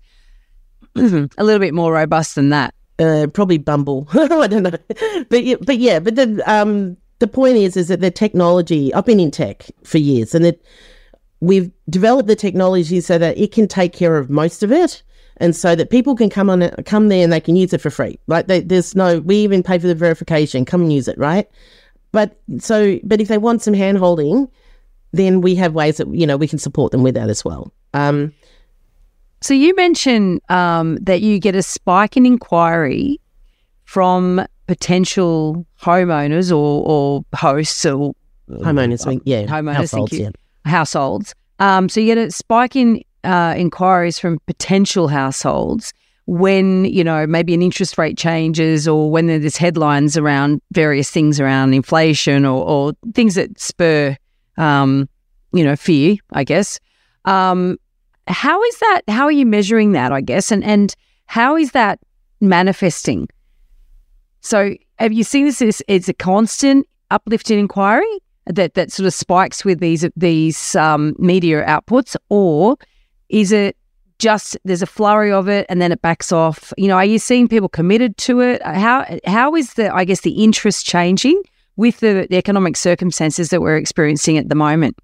a 0.95 0.99
little 1.39 1.59
bit 1.59 1.74
more 1.74 1.91
robust 1.91 2.36
than 2.36 2.49
that. 2.49 2.76
Uh, 2.99 3.27
probably 3.33 3.57
Bumble. 3.57 4.07
I 4.13 4.47
don't 4.47 4.63
know, 4.63 5.25
but 5.29 5.43
yeah, 5.43 5.55
but 5.61 5.77
yeah, 5.77 5.99
but 5.99 6.15
the 6.15 6.41
um 6.51 6.97
the 7.19 7.27
point 7.27 7.57
is 7.57 7.77
is 7.77 7.87
that 7.87 8.01
the 8.01 8.11
technology. 8.11 8.93
I've 8.93 9.05
been 9.05 9.19
in 9.19 9.31
tech 9.31 9.65
for 9.83 9.97
years, 9.97 10.35
and 10.35 10.45
that 10.45 10.61
we've 11.39 11.71
developed 11.89 12.27
the 12.27 12.35
technology 12.35 13.01
so 13.01 13.17
that 13.17 13.37
it 13.37 13.51
can 13.51 13.67
take 13.67 13.93
care 13.93 14.17
of 14.17 14.29
most 14.29 14.63
of 14.63 14.71
it, 14.71 15.03
and 15.37 15.55
so 15.55 15.75
that 15.75 15.89
people 15.89 16.15
can 16.15 16.29
come 16.29 16.49
on 16.49 16.61
it- 16.61 16.85
come 16.85 17.09
there 17.09 17.23
and 17.23 17.33
they 17.33 17.39
can 17.39 17.55
use 17.55 17.73
it 17.73 17.81
for 17.81 17.89
free. 17.89 18.19
Like 18.27 18.47
they, 18.47 18.61
there's 18.61 18.95
no, 18.95 19.19
we 19.19 19.37
even 19.37 19.63
pay 19.63 19.79
for 19.79 19.87
the 19.87 19.95
verification. 19.95 20.65
Come 20.65 20.81
and 20.81 20.93
use 20.93 21.07
it, 21.07 21.17
right? 21.17 21.49
But 22.11 22.39
so, 22.59 22.99
but 23.03 23.19
if 23.19 23.27
they 23.27 23.37
want 23.37 23.61
some 23.61 23.73
hand 23.73 23.97
holding, 23.97 24.47
then 25.11 25.41
we 25.41 25.55
have 25.55 25.73
ways 25.73 25.97
that 25.97 26.07
you 26.13 26.27
know 26.27 26.37
we 26.37 26.47
can 26.47 26.59
support 26.59 26.91
them 26.91 27.03
with 27.03 27.15
that 27.15 27.29
as 27.29 27.43
well. 27.43 27.73
Um, 27.93 28.33
So 29.43 29.53
you 29.53 29.75
mentioned 29.75 30.39
um, 30.47 30.95
that 31.01 31.21
you 31.21 31.37
get 31.37 31.53
a 31.53 31.61
spike 31.61 32.15
in 32.15 32.25
inquiry 32.25 33.19
from 33.83 34.45
potential 34.67 35.67
homeowners 35.81 36.49
or, 36.49 36.81
or 36.87 37.25
hosts 37.35 37.85
or 37.85 38.15
homeowners, 38.49 39.21
yeah, 39.25 39.43
homeowners, 39.43 39.75
households, 39.75 40.13
you, 40.13 40.23
yeah. 40.23 40.29
households. 40.63 41.35
Um, 41.59 41.89
so 41.89 41.99
you 41.99 42.15
get 42.15 42.17
a 42.17 42.31
spike 42.31 42.77
in 42.77 43.03
uh, 43.25 43.53
inquiries 43.57 44.17
from 44.17 44.39
potential 44.47 45.09
households 45.09 45.91
when 46.25 46.85
you 46.85 47.03
know 47.03 47.27
maybe 47.27 47.53
an 47.53 47.61
interest 47.61 47.97
rate 47.97 48.17
changes 48.17 48.87
or 48.87 49.11
when 49.11 49.27
there's 49.27 49.57
headlines 49.57 50.15
around 50.15 50.61
various 50.71 51.09
things 51.09 51.41
around 51.41 51.73
inflation 51.73 52.45
or, 52.45 52.63
or 52.63 52.93
things 53.13 53.35
that 53.35 53.59
spur 53.59 54.15
um, 54.55 55.09
you 55.51 55.65
know 55.65 55.75
fear, 55.75 56.15
I 56.31 56.45
guess. 56.45 56.79
Um, 57.25 57.77
how 58.28 58.61
is 58.63 58.80
that? 58.80 59.01
How 59.07 59.26
are 59.26 59.32
you 59.32 59.45
measuring 59.45 59.91
that? 59.93 60.11
I 60.11 60.21
guess, 60.21 60.51
and 60.51 60.63
and 60.63 60.95
how 61.26 61.55
is 61.55 61.71
that 61.71 61.99
manifesting? 62.41 63.28
So, 64.41 64.76
have 64.99 65.13
you 65.13 65.24
seen 65.24 65.45
this 65.45 65.61
as 65.61 65.82
it's 65.88 66.09
a 66.09 66.13
constant 66.13 66.88
uplift 67.11 67.51
in 67.51 67.59
inquiry 67.59 68.19
that 68.45 68.74
that 68.74 68.91
sort 68.91 69.07
of 69.07 69.13
spikes 69.13 69.63
with 69.65 69.80
these 69.80 70.05
these 70.15 70.76
um, 70.76 71.15
media 71.17 71.65
outputs, 71.65 72.15
or 72.30 72.78
is 73.30 73.51
it 73.51 73.78
just 74.19 74.57
there's 74.63 74.82
a 74.82 74.88
flurry 74.88 75.32
of 75.32 75.49
it 75.49 75.65
and 75.69 75.82
then 75.82 75.91
it 75.91 76.01
backs 76.01 76.32
off? 76.32 76.74
You 76.78 76.88
know, 76.88 76.95
are 76.95 77.05
you 77.05 77.19
seeing 77.19 77.47
people 77.47 77.69
committed 77.69 78.17
to 78.17 78.39
it? 78.41 78.61
How 78.63 79.05
how 79.26 79.55
is 79.55 79.74
the 79.74 79.93
I 79.93 80.05
guess 80.05 80.21
the 80.21 80.43
interest 80.43 80.86
changing 80.86 81.41
with 81.76 81.99
the, 81.99 82.28
the 82.30 82.38
economic 82.38 82.78
circumstances 82.78 83.49
that 83.49 83.61
we're 83.61 83.78
experiencing 83.78 84.38
at 84.38 84.49
the 84.49 84.55
moment? 84.55 84.97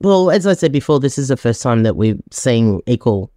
Well, 0.00 0.30
as 0.30 0.46
I 0.46 0.54
said 0.54 0.72
before, 0.72 1.00
this 1.00 1.18
is 1.18 1.28
the 1.28 1.36
first 1.36 1.62
time 1.62 1.82
that 1.82 1.96
we've 1.96 2.20
seen 2.30 2.80
equal 2.86 3.32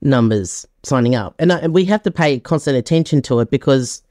numbers 0.00 0.66
signing 0.82 1.14
up, 1.14 1.34
and, 1.38 1.52
uh, 1.52 1.58
and 1.60 1.74
we 1.74 1.84
have 1.86 2.02
to 2.02 2.10
pay 2.10 2.38
constant 2.40 2.76
attention 2.76 3.20
to 3.22 3.40
it 3.40 3.50
because 3.50 4.02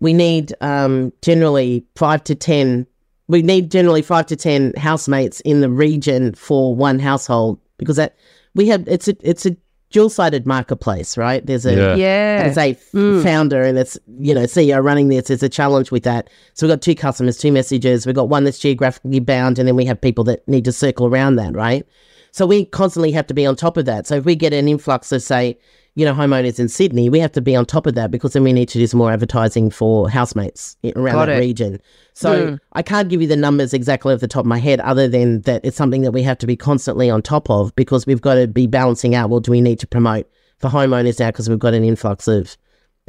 we 0.00 0.12
need 0.12 0.54
um, 0.60 1.12
generally 1.22 1.84
five 1.96 2.22
to 2.24 2.34
ten. 2.34 2.86
We 3.28 3.42
need 3.42 3.70
generally 3.70 4.02
five 4.02 4.26
to 4.26 4.36
ten 4.36 4.72
housemates 4.76 5.40
in 5.40 5.62
the 5.62 5.70
region 5.70 6.34
for 6.34 6.76
one 6.76 6.98
household 6.98 7.58
because 7.78 7.96
that 7.96 8.16
we 8.54 8.68
have 8.68 8.86
it's 8.86 9.08
a 9.08 9.16
it's 9.20 9.46
a 9.46 9.56
dual 9.96 10.10
sided 10.10 10.46
marketplace, 10.46 11.16
right? 11.16 11.44
There's 11.46 11.64
a 11.64 11.74
Yeah. 11.74 11.94
Yeah, 11.96 12.42
as 12.44 12.58
a 12.58 12.70
f- 12.72 12.92
Mm. 12.92 13.22
founder 13.22 13.62
and 13.62 13.78
it's 13.78 13.98
you 14.20 14.34
know 14.34 14.42
CEO 14.46 14.78
running 14.84 15.08
this, 15.08 15.28
there's 15.28 15.42
a 15.42 15.48
challenge 15.48 15.90
with 15.90 16.02
that. 16.02 16.28
So 16.54 16.66
we've 16.66 16.72
got 16.74 16.82
two 16.82 16.94
customers, 16.94 17.38
two 17.38 17.50
messages. 17.50 18.04
We've 18.04 18.14
got 18.14 18.28
one 18.28 18.44
that's 18.44 18.58
geographically 18.58 19.20
bound, 19.20 19.58
and 19.58 19.66
then 19.66 19.74
we 19.74 19.86
have 19.86 19.98
people 20.00 20.24
that 20.24 20.46
need 20.46 20.64
to 20.66 20.72
circle 20.72 21.06
around 21.06 21.36
that, 21.36 21.54
right? 21.54 21.86
So 22.32 22.44
we 22.46 22.66
constantly 22.66 23.12
have 23.12 23.26
to 23.28 23.34
be 23.34 23.46
on 23.46 23.56
top 23.56 23.78
of 23.78 23.86
that. 23.86 24.06
So 24.06 24.16
if 24.16 24.26
we 24.26 24.34
get 24.36 24.52
an 24.52 24.68
influx 24.68 25.10
of 25.12 25.22
say, 25.22 25.56
you 25.96 26.04
know, 26.04 26.12
homeowners 26.14 26.60
in 26.60 26.68
Sydney, 26.68 27.08
we 27.08 27.18
have 27.20 27.32
to 27.32 27.40
be 27.40 27.56
on 27.56 27.64
top 27.64 27.86
of 27.86 27.94
that 27.94 28.10
because 28.10 28.34
then 28.34 28.42
we 28.44 28.52
need 28.52 28.68
to 28.68 28.78
do 28.78 28.86
some 28.86 28.98
more 28.98 29.10
advertising 29.10 29.70
for 29.70 30.08
housemates 30.10 30.76
around 30.94 31.14
Got 31.14 31.26
that 31.26 31.36
it. 31.38 31.40
region. 31.40 31.80
So 32.12 32.30
Mm. 32.50 32.58
I 32.74 32.82
can't 32.82 33.08
give 33.08 33.22
you 33.22 33.26
the 33.26 33.34
numbers 33.36 33.72
exactly 33.72 34.12
off 34.12 34.20
the 34.20 34.28
top 34.28 34.40
of 34.40 34.46
my 34.46 34.58
head, 34.58 34.78
other 34.80 35.08
than 35.08 35.40
that 35.42 35.64
it's 35.64 35.76
something 35.76 36.02
that 36.02 36.12
we 36.12 36.22
have 36.22 36.36
to 36.38 36.46
be 36.46 36.54
constantly 36.54 37.08
on 37.08 37.22
top 37.22 37.48
of 37.50 37.74
because 37.76 38.06
we've 38.06 38.20
got 38.20 38.34
to 38.34 38.46
be 38.46 38.66
balancing 38.66 39.14
out. 39.14 39.30
Well, 39.30 39.40
do 39.40 39.50
we 39.50 39.60
need 39.62 39.80
to 39.80 39.86
promote 39.86 40.28
for 40.58 40.68
homeowners 40.68 41.18
now 41.18 41.28
because 41.30 41.48
we've 41.48 41.58
got 41.58 41.72
an 41.72 41.82
influx 41.82 42.28
of 42.28 42.56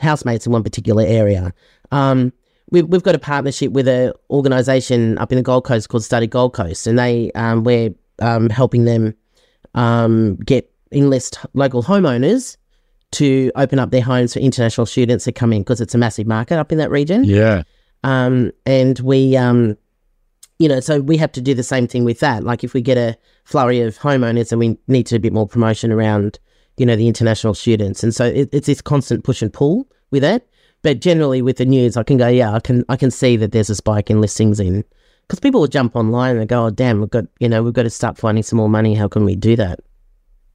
housemates 0.01 0.45
in 0.45 0.53
one 0.53 0.63
particular 0.63 1.03
area? 1.05 1.53
Um, 1.91 2.31
we've, 2.71 2.87
we've 2.87 3.03
got 3.03 3.15
a 3.15 3.19
partnership 3.19 3.73
with 3.73 3.89
an 3.89 4.13
organisation 4.29 5.17
up 5.17 5.33
in 5.33 5.35
the 5.37 5.43
Gold 5.43 5.65
Coast 5.65 5.89
called 5.89 6.05
Study 6.05 6.27
Gold 6.27 6.53
Coast, 6.53 6.87
and 6.87 6.97
they 6.97 7.31
um, 7.33 7.65
we're 7.65 7.93
um, 8.19 8.49
helping 8.49 8.85
them 8.85 9.13
um, 9.75 10.37
get 10.37 10.71
enlist 10.93 11.39
local 11.53 11.83
homeowners 11.83 12.55
to 13.11 13.51
open 13.55 13.79
up 13.79 13.91
their 13.91 14.01
homes 14.01 14.33
for 14.33 14.39
international 14.39 14.85
students 14.85 15.25
that 15.25 15.33
come 15.33 15.53
in 15.53 15.61
because 15.61 15.81
it's 15.81 15.95
a 15.95 15.97
massive 15.97 16.27
market 16.27 16.57
up 16.57 16.71
in 16.71 16.77
that 16.77 16.91
region. 16.91 17.23
Yeah. 17.23 17.63
Um, 18.03 18.51
and 18.65 18.99
we, 18.99 19.37
um, 19.37 19.77
you 20.59 20.67
know, 20.67 20.79
so 20.79 20.99
we 20.99 21.17
have 21.17 21.31
to 21.33 21.41
do 21.41 21.53
the 21.53 21.63
same 21.63 21.87
thing 21.87 22.03
with 22.03 22.19
that. 22.19 22.43
Like 22.43 22.63
if 22.63 22.73
we 22.73 22.81
get 22.81 22.97
a 22.97 23.17
flurry 23.43 23.81
of 23.81 23.97
homeowners 23.97 24.51
and 24.51 24.59
we 24.59 24.77
need 24.87 25.05
to 25.07 25.15
do 25.15 25.17
a 25.17 25.19
bit 25.19 25.33
more 25.33 25.47
promotion 25.47 25.91
around, 25.91 26.39
you 26.77 26.85
know, 26.85 26.95
the 26.95 27.07
international 27.07 27.53
students. 27.53 28.03
And 28.03 28.13
so 28.13 28.25
it, 28.25 28.49
it's 28.51 28.67
this 28.67 28.81
constant 28.81 29.23
push 29.23 29.41
and 29.41 29.53
pull 29.53 29.87
with 30.11 30.23
it. 30.23 30.47
But 30.83 30.99
generally 30.99 31.41
with 31.41 31.57
the 31.57 31.65
news, 31.65 31.97
I 31.97 32.03
can 32.03 32.17
go, 32.17 32.27
yeah, 32.27 32.53
I 32.53 32.59
can 32.59 32.85
I 32.87 32.95
can 32.95 33.09
see 33.09 33.35
that 33.37 33.51
there's 33.51 33.69
a 33.69 33.75
spike 33.75 34.09
in 34.09 34.21
listings 34.21 34.59
in 34.59 34.83
because 35.27 35.39
people 35.39 35.59
will 35.61 35.67
jump 35.67 35.95
online 35.95 36.37
and 36.37 36.47
go, 36.47 36.67
oh 36.67 36.69
damn, 36.69 36.99
we've 36.99 37.09
got 37.09 37.25
you 37.39 37.49
know 37.49 37.63
we've 37.63 37.73
got 37.73 37.83
to 37.83 37.89
start 37.89 38.17
finding 38.17 38.43
some 38.43 38.57
more 38.57 38.69
money. 38.69 38.93
How 38.93 39.07
can 39.07 39.25
we 39.25 39.35
do 39.35 39.55
that? 39.55 39.79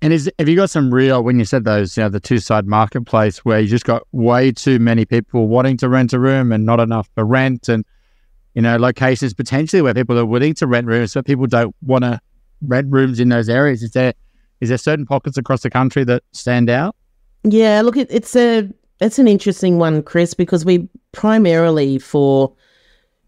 And 0.02 0.12
is 0.12 0.30
have 0.38 0.48
you 0.48 0.56
got 0.56 0.68
some 0.68 0.92
real 0.92 1.22
when 1.22 1.38
you 1.38 1.44
said 1.44 1.64
those, 1.64 1.96
you 1.96 2.02
know, 2.02 2.08
the 2.08 2.20
two 2.20 2.38
side 2.38 2.66
marketplace 2.66 3.44
where 3.44 3.60
you 3.60 3.68
just 3.68 3.84
got 3.84 4.02
way 4.12 4.52
too 4.52 4.78
many 4.78 5.04
people 5.04 5.48
wanting 5.48 5.76
to 5.78 5.88
rent 5.88 6.12
a 6.12 6.18
room 6.18 6.52
and 6.52 6.66
not 6.66 6.80
enough 6.80 7.08
for 7.14 7.24
rent 7.24 7.68
and 7.68 7.84
you 8.54 8.60
know, 8.60 8.76
locations 8.76 9.32
potentially 9.32 9.80
where 9.80 9.94
people 9.94 10.18
are 10.18 10.26
willing 10.26 10.54
to 10.54 10.66
rent 10.66 10.86
rooms, 10.86 11.14
but 11.14 11.24
people 11.24 11.46
don't 11.46 11.74
want 11.82 12.04
to 12.04 12.20
rent 12.60 12.86
rooms 12.90 13.18
in 13.18 13.28
those 13.28 13.48
areas. 13.48 13.82
Is 13.82 13.92
there 13.92 14.12
is 14.60 14.68
there 14.68 14.78
certain 14.78 15.06
pockets 15.06 15.36
across 15.36 15.62
the 15.62 15.70
country 15.70 16.04
that 16.04 16.22
stand 16.32 16.70
out? 16.70 16.94
Yeah, 17.44 17.80
look, 17.82 17.96
it, 17.96 18.08
it's 18.10 18.36
a 18.36 18.68
it's 19.00 19.18
an 19.18 19.26
interesting 19.26 19.78
one, 19.78 20.02
Chris, 20.02 20.34
because 20.34 20.64
we 20.64 20.88
primarily 21.12 21.98
for 21.98 22.52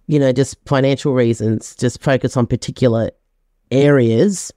you 0.07 0.19
know 0.19 0.33
just 0.33 0.57
financial 0.67 1.15
reasons 1.15 1.75
just 1.75 2.03
focus 2.03 2.37
on 2.37 2.47
particular 2.47 3.11
areas 3.71 4.53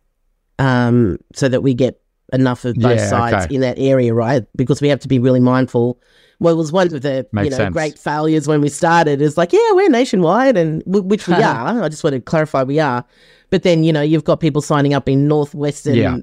um, 0.59 1.17
so 1.33 1.47
that 1.47 1.61
we 1.61 1.73
get 1.73 2.01
enough 2.33 2.65
of 2.65 2.75
both 2.75 2.97
Yeah, 2.97 3.09
sides 3.09 3.45
okay. 3.45 3.55
in 3.55 3.61
that 3.61 3.79
area, 3.79 4.13
right? 4.13 4.45
Because 4.55 4.81
we 4.81 4.89
have 4.89 4.99
to 5.01 5.07
be 5.07 5.19
really 5.19 5.39
mindful. 5.39 5.99
Well, 6.39 6.53
it 6.53 6.57
was 6.57 6.71
one 6.71 6.93
of 6.93 7.01
the 7.01 7.27
Makes 7.31 7.45
you 7.45 7.49
know 7.51 7.57
sense. 7.57 7.73
great 7.73 7.97
failures 7.97 8.47
when 8.47 8.61
we 8.61 8.69
started. 8.69 9.21
Is 9.21 9.37
like, 9.37 9.53
yeah, 9.53 9.71
we're 9.71 9.89
nationwide, 9.89 10.55
and 10.57 10.83
w- 10.85 11.03
which 11.03 11.27
we 11.27 11.33
are. 11.41 11.81
I 11.83 11.89
just 11.89 12.03
want 12.03 12.13
to 12.15 12.19
clarify, 12.21 12.61
we 12.63 12.79
are. 12.79 13.03
But 13.49 13.63
then 13.63 13.83
you 13.83 13.91
know 13.93 14.01
you've 14.01 14.25
got 14.25 14.39
people 14.39 14.61
signing 14.61 14.93
up 14.93 15.07
in 15.09 15.27
northwestern 15.27 15.95
Yeah. 15.95 16.17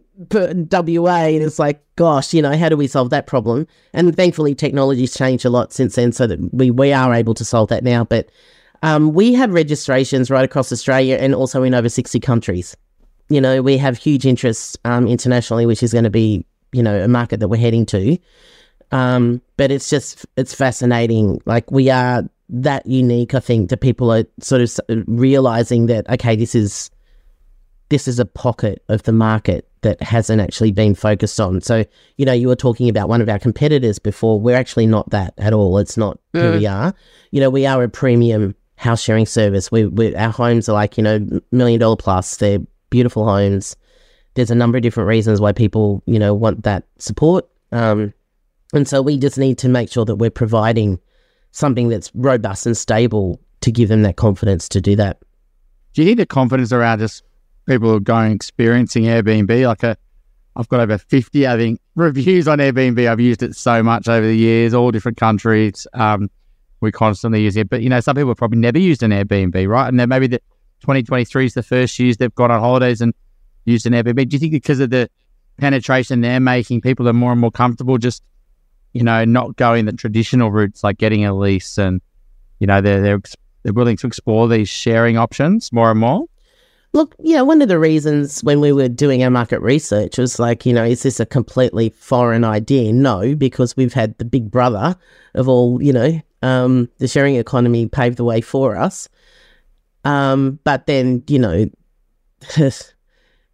WA, 0.70 1.24
and 1.26 1.42
it's 1.42 1.59
like, 1.59 1.82
gosh, 1.96 2.32
you 2.34 2.42
know, 2.42 2.57
how 2.57 2.68
do 2.68 2.76
we 2.76 2.86
solve 2.86 3.11
that 3.11 3.26
problem? 3.26 3.66
And 3.92 4.14
thankfully, 4.14 4.55
technology's 4.55 5.14
changed 5.14 5.44
a 5.44 5.50
lot 5.50 5.72
since 5.72 5.94
then, 5.96 6.12
so 6.12 6.26
that 6.26 6.38
we 6.55 6.70
we 6.70 6.92
are 6.92 7.12
able 7.12 7.34
to 7.34 7.44
solve 7.44 7.68
that 7.70 7.82
now. 7.82 8.05
But 8.05 8.28
um, 8.82 9.14
we 9.14 9.32
have 9.34 9.52
registrations 9.52 10.30
right 10.30 10.44
across 10.44 10.70
Australia 10.70 11.16
and 11.18 11.34
also 11.34 11.62
in 11.62 11.74
over 11.74 11.88
sixty 11.88 12.20
countries 12.20 12.76
you 13.28 13.40
know, 13.40 13.62
we 13.62 13.78
have 13.78 13.96
huge 13.96 14.26
interests 14.26 14.76
um, 14.84 15.06
internationally, 15.06 15.66
which 15.66 15.82
is 15.82 15.92
going 15.92 16.04
to 16.04 16.10
be, 16.10 16.44
you 16.72 16.82
know, 16.82 17.02
a 17.02 17.08
market 17.08 17.40
that 17.40 17.48
we're 17.48 17.60
heading 17.60 17.86
to. 17.86 18.18
Um, 18.92 19.40
but 19.56 19.70
it's 19.70 19.88
just, 19.90 20.26
it's 20.36 20.54
fascinating. 20.54 21.40
Like 21.46 21.70
we 21.70 21.90
are 21.90 22.22
that 22.48 22.86
unique, 22.86 23.34
I 23.34 23.40
think, 23.40 23.70
that 23.70 23.78
people 23.78 24.12
are 24.12 24.24
sort 24.40 24.60
of 24.60 24.78
realizing 25.06 25.86
that, 25.86 26.08
okay, 26.10 26.36
this 26.36 26.54
is, 26.54 26.90
this 27.88 28.06
is 28.06 28.18
a 28.18 28.24
pocket 28.24 28.82
of 28.88 29.02
the 29.04 29.12
market 29.12 29.68
that 29.82 30.02
hasn't 30.02 30.40
actually 30.40 30.72
been 30.72 30.94
focused 30.94 31.40
on. 31.40 31.60
So, 31.60 31.84
you 32.16 32.24
know, 32.24 32.32
you 32.32 32.48
were 32.48 32.56
talking 32.56 32.88
about 32.88 33.08
one 33.08 33.20
of 33.20 33.28
our 33.28 33.38
competitors 33.38 33.98
before. 33.98 34.40
We're 34.40 34.56
actually 34.56 34.86
not 34.86 35.10
that 35.10 35.34
at 35.38 35.52
all. 35.52 35.78
It's 35.78 35.96
not 35.96 36.18
who 36.32 36.52
we 36.52 36.66
are. 36.66 36.94
You 37.30 37.40
know, 37.40 37.50
we 37.50 37.66
are 37.66 37.82
a 37.82 37.88
premium 37.88 38.54
house 38.76 39.02
sharing 39.02 39.26
service. 39.26 39.70
We, 39.70 39.86
we 39.86 40.14
our 40.16 40.30
homes 40.30 40.68
are 40.68 40.72
like, 40.72 40.96
you 40.96 41.02
know, 41.02 41.40
million 41.52 41.80
dollar 41.80 41.96
plus. 41.96 42.36
They're 42.36 42.60
beautiful 42.95 43.24
homes. 43.24 43.76
There's 44.34 44.53
a 44.53 44.55
number 44.55 44.78
of 44.78 44.82
different 44.82 45.09
reasons 45.09 45.40
why 45.40 45.53
people, 45.53 46.01
you 46.07 46.18
know, 46.18 46.32
want 46.32 46.62
that 46.62 46.84
support. 46.99 47.45
Um, 47.72 48.14
and 48.72 48.86
so 48.86 49.03
we 49.03 49.18
just 49.18 49.36
need 49.36 49.59
to 49.59 49.68
make 49.68 49.90
sure 49.90 50.05
that 50.05 50.14
we're 50.16 50.30
providing 50.30 51.01
something 51.51 51.88
that's 51.88 52.12
robust 52.14 52.66
and 52.66 52.76
stable 52.76 53.40
to 53.62 53.72
give 53.72 53.88
them 53.88 54.03
that 54.03 54.14
confidence 54.14 54.68
to 54.68 54.80
do 54.80 54.95
that. 54.95 55.18
Do 55.92 56.03
you 56.03 56.07
think 56.07 56.18
the 56.18 56.26
confidence 56.26 56.72
around 56.72 57.01
just 57.01 57.24
people 57.66 57.88
who 57.88 57.97
are 57.97 58.01
going 58.01 58.30
experiencing 58.30 59.05
Airbnb? 59.05 59.66
Like 59.66 59.82
a, 59.82 59.97
I've 60.55 60.68
got 60.68 60.78
over 60.78 60.99
fifty, 60.99 61.49
I 61.49 61.57
think, 61.57 61.80
reviews 61.97 62.47
on 62.47 62.59
Airbnb. 62.59 63.09
I've 63.09 63.20
used 63.20 63.42
it 63.42 63.57
so 63.57 63.82
much 63.82 64.09
over 64.09 64.26
the 64.26 64.36
years, 64.36 64.72
all 64.72 64.92
different 64.92 65.18
countries. 65.18 65.86
Um, 65.95 66.30
we 66.80 66.92
constantly 66.92 67.42
use 67.42 67.57
it, 67.57 67.68
but 67.68 67.82
you 67.82 67.88
know, 67.88 68.01
some 68.01 68.14
people 68.14 68.34
probably 68.34 68.59
never 68.59 68.78
used 68.78 69.03
an 69.03 69.11
Airbnb, 69.11 69.66
right? 69.68 69.88
And 69.88 69.99
then 69.99 70.09
maybe 70.09 70.28
the 70.28 70.40
2023 70.85 71.47
is 71.47 71.55
the 71.55 71.62
first 71.62 71.99
years 71.99 72.18
they've 72.18 72.35
gone 72.35 72.51
on 72.51 72.61
holidays 72.61 73.01
and 73.01 73.14
used 73.64 73.87
an 73.87 73.95
Airbnb. 73.95 74.28
Do 74.28 74.35
you 74.35 74.39
think 74.39 74.53
because 74.53 74.80
of 74.80 74.91
the 74.91 75.09
penetration 75.57 76.20
they're 76.20 76.41
making, 76.41 76.82
people 76.82 77.09
are 77.09 77.14
more 77.14 77.32
and 77.32 77.41
more 77.41 77.51
comfortable 77.51 77.97
just, 77.97 78.22
you 78.93 79.03
know, 79.03 79.24
not 79.24 79.57
going 79.57 79.87
the 79.87 79.95
traditional 79.95 80.53
routes 80.53 80.85
like 80.85 80.99
getting 80.99 81.24
a 81.24 81.35
lease 81.35 81.78
and, 81.78 82.03
you 82.59 82.66
know, 82.66 82.82
they're 82.82 83.01
they're 83.01 83.22
they're 83.62 83.72
willing 83.72 83.97
to 83.97 84.07
explore 84.07 84.47
these 84.47 84.68
sharing 84.68 85.16
options 85.16 85.72
more 85.72 85.91
and 85.91 86.01
more. 86.01 86.26
Look, 86.93 87.16
yeah, 87.18 87.41
one 87.41 87.62
of 87.62 87.68
the 87.68 87.78
reasons 87.78 88.45
when 88.45 88.61
we 88.61 88.70
were 88.70 88.89
doing 88.89 89.24
our 89.24 89.30
market 89.30 89.61
research 89.61 90.18
was 90.18 90.39
like, 90.39 90.66
you 90.66 90.74
know, 90.74 90.85
is 90.85 91.03
this 91.03 91.18
a 91.18 91.26
completely 91.26 91.89
foreign 91.89 92.45
idea? 92.45 92.93
No, 92.93 93.35
because 93.35 93.74
we've 93.74 93.95
had 93.95 94.16
the 94.18 94.24
big 94.24 94.51
brother 94.51 94.97
of 95.35 95.49
all, 95.49 95.82
you 95.82 95.95
know, 95.95 96.20
um, 96.43 96.91
the 96.99 97.09
sharing 97.09 97.37
economy 97.37 97.89
paved 97.89 98.18
the 98.18 98.24
way 98.24 98.43
for 98.43 98.76
us. 98.76 99.09
Um, 100.05 100.59
but 100.64 100.86
then, 100.86 101.22
you 101.28 101.38
know, 101.38 101.66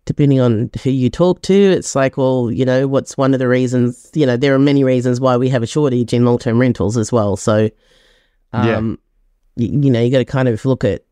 depending 0.04 0.40
on 0.40 0.70
who 0.82 0.90
you 0.90 1.10
talk 1.10 1.42
to, 1.42 1.54
it's 1.54 1.94
like, 1.94 2.16
well, 2.16 2.50
you 2.50 2.64
know, 2.64 2.88
what's 2.88 3.16
one 3.16 3.32
of 3.32 3.38
the 3.38 3.48
reasons? 3.48 4.10
You 4.14 4.26
know, 4.26 4.36
there 4.36 4.54
are 4.54 4.58
many 4.58 4.82
reasons 4.84 5.20
why 5.20 5.36
we 5.36 5.48
have 5.50 5.62
a 5.62 5.66
shortage 5.66 6.12
in 6.12 6.24
long 6.24 6.38
term 6.38 6.58
rentals 6.58 6.96
as 6.96 7.12
well. 7.12 7.36
So, 7.36 7.70
Yeah. 8.52 8.76
um, 8.76 8.98
y- 9.56 9.66
you 9.70 9.90
know, 9.90 10.00
you 10.02 10.10
got 10.10 10.18
to 10.18 10.24
kind 10.24 10.48
of 10.48 10.64
look 10.64 10.84
at. 10.84 11.02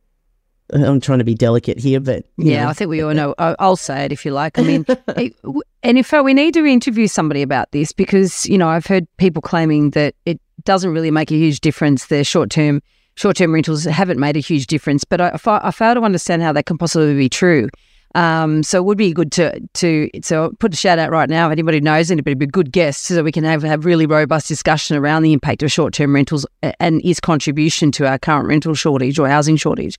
I'm 0.71 1.01
trying 1.01 1.19
to 1.19 1.25
be 1.25 1.35
delicate 1.35 1.79
here, 1.79 1.99
but 1.99 2.27
Yeah, 2.37 2.65
know, 2.65 2.69
I 2.69 2.73
think 2.75 2.91
we 2.91 3.01
all 3.01 3.15
know. 3.15 3.35
I- 3.39 3.57
I'll 3.59 3.75
say 3.77 4.05
it 4.05 4.13
if 4.13 4.27
you 4.27 4.33
like. 4.33 4.59
I 4.59 4.63
mean, 4.63 4.85
it, 5.17 5.35
and 5.83 5.97
in 5.97 6.05
fact, 6.05 6.25
we 6.25 6.35
need 6.35 6.53
to 6.55 6.67
interview 6.67 7.07
somebody 7.07 7.41
about 7.41 7.73
this 7.73 7.91
because 7.93 8.45
you 8.45 8.59
know 8.59 8.69
I've 8.69 8.85
heard 8.85 9.07
people 9.17 9.41
claiming 9.41 9.91
that 9.93 10.15
it 10.27 10.39
doesn't 10.65 10.91
really 10.91 11.11
make 11.11 11.31
a 11.31 11.37
huge 11.37 11.61
difference. 11.61 12.09
The 12.09 12.23
short 12.23 12.51
term 12.51 12.83
short 13.19 13.37
term 13.37 13.53
rentals 13.53 13.85
haven't 13.85 14.21
made 14.21 14.37
a 14.37 14.41
huge 14.41 14.67
difference, 14.67 15.05
but 15.05 15.21
I, 15.21 15.39
I 15.45 15.71
fail 15.71 15.95
to 15.95 16.03
understand 16.03 16.43
how 16.43 16.53
that 16.53 16.67
can 16.67 16.79
possibly 16.79 17.15
be 17.15 17.29
true. 17.29 17.69
Um, 18.15 18.63
so 18.63 18.79
it 18.79 18.85
would 18.85 18.97
be 18.97 19.13
good 19.13 19.33
to 19.33 19.61
to 19.75 20.09
so 20.23 20.53
put 20.61 20.73
a 20.73 20.77
shout 20.77 20.99
out 20.99 21.11
right 21.11 21.29
now. 21.29 21.51
Anybody 21.51 21.81
knows 21.81 22.11
anybody, 22.11 22.35
be 22.35 22.45
a 22.45 22.49
good 22.49 22.73
guest 22.73 23.03
so 23.03 23.15
that 23.15 23.25
we 23.25 23.33
can 23.33 23.45
have 23.45 23.63
have 23.63 23.85
really 23.85 24.07
robust 24.07 24.49
discussion 24.49 24.97
around 24.97 25.23
the 25.23 25.33
impact 25.33 25.63
of 25.63 25.71
short 25.71 25.93
term 25.93 26.15
rentals 26.15 26.47
and 26.81 27.05
its 27.05 27.21
contribution 27.21 27.93
to 27.93 28.09
our 28.09 28.19
current 28.19 28.49
rental 28.49 28.75
shortage 28.75 29.19
or 29.19 29.29
housing 29.29 29.57
shortage. 29.57 29.99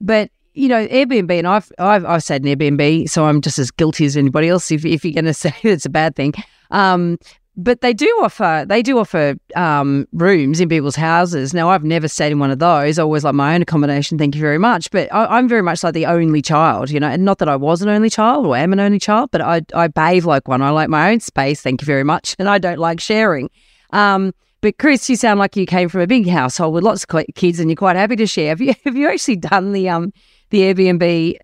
But 0.00 0.30
you 0.54 0.68
know, 0.68 0.86
Airbnb, 0.88 1.30
and 1.38 1.46
I've 1.46 1.70
I've, 1.78 2.04
I've 2.04 2.24
said 2.24 2.44
an 2.44 2.56
Airbnb, 2.56 3.08
so 3.08 3.26
I'm 3.26 3.40
just 3.40 3.58
as 3.58 3.70
guilty 3.70 4.04
as 4.06 4.16
anybody 4.16 4.48
else. 4.48 4.70
If 4.70 4.84
if 4.84 5.04
you're 5.04 5.14
going 5.14 5.24
to 5.26 5.34
say 5.34 5.54
it's 5.62 5.86
a 5.86 5.90
bad 5.90 6.16
thing, 6.16 6.34
um, 6.70 7.18
but 7.56 7.80
they 7.82 7.92
do 7.92 8.06
offer 8.22 8.64
they 8.66 8.82
do 8.82 8.98
offer 8.98 9.36
um, 9.54 10.08
rooms 10.12 10.60
in 10.60 10.68
people's 10.68 10.96
houses. 10.96 11.54
Now, 11.54 11.70
I've 11.70 11.84
never 11.84 12.08
stayed 12.08 12.32
in 12.32 12.38
one 12.38 12.50
of 12.50 12.58
those. 12.58 12.98
I 12.98 13.02
always 13.02 13.24
like 13.24 13.34
my 13.34 13.54
own 13.54 13.62
accommodation. 13.62 14.18
Thank 14.18 14.34
you 14.34 14.40
very 14.40 14.58
much. 14.58 14.90
But 14.90 15.12
I, 15.12 15.26
I'm 15.26 15.48
very 15.48 15.62
much 15.62 15.84
like 15.84 15.94
the 15.94 16.06
only 16.06 16.42
child, 16.42 16.90
you 16.90 16.98
know, 16.98 17.08
and 17.08 17.24
not 17.24 17.38
that 17.38 17.48
I 17.48 17.56
was 17.56 17.80
an 17.82 17.88
only 17.88 18.10
child 18.10 18.46
or 18.46 18.56
am 18.56 18.72
an 18.72 18.80
only 18.80 18.98
child, 18.98 19.30
but 19.30 19.40
I 19.40 19.62
I 19.74 19.88
behave 19.88 20.24
like 20.24 20.48
one. 20.48 20.62
I 20.62 20.70
like 20.70 20.88
my 20.88 21.12
own 21.12 21.20
space. 21.20 21.62
Thank 21.62 21.80
you 21.80 21.86
very 21.86 22.04
much, 22.04 22.34
and 22.38 22.48
I 22.48 22.58
don't 22.58 22.78
like 22.78 23.00
sharing. 23.00 23.50
Um, 23.90 24.34
but 24.60 24.78
Chris, 24.78 25.08
you 25.08 25.16
sound 25.16 25.38
like 25.38 25.56
you 25.56 25.66
came 25.66 25.88
from 25.88 26.00
a 26.00 26.06
big 26.06 26.26
household 26.26 26.74
with 26.74 26.82
lots 26.82 27.04
of 27.04 27.24
kids, 27.34 27.60
and 27.60 27.70
you're 27.70 27.76
quite 27.76 27.96
happy 27.96 28.16
to 28.16 28.26
share. 28.26 28.48
Have 28.48 28.60
you 28.60 28.74
have 28.84 28.96
you 28.96 29.08
actually 29.08 29.36
done 29.36 29.72
the 29.72 29.88
um 29.88 30.12
the 30.50 30.60
Airbnb? 30.60 31.36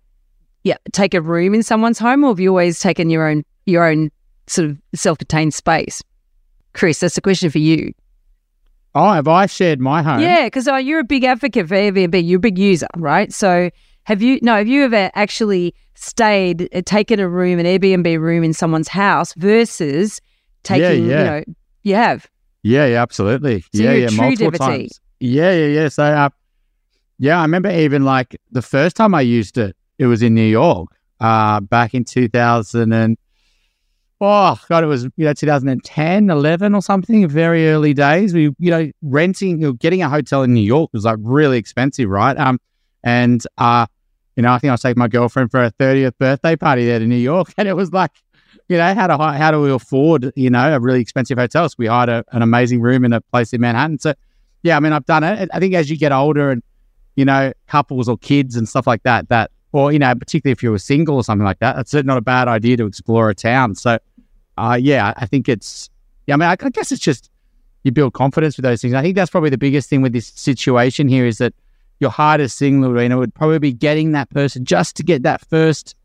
Yeah, 0.63 0.77
take 0.91 1.13
a 1.13 1.21
room 1.21 1.55
in 1.55 1.63
someone's 1.63 1.99
home, 1.99 2.23
or 2.23 2.29
have 2.29 2.39
you 2.39 2.49
always 2.49 2.79
taken 2.79 3.09
your 3.09 3.27
own 3.27 3.43
your 3.65 3.85
own 3.85 4.11
sort 4.51 4.69
of 4.69 4.77
self-contained 4.93 5.53
space? 5.53 6.01
Chris, 6.73 6.99
that's 6.99 7.17
a 7.17 7.21
question 7.21 7.49
for 7.49 7.59
you. 7.59 7.93
Oh, 8.93 9.11
have 9.11 9.27
I 9.27 9.45
shared 9.45 9.79
my 9.79 10.01
home? 10.01 10.19
Yeah, 10.19 10.45
because 10.45 10.67
uh, 10.67 10.75
you're 10.75 10.99
a 10.99 11.03
big 11.03 11.23
advocate 11.23 11.67
for 11.67 11.75
Airbnb. 11.75 12.27
You're 12.27 12.37
a 12.37 12.41
big 12.41 12.57
user, 12.57 12.87
right? 12.97 13.31
So 13.31 13.69
have 14.03 14.21
you? 14.21 14.39
No, 14.41 14.55
have 14.57 14.67
you 14.67 14.83
ever 14.83 15.11
actually 15.13 15.73
stayed, 15.95 16.67
uh, 16.73 16.81
taken 16.85 17.19
a 17.19 17.29
room, 17.29 17.59
an 17.59 17.65
Airbnb 17.65 18.19
room 18.19 18.43
in 18.43 18.53
someone's 18.53 18.87
house 18.87 19.33
versus 19.35 20.19
taking? 20.63 21.07
yeah. 21.07 21.19
You 21.19 21.23
know, 21.25 21.43
you 21.83 21.95
have. 21.95 22.29
Yeah, 22.63 22.85
yeah, 22.85 23.01
absolutely. 23.01 23.61
So 23.61 23.81
yeah, 23.83 23.93
yeah, 23.93 24.09
multiple 24.11 24.51
devotee. 24.51 24.57
times. 24.57 25.01
Yeah, 25.19 25.51
yeah, 25.51 25.67
yeah. 25.67 25.87
So, 25.87 26.03
uh, 26.03 26.29
yeah, 27.17 27.39
I 27.39 27.43
remember 27.43 27.71
even 27.71 28.03
like 28.03 28.35
the 28.51 28.61
first 28.61 28.95
time 28.95 29.15
I 29.15 29.21
used 29.21 29.57
it, 29.57 29.75
it 29.99 30.07
was 30.07 30.21
in 30.21 30.33
New 30.33 30.41
York, 30.41 30.89
uh, 31.19 31.59
back 31.59 31.93
in 31.93 32.03
2000 32.03 32.91
and, 32.91 33.17
oh, 34.21 34.59
God, 34.69 34.83
it 34.83 34.87
was, 34.87 35.03
you 35.03 35.25
know, 35.25 35.33
2010, 35.33 36.29
11 36.29 36.75
or 36.75 36.81
something, 36.81 37.27
very 37.27 37.67
early 37.69 37.93
days. 37.93 38.33
We, 38.33 38.51
you 38.59 38.69
know, 38.69 38.91
renting, 39.01 39.59
you 39.59 39.67
know, 39.67 39.73
getting 39.73 40.03
a 40.03 40.09
hotel 40.09 40.43
in 40.43 40.53
New 40.53 40.61
York 40.61 40.91
was 40.93 41.05
like 41.05 41.17
really 41.19 41.57
expensive, 41.57 42.07
right? 42.07 42.37
Um, 42.37 42.59
and, 43.03 43.43
uh, 43.57 43.87
you 44.35 44.43
know, 44.43 44.53
I 44.53 44.59
think 44.59 44.69
I 44.69 44.73
was 44.73 44.81
taking 44.81 44.99
my 44.99 45.07
girlfriend 45.07 45.51
for 45.51 45.59
her 45.61 45.71
30th 45.71 46.17
birthday 46.19 46.55
party 46.55 46.85
there 46.85 46.99
to 46.99 47.05
New 47.05 47.15
York. 47.15 47.53
And 47.57 47.67
it 47.67 47.73
was 47.73 47.91
like, 47.91 48.11
you 48.69 48.77
know, 48.77 48.93
how 48.93 49.07
do 49.07 49.21
how 49.21 49.51
do 49.51 49.61
we 49.61 49.71
afford, 49.71 50.31
you 50.35 50.49
know, 50.49 50.75
a 50.75 50.79
really 50.79 51.01
expensive 51.01 51.37
hotel? 51.37 51.67
So 51.67 51.75
we 51.77 51.87
hired 51.87 52.09
a, 52.09 52.23
an 52.31 52.41
amazing 52.41 52.79
room 52.79 53.03
in 53.03 53.11
a 53.11 53.19
place 53.19 53.51
in 53.53 53.59
Manhattan. 53.59 53.99
So, 53.99 54.13
yeah, 54.63 54.77
I 54.77 54.79
mean, 54.79 54.93
I've 54.93 55.05
done 55.05 55.23
it. 55.23 55.49
I 55.53 55.59
think 55.59 55.73
as 55.73 55.89
you 55.89 55.97
get 55.97 56.11
older 56.11 56.51
and, 56.51 56.63
you 57.15 57.25
know, 57.25 57.51
couples 57.67 58.07
or 58.07 58.17
kids 58.17 58.55
and 58.55 58.69
stuff 58.69 58.87
like 58.87 59.03
that, 59.03 59.27
that, 59.29 59.51
or, 59.73 59.91
you 59.91 59.99
know, 59.99 60.13
particularly 60.15 60.53
if 60.53 60.63
you're 60.63 60.77
single 60.77 61.15
or 61.15 61.23
something 61.23 61.45
like 61.45 61.59
that, 61.59 61.77
it's 61.79 61.93
not 61.93 62.17
a 62.17 62.21
bad 62.21 62.47
idea 62.47 62.77
to 62.77 62.85
explore 62.85 63.29
a 63.29 63.35
town. 63.35 63.75
So, 63.75 63.99
uh, 64.57 64.77
yeah, 64.79 65.13
I 65.17 65.25
think 65.25 65.49
it's. 65.49 65.89
Yeah, 66.27 66.35
I 66.35 66.37
mean, 66.37 66.49
I, 66.49 66.51
I 66.59 66.69
guess 66.69 66.91
it's 66.91 67.01
just 67.01 67.29
you 67.83 67.91
build 67.91 68.13
confidence 68.13 68.57
with 68.57 68.63
those 68.63 68.81
things. 68.81 68.93
I 68.93 69.01
think 69.01 69.15
that's 69.15 69.31
probably 69.31 69.49
the 69.49 69.57
biggest 69.57 69.89
thing 69.89 70.01
with 70.01 70.13
this 70.13 70.27
situation 70.27 71.07
here 71.07 71.25
is 71.25 71.39
that 71.39 71.53
your 71.99 72.11
hardest 72.11 72.57
thing, 72.59 72.81
Ludwina, 72.81 73.17
would 73.17 73.33
probably 73.33 73.59
be 73.59 73.73
getting 73.73 74.11
that 74.11 74.29
person 74.29 74.65
just 74.65 74.95
to 74.97 75.03
get 75.03 75.23
that 75.23 75.41
first, 75.41 75.95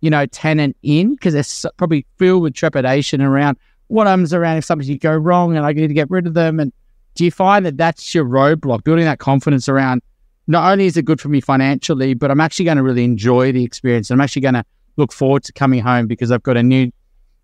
you 0.00 0.10
know, 0.10 0.26
tenant 0.26 0.76
in 0.82 1.14
because 1.14 1.34
they're 1.34 1.42
so, 1.42 1.70
probably 1.76 2.06
filled 2.18 2.42
with 2.42 2.54
trepidation 2.54 3.20
around 3.20 3.56
what 3.88 4.06
happens 4.06 4.32
around 4.32 4.58
if 4.58 4.64
something 4.64 4.96
go 4.98 5.14
wrong 5.14 5.56
and 5.56 5.64
I 5.64 5.72
need 5.72 5.88
to 5.88 5.94
get 5.94 6.10
rid 6.10 6.26
of 6.26 6.34
them. 6.34 6.60
And 6.60 6.72
do 7.14 7.24
you 7.24 7.30
find 7.30 7.64
that 7.66 7.76
that's 7.76 8.14
your 8.14 8.24
roadblock, 8.24 8.84
building 8.84 9.04
that 9.04 9.18
confidence 9.18 9.68
around 9.68 10.02
not 10.46 10.70
only 10.70 10.86
is 10.86 10.96
it 10.96 11.04
good 11.04 11.20
for 11.20 11.28
me 11.28 11.40
financially, 11.40 12.14
but 12.14 12.30
I'm 12.30 12.40
actually 12.40 12.66
going 12.66 12.76
to 12.76 12.82
really 12.82 13.04
enjoy 13.04 13.52
the 13.52 13.64
experience. 13.64 14.10
I'm 14.10 14.20
actually 14.20 14.42
going 14.42 14.54
to 14.54 14.64
look 14.96 15.12
forward 15.12 15.44
to 15.44 15.52
coming 15.52 15.80
home 15.80 16.06
because 16.06 16.30
I've 16.30 16.42
got 16.42 16.56
a 16.56 16.62
new, 16.62 16.90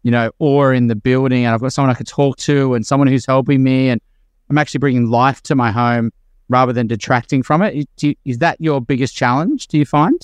you 0.03 0.11
know, 0.11 0.31
aura 0.39 0.77
in 0.77 0.87
the 0.87 0.97
building 0.97 1.45
and 1.45 1.55
I've 1.55 1.61
got 1.61 1.73
someone 1.73 1.91
I 1.91 1.95
could 1.95 2.07
talk 2.07 2.37
to 2.39 2.75
and 2.75 2.87
someone 2.87 3.09
who's 3.09 3.27
helping 3.27 3.63
me. 3.63 3.89
And 3.89 4.01
I'm 4.49 4.59
actually 4.59 4.79
bringing 4.79 5.11
life 5.11 5.43
to 5.43 5.55
my 5.55 5.71
home 5.71 6.11
rather 6.49 6.73
than 6.73 6.87
detracting 6.87 7.43
from 7.43 7.63
it. 7.63 7.89
Is 8.25 8.39
that 8.39 8.61
your 8.61 8.81
biggest 8.81 9.15
challenge, 9.15 9.69
do 9.69 9.79
you 9.79 9.85
find? 9.85 10.21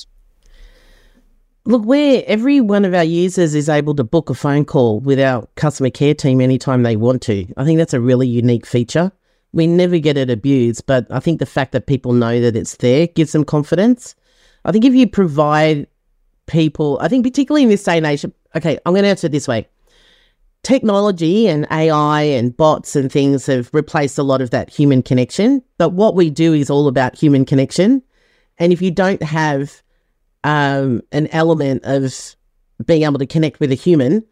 Look, 1.65 1.85
where 1.85 2.23
every 2.27 2.61
one 2.61 2.85
of 2.85 2.95
our 2.95 3.05
users 3.05 3.55
is 3.55 3.69
able 3.69 3.95
to 3.97 4.05
book 4.05 4.31
a 4.31 4.35
phone 4.35 4.65
call 4.65 5.01
with 5.01 5.19
our 5.19 5.49
customer 5.57 5.91
care 5.91 6.15
team 6.15 6.41
anytime 6.41 6.83
they 6.83 6.97
want 6.97 7.23
to. 7.23 7.47
I 7.57 7.65
think 7.65 7.79
that's 7.79 7.95
a 7.95 8.01
really 8.01 8.29
unique 8.29 8.65
feature. 8.65 9.11
We 9.53 9.67
never 9.67 9.99
get 9.99 10.17
it 10.17 10.31
abused, 10.31 10.87
but 10.87 11.07
I 11.11 11.19
think 11.19 11.39
the 11.39 11.47
fact 11.47 11.73
that 11.73 11.87
people 11.87 12.13
know 12.13 12.41
that 12.41 12.57
it's 12.57 12.77
there 12.77 13.09
gives 13.09 13.33
them 13.33 13.45
confidence. 13.45 14.15
I 14.65 14.73
think 14.73 14.85
if 14.85 14.95
you 14.95 15.09
provide 15.09 15.87
people, 16.47 16.99
I 17.01 17.09
think 17.09 17.25
particularly 17.25 17.65
in 17.65 17.69
this 17.69 17.83
day 17.83 17.97
and 17.97 18.07
age, 18.07 18.25
okay, 18.55 18.79
I'm 18.85 18.93
going 18.93 19.03
to 19.03 19.09
answer 19.09 19.27
it 19.27 19.33
this 19.33 19.49
way. 19.49 19.69
Technology 20.63 21.47
and 21.47 21.67
AI 21.71 22.23
and 22.23 22.57
bots 22.57 22.97
and 22.97 23.11
things 23.11 23.47
have 23.47 23.71
replaced 23.73 24.19
a 24.19 24.23
lot 24.23 24.41
of 24.41 24.51
that 24.51 24.71
human 24.71 25.03
connection. 25.03 25.63
But 25.79 25.91
what 25.91 26.15
we 26.15 26.31
do 26.31 26.53
is 26.53 26.71
all 26.71 26.89
about 26.89 27.17
human 27.17 27.45
connection. 27.45 28.03
And 28.59 28.73
if 28.73 28.83
you 28.83 28.91
don't 28.91 29.23
have 29.23 29.83
um, 30.43 31.03
an 31.13 31.29
element 31.29 31.85
of 31.85 32.37
being 32.85 33.03
able 33.05 33.19
to 33.19 33.27
connect 33.27 33.61
with 33.61 33.71
a 33.71 33.77
human, 33.77 34.25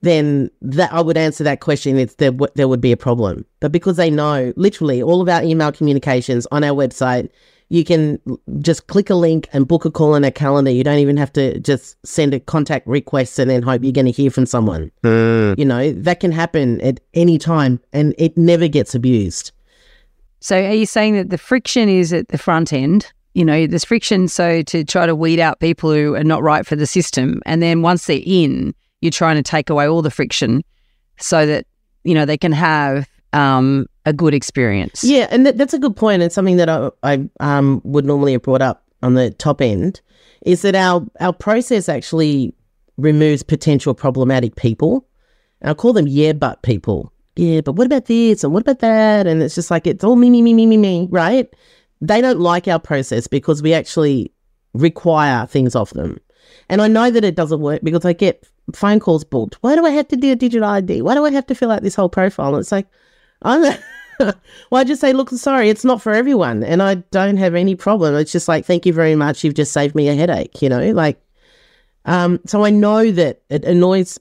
then 0.00 0.50
that 0.60 0.92
I 0.92 1.00
would 1.00 1.16
answer 1.16 1.44
that 1.44 1.60
question. 1.60 1.98
It's 1.98 2.14
there, 2.16 2.32
there 2.54 2.68
would 2.68 2.80
be 2.80 2.92
a 2.92 2.96
problem. 2.96 3.44
But 3.60 3.72
because 3.72 3.96
they 3.96 4.10
know 4.10 4.52
literally 4.56 5.02
all 5.02 5.20
of 5.20 5.28
our 5.28 5.42
email 5.42 5.72
communications 5.72 6.46
on 6.50 6.64
our 6.64 6.74
website 6.74 7.30
you 7.72 7.84
can 7.84 8.20
just 8.58 8.86
click 8.86 9.08
a 9.08 9.14
link 9.14 9.48
and 9.54 9.66
book 9.66 9.86
a 9.86 9.90
call 9.90 10.12
on 10.12 10.24
a 10.24 10.30
calendar. 10.30 10.70
You 10.70 10.84
don't 10.84 10.98
even 10.98 11.16
have 11.16 11.32
to 11.32 11.58
just 11.60 11.96
send 12.06 12.34
a 12.34 12.40
contact 12.40 12.86
request 12.86 13.38
and 13.38 13.50
then 13.50 13.62
hope 13.62 13.82
you're 13.82 13.92
going 13.92 14.04
to 14.04 14.12
hear 14.12 14.30
from 14.30 14.44
someone. 14.44 14.92
Mm. 15.02 15.58
You 15.58 15.64
know, 15.64 15.90
that 15.92 16.20
can 16.20 16.32
happen 16.32 16.82
at 16.82 17.00
any 17.14 17.38
time 17.38 17.80
and 17.94 18.14
it 18.18 18.36
never 18.36 18.68
gets 18.68 18.94
abused. 18.94 19.52
So, 20.40 20.62
are 20.62 20.74
you 20.74 20.84
saying 20.84 21.14
that 21.14 21.30
the 21.30 21.38
friction 21.38 21.88
is 21.88 22.12
at 22.12 22.28
the 22.28 22.36
front 22.36 22.74
end? 22.74 23.10
You 23.32 23.46
know, 23.46 23.66
there's 23.66 23.86
friction 23.86 24.28
so 24.28 24.60
to 24.60 24.84
try 24.84 25.06
to 25.06 25.14
weed 25.14 25.40
out 25.40 25.58
people 25.58 25.90
who 25.90 26.14
are 26.14 26.24
not 26.24 26.42
right 26.42 26.66
for 26.66 26.76
the 26.76 26.86
system. 26.86 27.40
And 27.46 27.62
then 27.62 27.80
once 27.80 28.04
they're 28.04 28.20
in, 28.22 28.74
you're 29.00 29.10
trying 29.10 29.36
to 29.36 29.42
take 29.42 29.70
away 29.70 29.88
all 29.88 30.02
the 30.02 30.10
friction 30.10 30.62
so 31.18 31.46
that, 31.46 31.64
you 32.04 32.12
know, 32.12 32.26
they 32.26 32.36
can 32.36 32.52
have 32.52 33.08
um, 33.32 33.86
a 34.04 34.12
good 34.12 34.34
experience. 34.34 35.04
Yeah, 35.04 35.28
and 35.30 35.44
th- 35.44 35.56
that's 35.56 35.74
a 35.74 35.78
good 35.78 35.96
point, 35.96 36.22
and 36.22 36.32
something 36.32 36.56
that 36.56 36.68
I, 36.68 36.90
I 37.02 37.28
um, 37.40 37.80
would 37.84 38.04
normally 38.04 38.32
have 38.32 38.42
brought 38.42 38.62
up 38.62 38.84
on 39.02 39.14
the 39.14 39.30
top 39.30 39.60
end 39.60 40.00
is 40.42 40.62
that 40.62 40.74
our 40.74 41.06
our 41.20 41.32
process 41.32 41.88
actually 41.88 42.54
removes 42.96 43.42
potential 43.42 43.94
problematic 43.94 44.56
people. 44.56 45.06
And 45.60 45.70
I 45.70 45.74
call 45.74 45.92
them 45.92 46.08
yeah, 46.08 46.32
but 46.32 46.62
people. 46.62 47.12
Yeah, 47.36 47.62
but 47.62 47.72
what 47.72 47.86
about 47.86 48.06
this 48.06 48.44
and 48.44 48.52
what 48.52 48.60
about 48.60 48.80
that? 48.80 49.26
And 49.26 49.42
it's 49.42 49.54
just 49.54 49.70
like 49.70 49.86
it's 49.86 50.04
all 50.04 50.16
me, 50.16 50.28
me, 50.28 50.42
me, 50.42 50.52
me, 50.52 50.66
me, 50.66 50.76
me, 50.76 51.08
right? 51.10 51.48
They 52.00 52.20
don't 52.20 52.40
like 52.40 52.68
our 52.68 52.80
process 52.80 53.26
because 53.26 53.62
we 53.62 53.72
actually 53.72 54.32
require 54.74 55.46
things 55.46 55.74
of 55.76 55.90
them. 55.90 56.18
And 56.68 56.82
I 56.82 56.88
know 56.88 57.10
that 57.10 57.24
it 57.24 57.36
doesn't 57.36 57.60
work 57.60 57.80
because 57.82 58.04
I 58.04 58.12
get 58.12 58.46
phone 58.74 59.00
calls 59.00 59.24
booked. 59.24 59.56
Why 59.62 59.74
do 59.76 59.86
I 59.86 59.90
have 59.90 60.08
to 60.08 60.16
do 60.16 60.32
a 60.32 60.36
digital 60.36 60.68
ID? 60.68 61.02
Why 61.02 61.14
do 61.14 61.24
I 61.24 61.30
have 61.30 61.46
to 61.46 61.54
fill 61.54 61.70
out 61.70 61.82
this 61.82 61.94
whole 61.94 62.08
profile? 62.08 62.54
And 62.54 62.60
it's 62.60 62.72
like, 62.72 62.86
I'm 63.42 63.62
well, 64.18 64.34
I 64.72 64.84
just 64.84 65.00
say, 65.00 65.12
look, 65.12 65.30
sorry, 65.30 65.68
it's 65.68 65.84
not 65.84 66.02
for 66.02 66.12
everyone. 66.12 66.62
And 66.62 66.82
I 66.82 66.96
don't 66.96 67.36
have 67.36 67.54
any 67.54 67.74
problem. 67.74 68.14
It's 68.14 68.32
just 68.32 68.48
like, 68.48 68.64
thank 68.64 68.86
you 68.86 68.92
very 68.92 69.14
much. 69.14 69.42
You've 69.42 69.54
just 69.54 69.72
saved 69.72 69.94
me 69.94 70.08
a 70.08 70.14
headache, 70.14 70.62
you 70.62 70.68
know, 70.68 70.90
like, 70.92 71.20
um, 72.04 72.40
so 72.46 72.64
I 72.64 72.70
know 72.70 73.10
that 73.12 73.42
it 73.48 73.64
annoys 73.64 74.18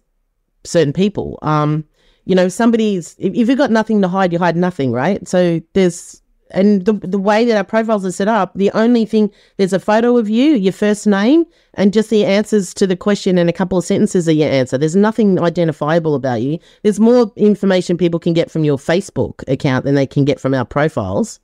certain 0.63 0.93
people. 0.93 1.39
Um, 1.41 1.85
you 2.25 2.35
know, 2.35 2.47
somebody's, 2.47 3.15
if, 3.17 3.33
if 3.33 3.49
you've 3.49 3.57
got 3.57 3.71
nothing 3.71 4.01
to 4.01 4.07
hide, 4.07 4.31
you 4.31 4.39
hide 4.39 4.55
nothing, 4.55 4.91
right? 4.91 5.27
So 5.27 5.61
there's, 5.73 6.20
and 6.53 6.85
the, 6.85 6.93
the 6.93 7.19
way 7.19 7.45
that 7.45 7.57
our 7.57 7.63
profiles 7.63 8.05
are 8.05 8.11
set 8.11 8.27
up, 8.27 8.53
the 8.55 8.71
only 8.71 9.05
thing 9.05 9.31
there's 9.57 9.73
a 9.73 9.79
photo 9.79 10.17
of 10.17 10.29
you, 10.29 10.53
your 10.53 10.73
first 10.73 11.07
name, 11.07 11.45
and 11.75 11.93
just 11.93 12.09
the 12.09 12.25
answers 12.25 12.73
to 12.75 12.87
the 12.87 12.95
question 12.95 13.37
and 13.37 13.49
a 13.49 13.53
couple 13.53 13.77
of 13.77 13.85
sentences 13.85 14.27
of 14.27 14.35
your 14.35 14.49
answer. 14.49 14.77
There's 14.77 14.95
nothing 14.95 15.39
identifiable 15.39 16.15
about 16.15 16.41
you. 16.41 16.59
There's 16.83 16.99
more 16.99 17.31
information 17.35 17.97
people 17.97 18.19
can 18.19 18.33
get 18.33 18.51
from 18.51 18.63
your 18.63 18.77
Facebook 18.77 19.43
account 19.47 19.85
than 19.85 19.95
they 19.95 20.07
can 20.07 20.25
get 20.25 20.39
from 20.39 20.53
our 20.53 20.65
profiles. 20.65 21.39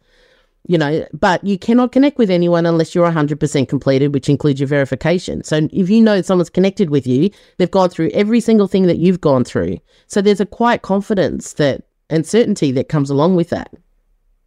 You 0.70 0.78
know, 0.78 1.08
but 1.14 1.42
you 1.46 1.58
cannot 1.58 1.94
connect 1.94 2.18
with 2.18 2.30
anyone 2.30 2.66
unless 2.66 2.94
you're 2.94 3.10
100% 3.10 3.70
completed, 3.70 4.14
which 4.14 4.28
includes 4.28 4.60
your 4.60 4.68
verification. 4.68 5.42
So 5.46 5.70
if 5.72 5.90
you 5.90 6.02
know 6.02 6.22
someone's 6.22 6.50
connected 6.50 6.90
with 6.90 7.08
you, 7.08 7.30
they've 7.58 7.72
gone 7.72 7.90
through 7.90 8.10
every 8.14 8.42
single 8.42 8.68
thing 8.68 8.86
that 8.88 8.98
you've 8.98 9.22
gone 9.22 9.46
through. 9.46 9.78
So 10.08 10.22
there's 10.22 10.42
a 10.42 10.46
quiet 10.46 10.82
confidence 10.82 11.54
that 11.54 11.84
and 12.10 12.26
certainty 12.26 12.72
that 12.74 12.90
comes 12.90 13.10
along 13.10 13.36
with 13.36 13.50
that 13.50 13.74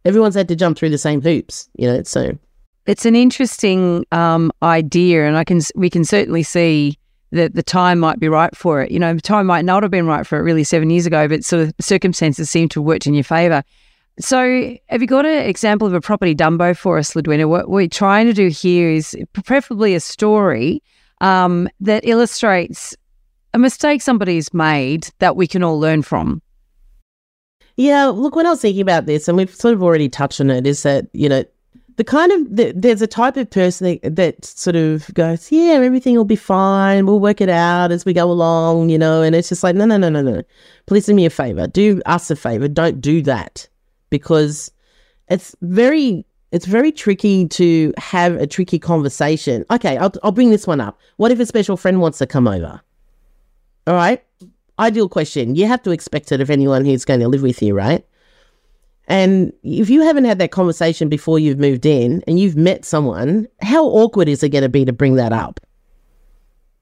everyone's 0.05 0.35
had 0.35 0.47
to 0.47 0.55
jump 0.55 0.77
through 0.77 0.89
the 0.89 0.97
same 0.97 1.21
hoops, 1.21 1.69
you 1.75 1.87
know. 1.87 2.03
So 2.03 2.37
it's 2.85 3.05
an 3.05 3.15
interesting 3.15 4.05
um, 4.11 4.51
idea, 4.63 5.27
and 5.27 5.37
I 5.37 5.43
can 5.43 5.61
we 5.75 5.89
can 5.89 6.05
certainly 6.05 6.43
see 6.43 6.97
that 7.31 7.55
the 7.55 7.63
time 7.63 7.99
might 7.99 8.19
be 8.19 8.27
right 8.27 8.55
for 8.55 8.81
it. 8.81 8.91
You 8.91 8.99
know, 8.99 9.13
the 9.13 9.21
time 9.21 9.45
might 9.45 9.65
not 9.65 9.83
have 9.83 9.91
been 9.91 10.05
right 10.05 10.27
for 10.27 10.37
it 10.37 10.41
really 10.41 10.63
seven 10.63 10.89
years 10.89 11.05
ago, 11.05 11.27
but 11.27 11.45
sort 11.45 11.61
of 11.63 11.73
circumstances 11.79 12.49
seem 12.49 12.67
to 12.69 12.81
have 12.81 12.85
worked 12.85 13.07
in 13.07 13.13
your 13.13 13.23
favour. 13.23 13.63
So, 14.19 14.75
have 14.89 15.01
you 15.01 15.07
got 15.07 15.25
an 15.25 15.47
example 15.47 15.87
of 15.87 15.93
a 15.93 16.01
property 16.01 16.35
Dumbo 16.35 16.75
for 16.75 16.97
us, 16.97 17.13
Ludwina? 17.13 17.47
What 17.47 17.69
we're 17.69 17.87
trying 17.87 18.27
to 18.27 18.33
do 18.33 18.49
here 18.49 18.89
is 18.91 19.17
preferably 19.33 19.95
a 19.95 19.99
story 19.99 20.83
um, 21.21 21.69
that 21.79 22.05
illustrates 22.05 22.95
a 23.53 23.59
mistake 23.59 24.01
somebody's 24.01 24.53
made 24.53 25.07
that 25.19 25.35
we 25.35 25.47
can 25.47 25.63
all 25.63 25.79
learn 25.79 26.01
from. 26.01 26.41
Yeah, 27.81 28.05
look, 28.05 28.35
when 28.35 28.45
I 28.45 28.51
was 28.51 28.61
thinking 28.61 28.83
about 28.83 29.07
this, 29.07 29.27
and 29.27 29.35
we've 29.35 29.55
sort 29.55 29.73
of 29.73 29.81
already 29.81 30.07
touched 30.07 30.39
on 30.39 30.51
it, 30.51 30.67
is 30.67 30.83
that, 30.83 31.07
you 31.13 31.27
know, 31.27 31.43
the 31.95 32.03
kind 32.03 32.31
of, 32.31 32.55
the, 32.55 32.73
there's 32.75 33.01
a 33.01 33.07
type 33.07 33.37
of 33.37 33.49
person 33.49 33.99
that, 34.03 34.15
that 34.17 34.45
sort 34.45 34.75
of 34.75 35.11
goes, 35.15 35.51
yeah, 35.51 35.79
everything 35.81 36.15
will 36.15 36.23
be 36.23 36.35
fine. 36.35 37.07
We'll 37.07 37.19
work 37.19 37.41
it 37.41 37.49
out 37.49 37.91
as 37.91 38.05
we 38.05 38.13
go 38.13 38.29
along, 38.29 38.89
you 38.89 38.99
know, 38.99 39.23
and 39.23 39.33
it's 39.35 39.49
just 39.49 39.63
like, 39.63 39.75
no, 39.75 39.85
no, 39.85 39.97
no, 39.97 40.09
no, 40.09 40.21
no. 40.21 40.43
Please 40.85 41.07
do 41.07 41.15
me 41.15 41.25
a 41.25 41.31
favor. 41.31 41.65
Do 41.65 42.03
us 42.05 42.29
a 42.29 42.35
favor. 42.35 42.67
Don't 42.67 43.01
do 43.01 43.23
that 43.23 43.67
because 44.11 44.71
it's 45.27 45.55
very, 45.63 46.23
it's 46.51 46.67
very 46.67 46.91
tricky 46.91 47.47
to 47.47 47.95
have 47.97 48.35
a 48.35 48.45
tricky 48.45 48.77
conversation. 48.77 49.65
Okay, 49.71 49.97
I'll, 49.97 50.13
I'll 50.21 50.31
bring 50.31 50.51
this 50.51 50.67
one 50.67 50.81
up. 50.81 50.99
What 51.17 51.31
if 51.31 51.39
a 51.39 51.47
special 51.47 51.77
friend 51.77 51.99
wants 51.99 52.19
to 52.19 52.27
come 52.27 52.47
over? 52.47 52.79
All 53.87 53.95
right 53.95 54.23
ideal 54.81 55.07
question. 55.07 55.55
You 55.55 55.67
have 55.67 55.81
to 55.83 55.91
expect 55.91 56.31
it 56.31 56.41
of 56.41 56.49
anyone 56.49 56.85
who's 56.85 57.05
going 57.05 57.19
to 57.21 57.27
live 57.27 57.41
with 57.41 57.61
you, 57.61 57.73
right? 57.73 58.05
And 59.07 59.51
if 59.63 59.89
you 59.89 60.01
haven't 60.01 60.25
had 60.25 60.39
that 60.39 60.51
conversation 60.51 61.09
before 61.09 61.39
you've 61.39 61.59
moved 61.59 61.85
in 61.85 62.23
and 62.27 62.39
you've 62.39 62.55
met 62.55 62.85
someone, 62.85 63.47
how 63.61 63.85
awkward 63.85 64.29
is 64.29 64.43
it 64.43 64.49
going 64.49 64.63
to 64.63 64.69
be 64.69 64.85
to 64.85 64.93
bring 64.93 65.15
that 65.15 65.33
up? 65.33 65.59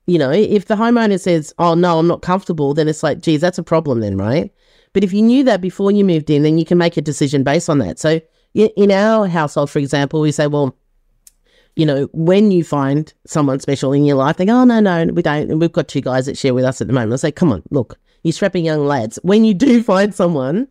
You 0.05 0.17
know, 0.17 0.31
if 0.31 0.65
the 0.65 0.75
homeowner 0.75 1.19
says, 1.19 1.53
Oh, 1.59 1.75
no, 1.75 1.99
I'm 1.99 2.07
not 2.07 2.21
comfortable, 2.21 2.73
then 2.73 2.87
it's 2.87 3.03
like, 3.03 3.19
geez, 3.19 3.41
that's 3.41 3.57
a 3.57 3.63
problem, 3.63 3.99
then, 3.99 4.17
right? 4.17 4.51
But 4.93 5.03
if 5.03 5.13
you 5.13 5.21
knew 5.21 5.43
that 5.43 5.61
before 5.61 5.91
you 5.91 6.03
moved 6.03 6.29
in, 6.29 6.43
then 6.43 6.57
you 6.57 6.65
can 6.65 6.77
make 6.77 6.97
a 6.97 7.01
decision 7.01 7.43
based 7.43 7.69
on 7.69 7.77
that. 7.79 7.99
So 7.99 8.19
in 8.53 8.91
our 8.91 9.27
household, 9.27 9.69
for 9.69 9.79
example, 9.79 10.21
we 10.21 10.31
say, 10.31 10.47
Well, 10.47 10.75
you 11.79 11.85
know, 11.85 12.09
when 12.11 12.51
you 12.51 12.61
find 12.61 13.13
someone 13.25 13.61
special 13.61 13.93
in 13.93 14.03
your 14.03 14.17
life, 14.17 14.35
they 14.35 14.45
go, 14.45 14.61
oh, 14.61 14.63
no, 14.65 14.81
no, 14.81 15.05
we 15.13 15.21
don't. 15.21 15.59
We've 15.59 15.71
got 15.71 15.87
two 15.87 16.01
guys 16.01 16.25
that 16.25 16.37
share 16.37 16.53
with 16.53 16.65
us 16.65 16.81
at 16.81 16.87
the 16.87 16.93
moment. 16.93 17.13
I 17.13 17.15
say, 17.15 17.31
come 17.31 17.53
on, 17.53 17.63
look, 17.69 17.97
you're 18.21 18.33
strapping 18.33 18.65
young 18.65 18.85
lads. 18.85 19.17
When 19.23 19.45
you 19.45 19.53
do 19.53 19.81
find 19.93 20.13
someone, 20.13 20.67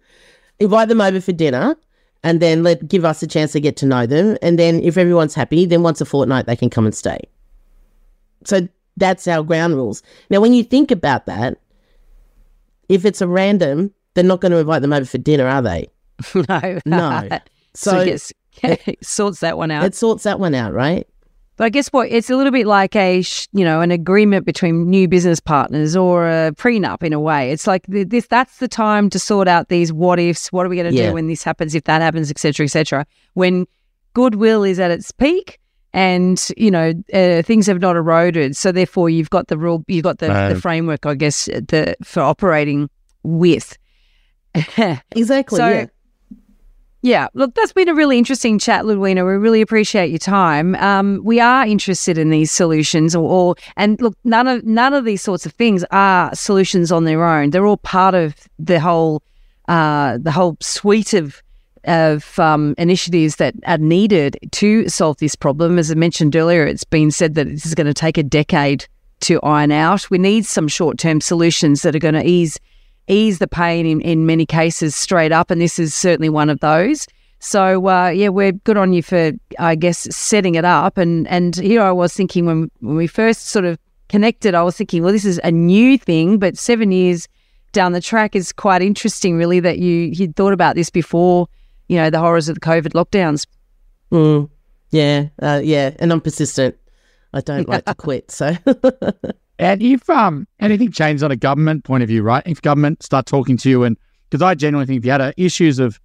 invite 0.58 0.88
them 0.88 1.00
over 1.00 1.18
for 1.22 1.32
dinner 1.32 1.76
and 2.22 2.40
then 2.40 2.62
let 2.62 2.86
give 2.86 3.06
us 3.06 3.22
a 3.22 3.26
chance 3.26 3.52
to 3.52 3.60
get 3.60 3.74
to 3.78 3.86
know 3.86 4.04
them. 4.04 4.36
And 4.42 4.58
then 4.58 4.82
if 4.82 4.98
everyone's 4.98 5.34
happy, 5.34 5.64
then 5.64 5.82
once 5.82 6.02
a 6.02 6.04
fortnight 6.04 6.44
they 6.44 6.56
can 6.56 6.68
come 6.68 6.84
and 6.84 6.94
stay. 6.94 7.20
So 8.44 8.68
that's 8.98 9.26
our 9.26 9.42
ground 9.42 9.76
rules. 9.76 10.02
Now, 10.28 10.42
when 10.42 10.52
you 10.52 10.62
think 10.62 10.90
about 10.90 11.24
that, 11.24 11.58
if 12.90 13.06
it's 13.06 13.22
a 13.22 13.28
random, 13.28 13.94
they're 14.12 14.24
not 14.24 14.42
going 14.42 14.52
to 14.52 14.58
invite 14.58 14.82
them 14.82 14.92
over 14.92 15.06
for 15.06 15.16
dinner, 15.16 15.46
are 15.46 15.62
they? 15.62 15.88
No. 16.34 16.80
No. 16.84 17.28
So, 17.74 17.90
so 17.92 18.02
yes, 18.02 18.32
it 18.86 19.04
sorts 19.04 19.40
that 19.40 19.56
one 19.56 19.70
out. 19.70 19.84
It 19.84 19.94
sorts 19.94 20.24
that 20.24 20.40
one 20.40 20.54
out, 20.54 20.72
right? 20.72 21.06
But 21.56 21.64
I 21.64 21.68
guess 21.70 21.88
what 21.88 22.08
it's 22.08 22.30
a 22.30 22.36
little 22.36 22.52
bit 22.52 22.66
like 22.68 22.94
a 22.94 23.24
you 23.52 23.64
know 23.64 23.80
an 23.80 23.90
agreement 23.90 24.46
between 24.46 24.88
new 24.88 25.08
business 25.08 25.40
partners 25.40 25.96
or 25.96 26.28
a 26.28 26.52
prenup 26.52 27.02
in 27.02 27.12
a 27.12 27.20
way. 27.20 27.50
It's 27.50 27.66
like 27.66 27.84
this 27.88 28.28
that's 28.28 28.58
the 28.58 28.68
time 28.68 29.10
to 29.10 29.18
sort 29.18 29.48
out 29.48 29.68
these 29.68 29.92
what 29.92 30.20
ifs. 30.20 30.52
What 30.52 30.66
are 30.66 30.68
we 30.68 30.76
going 30.76 30.92
to 30.92 30.96
yeah. 30.96 31.08
do 31.08 31.14
when 31.14 31.26
this 31.26 31.42
happens? 31.42 31.74
If 31.74 31.84
that 31.84 32.00
happens, 32.00 32.30
etc., 32.30 32.64
etc. 32.64 33.06
When 33.34 33.66
goodwill 34.14 34.62
is 34.62 34.78
at 34.78 34.92
its 34.92 35.10
peak 35.10 35.58
and 35.92 36.48
you 36.56 36.70
know 36.70 36.92
uh, 37.12 37.42
things 37.42 37.66
have 37.66 37.80
not 37.80 37.96
eroded 37.96 38.56
so 38.56 38.70
therefore 38.70 39.08
you've 39.08 39.30
got 39.30 39.48
the 39.48 39.56
rule 39.56 39.84
you've 39.88 40.04
got 40.04 40.18
the, 40.18 40.26
the 40.52 40.60
framework 40.60 41.06
i 41.06 41.14
guess 41.14 41.46
the 41.46 41.96
for 42.02 42.20
operating 42.20 42.90
with 43.22 43.78
exactly 45.12 45.56
so, 45.56 45.68
yeah 45.68 45.86
yeah, 47.02 47.28
look, 47.34 47.54
that's 47.54 47.72
been 47.72 47.88
a 47.88 47.94
really 47.94 48.18
interesting 48.18 48.58
chat, 48.58 48.84
Ludwina. 48.84 49.24
We 49.24 49.34
really 49.34 49.60
appreciate 49.60 50.10
your 50.10 50.18
time. 50.18 50.74
Um, 50.76 51.20
we 51.22 51.38
are 51.38 51.64
interested 51.64 52.18
in 52.18 52.30
these 52.30 52.50
solutions, 52.50 53.14
or, 53.14 53.28
or, 53.30 53.54
and 53.76 54.00
look, 54.00 54.16
none 54.24 54.48
of 54.48 54.64
none 54.64 54.94
of 54.94 55.04
these 55.04 55.22
sorts 55.22 55.46
of 55.46 55.52
things 55.52 55.84
are 55.92 56.34
solutions 56.34 56.90
on 56.90 57.04
their 57.04 57.24
own. 57.24 57.50
They're 57.50 57.66
all 57.66 57.76
part 57.76 58.14
of 58.14 58.34
the 58.58 58.80
whole 58.80 59.22
uh, 59.68 60.18
the 60.20 60.32
whole 60.32 60.56
suite 60.60 61.14
of 61.14 61.40
of 61.84 62.36
um, 62.40 62.74
initiatives 62.78 63.36
that 63.36 63.54
are 63.66 63.78
needed 63.78 64.36
to 64.50 64.88
solve 64.88 65.18
this 65.18 65.36
problem. 65.36 65.78
As 65.78 65.92
I 65.92 65.94
mentioned 65.94 66.34
earlier, 66.34 66.66
it's 66.66 66.84
been 66.84 67.12
said 67.12 67.34
that 67.36 67.48
this 67.48 67.64
is 67.64 67.76
going 67.76 67.86
to 67.86 67.94
take 67.94 68.18
a 68.18 68.24
decade 68.24 68.86
to 69.20 69.40
iron 69.42 69.70
out. 69.70 70.10
We 70.10 70.18
need 70.18 70.46
some 70.46 70.66
short 70.66 70.98
term 70.98 71.20
solutions 71.20 71.82
that 71.82 71.94
are 71.94 72.00
going 72.00 72.14
to 72.14 72.26
ease 72.26 72.58
ease 73.08 73.38
the 73.38 73.48
pain 73.48 73.86
in, 73.86 74.00
in 74.00 74.26
many 74.26 74.46
cases 74.46 74.94
straight 74.94 75.32
up. 75.32 75.50
And 75.50 75.60
this 75.60 75.78
is 75.78 75.94
certainly 75.94 76.28
one 76.28 76.50
of 76.50 76.60
those. 76.60 77.06
So 77.40 77.88
uh, 77.88 78.08
yeah, 78.08 78.28
we're 78.28 78.52
good 78.52 78.76
on 78.76 78.92
you 78.92 79.02
for 79.02 79.32
I 79.58 79.74
guess 79.74 80.14
setting 80.14 80.54
it 80.54 80.64
up. 80.64 80.98
And 80.98 81.26
and 81.28 81.56
here 81.56 81.82
I 81.82 81.92
was 81.92 82.12
thinking 82.12 82.46
when 82.46 82.70
when 82.80 82.96
we 82.96 83.06
first 83.06 83.46
sort 83.46 83.64
of 83.64 83.78
connected, 84.08 84.54
I 84.54 84.62
was 84.62 84.76
thinking, 84.76 85.02
well, 85.02 85.12
this 85.12 85.24
is 85.24 85.40
a 85.44 85.50
new 85.50 85.98
thing, 85.98 86.38
but 86.38 86.56
seven 86.58 86.90
years 86.90 87.28
down 87.72 87.92
the 87.92 88.00
track 88.00 88.34
is 88.34 88.52
quite 88.52 88.82
interesting, 88.82 89.36
really, 89.36 89.60
that 89.60 89.78
you 89.78 89.92
you'd 89.92 90.36
thought 90.36 90.52
about 90.52 90.74
this 90.74 90.90
before, 90.90 91.48
you 91.88 91.96
know, 91.96 92.10
the 92.10 92.18
horrors 92.18 92.48
of 92.48 92.56
the 92.56 92.60
COVID 92.60 92.92
lockdowns. 92.92 93.46
Mm, 94.10 94.48
yeah, 94.90 95.28
uh, 95.40 95.60
yeah, 95.62 95.92
and 95.98 96.12
I'm 96.12 96.20
persistent. 96.20 96.76
I 97.32 97.40
don't 97.42 97.68
like 97.68 97.84
to 97.84 97.94
quit, 97.94 98.30
so. 98.30 98.56
And 99.58 99.82
if 99.82 100.08
um 100.08 100.46
anything 100.60 100.92
changes 100.92 101.22
on 101.22 101.30
a 101.30 101.36
government 101.36 101.84
point 101.84 102.02
of 102.02 102.08
view, 102.08 102.22
right? 102.22 102.42
If 102.46 102.62
government 102.62 103.02
start 103.02 103.26
talking 103.26 103.56
to 103.58 103.70
you, 103.70 103.84
and 103.84 103.96
because 104.28 104.42
I 104.42 104.54
genuinely 104.54 104.86
think 104.86 104.98
if 104.98 105.04
you 105.04 105.12
had 105.12 105.34
issues 105.36 105.78
of 105.78 105.98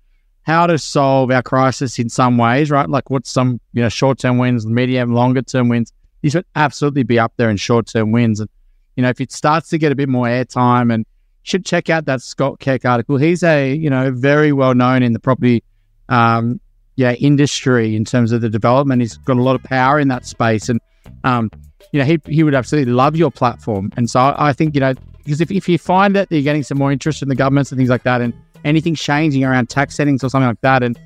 how 0.43 0.67
to 0.67 0.77
solve 0.77 1.31
our 1.31 1.43
crisis 1.43 1.99
in 1.99 2.09
some 2.09 2.37
ways, 2.37 2.69
right? 2.69 2.89
Like 2.89 3.09
what's 3.09 3.29
some 3.29 3.59
you 3.73 3.81
know 3.81 3.89
short 3.89 4.19
term 4.19 4.37
wins, 4.37 4.65
medium, 4.65 5.13
longer 5.13 5.41
term 5.41 5.69
wins. 5.69 5.93
These 6.21 6.35
would 6.35 6.45
absolutely 6.55 7.03
be 7.03 7.19
up 7.19 7.33
there 7.37 7.49
in 7.49 7.57
short 7.57 7.87
term 7.87 8.11
wins. 8.11 8.39
And 8.39 8.49
you 8.95 9.03
know 9.03 9.09
if 9.09 9.21
it 9.21 9.31
starts 9.31 9.69
to 9.69 9.77
get 9.77 9.91
a 9.91 9.95
bit 9.95 10.09
more 10.09 10.25
airtime, 10.25 10.93
and 10.93 11.05
should 11.43 11.65
check 11.65 11.89
out 11.89 12.05
that 12.05 12.21
Scott 12.21 12.59
Keck 12.59 12.85
article. 12.85 13.17
He's 13.17 13.43
a 13.43 13.73
you 13.73 13.89
know 13.89 14.11
very 14.11 14.51
well 14.51 14.73
known 14.73 15.03
in 15.03 15.13
the 15.13 15.19
property 15.19 15.63
um, 16.09 16.59
yeah 16.95 17.13
industry 17.13 17.95
in 17.95 18.05
terms 18.05 18.31
of 18.31 18.41
the 18.41 18.49
development. 18.49 19.01
He's 19.01 19.17
got 19.17 19.37
a 19.37 19.41
lot 19.41 19.55
of 19.55 19.63
power 19.63 19.99
in 19.99 20.07
that 20.07 20.25
space, 20.25 20.69
and 20.69 20.79
um, 21.23 21.51
you 21.93 21.99
know, 21.99 22.05
he, 22.05 22.19
he 22.27 22.43
would 22.43 22.55
absolutely 22.55 22.91
love 22.91 23.15
your 23.15 23.31
platform. 23.31 23.91
And 23.95 24.09
so 24.09 24.19
I, 24.19 24.49
I 24.49 24.53
think, 24.53 24.73
you 24.73 24.81
know, 24.81 24.93
because 25.19 25.39
if, 25.39 25.51
if 25.51 25.69
you 25.69 25.77
find 25.77 26.15
that 26.15 26.29
you're 26.29 26.41
getting 26.41 26.63
some 26.63 26.77
more 26.77 26.91
interest 26.91 27.21
in 27.21 27.29
the 27.29 27.35
governments 27.35 27.71
and 27.71 27.77
things 27.77 27.89
like 27.89 28.03
that, 28.03 28.19
and 28.19 28.33
anything 28.65 28.95
changing 28.95 29.45
around 29.45 29.69
tax 29.69 29.95
settings 29.95 30.23
or 30.23 30.29
something 30.29 30.47
like 30.47 30.61
that, 30.61 30.83
and, 30.83 30.99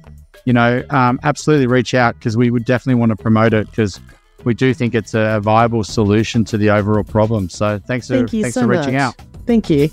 you 0.45 0.53
know, 0.53 0.81
um, 0.89 1.19
absolutely 1.23 1.67
reach 1.67 1.93
out 1.93 2.15
because 2.15 2.38
we 2.38 2.49
would 2.49 2.65
definitely 2.65 2.99
want 2.99 3.11
to 3.11 3.17
promote 3.17 3.53
it 3.53 3.69
because 3.69 3.99
we 4.45 4.53
do 4.53 4.73
think 4.73 4.95
it's 4.95 5.13
a 5.13 5.39
viable 5.41 5.83
solution 5.83 6.45
to 6.45 6.57
the 6.57 6.69
overall 6.69 7.03
problem. 7.03 7.49
So 7.49 7.79
thanks 7.79 8.07
for, 8.07 8.25
thanks 8.25 8.53
so 8.53 8.61
for 8.61 8.67
reaching 8.67 8.93
much. 8.93 9.01
out. 9.01 9.15
Thank 9.45 9.69
you. 9.69 9.89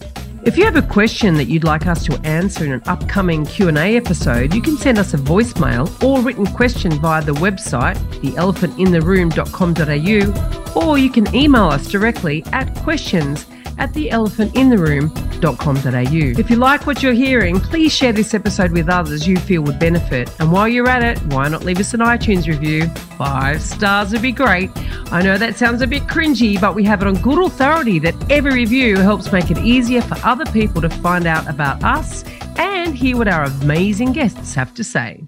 If 0.46 0.58
you 0.58 0.66
have 0.66 0.76
a 0.76 0.82
question 0.82 1.36
that 1.36 1.46
you'd 1.46 1.64
like 1.64 1.86
us 1.86 2.04
to 2.04 2.20
answer 2.26 2.66
in 2.66 2.72
an 2.72 2.82
upcoming 2.84 3.46
Q&A 3.46 3.96
episode, 3.96 4.54
you 4.54 4.60
can 4.60 4.76
send 4.76 4.98
us 4.98 5.14
a 5.14 5.16
voicemail 5.16 5.88
or 6.04 6.20
written 6.20 6.44
question 6.44 6.92
via 7.00 7.24
the 7.24 7.32
website, 7.32 7.96
theelephantintheroom.com.au, 8.20 10.82
or 10.82 10.98
you 10.98 11.10
can 11.10 11.34
email 11.34 11.68
us 11.68 11.88
directly 11.88 12.44
at 12.52 12.76
questions 12.76 13.46
at 13.78 13.92
theelephantintheroom.com.au. 13.92 16.40
If 16.40 16.50
you 16.50 16.56
like 16.56 16.86
what 16.86 17.02
you're 17.02 17.12
hearing, 17.12 17.60
please 17.60 17.92
share 17.92 18.12
this 18.12 18.34
episode 18.34 18.72
with 18.72 18.88
others 18.88 19.26
you 19.26 19.36
feel 19.36 19.62
would 19.62 19.78
benefit. 19.78 20.30
And 20.40 20.52
while 20.52 20.68
you're 20.68 20.88
at 20.88 21.02
it, 21.02 21.18
why 21.32 21.48
not 21.48 21.64
leave 21.64 21.80
us 21.80 21.94
an 21.94 22.00
iTunes 22.00 22.46
review? 22.46 22.86
Five 23.18 23.62
stars 23.62 24.12
would 24.12 24.22
be 24.22 24.32
great. 24.32 24.70
I 25.12 25.22
know 25.22 25.38
that 25.38 25.56
sounds 25.56 25.82
a 25.82 25.86
bit 25.86 26.02
cringy, 26.04 26.60
but 26.60 26.74
we 26.74 26.84
have 26.84 27.02
it 27.02 27.08
on 27.08 27.14
good 27.16 27.44
authority 27.44 27.98
that 28.00 28.14
every 28.30 28.52
review 28.52 28.96
helps 28.96 29.32
make 29.32 29.50
it 29.50 29.58
easier 29.58 30.02
for 30.02 30.16
other 30.24 30.44
people 30.46 30.80
to 30.82 30.88
find 30.88 31.26
out 31.26 31.48
about 31.48 31.82
us 31.84 32.24
and 32.56 32.94
hear 32.94 33.16
what 33.16 33.28
our 33.28 33.44
amazing 33.44 34.12
guests 34.12 34.54
have 34.54 34.74
to 34.74 34.84
say. 34.84 35.24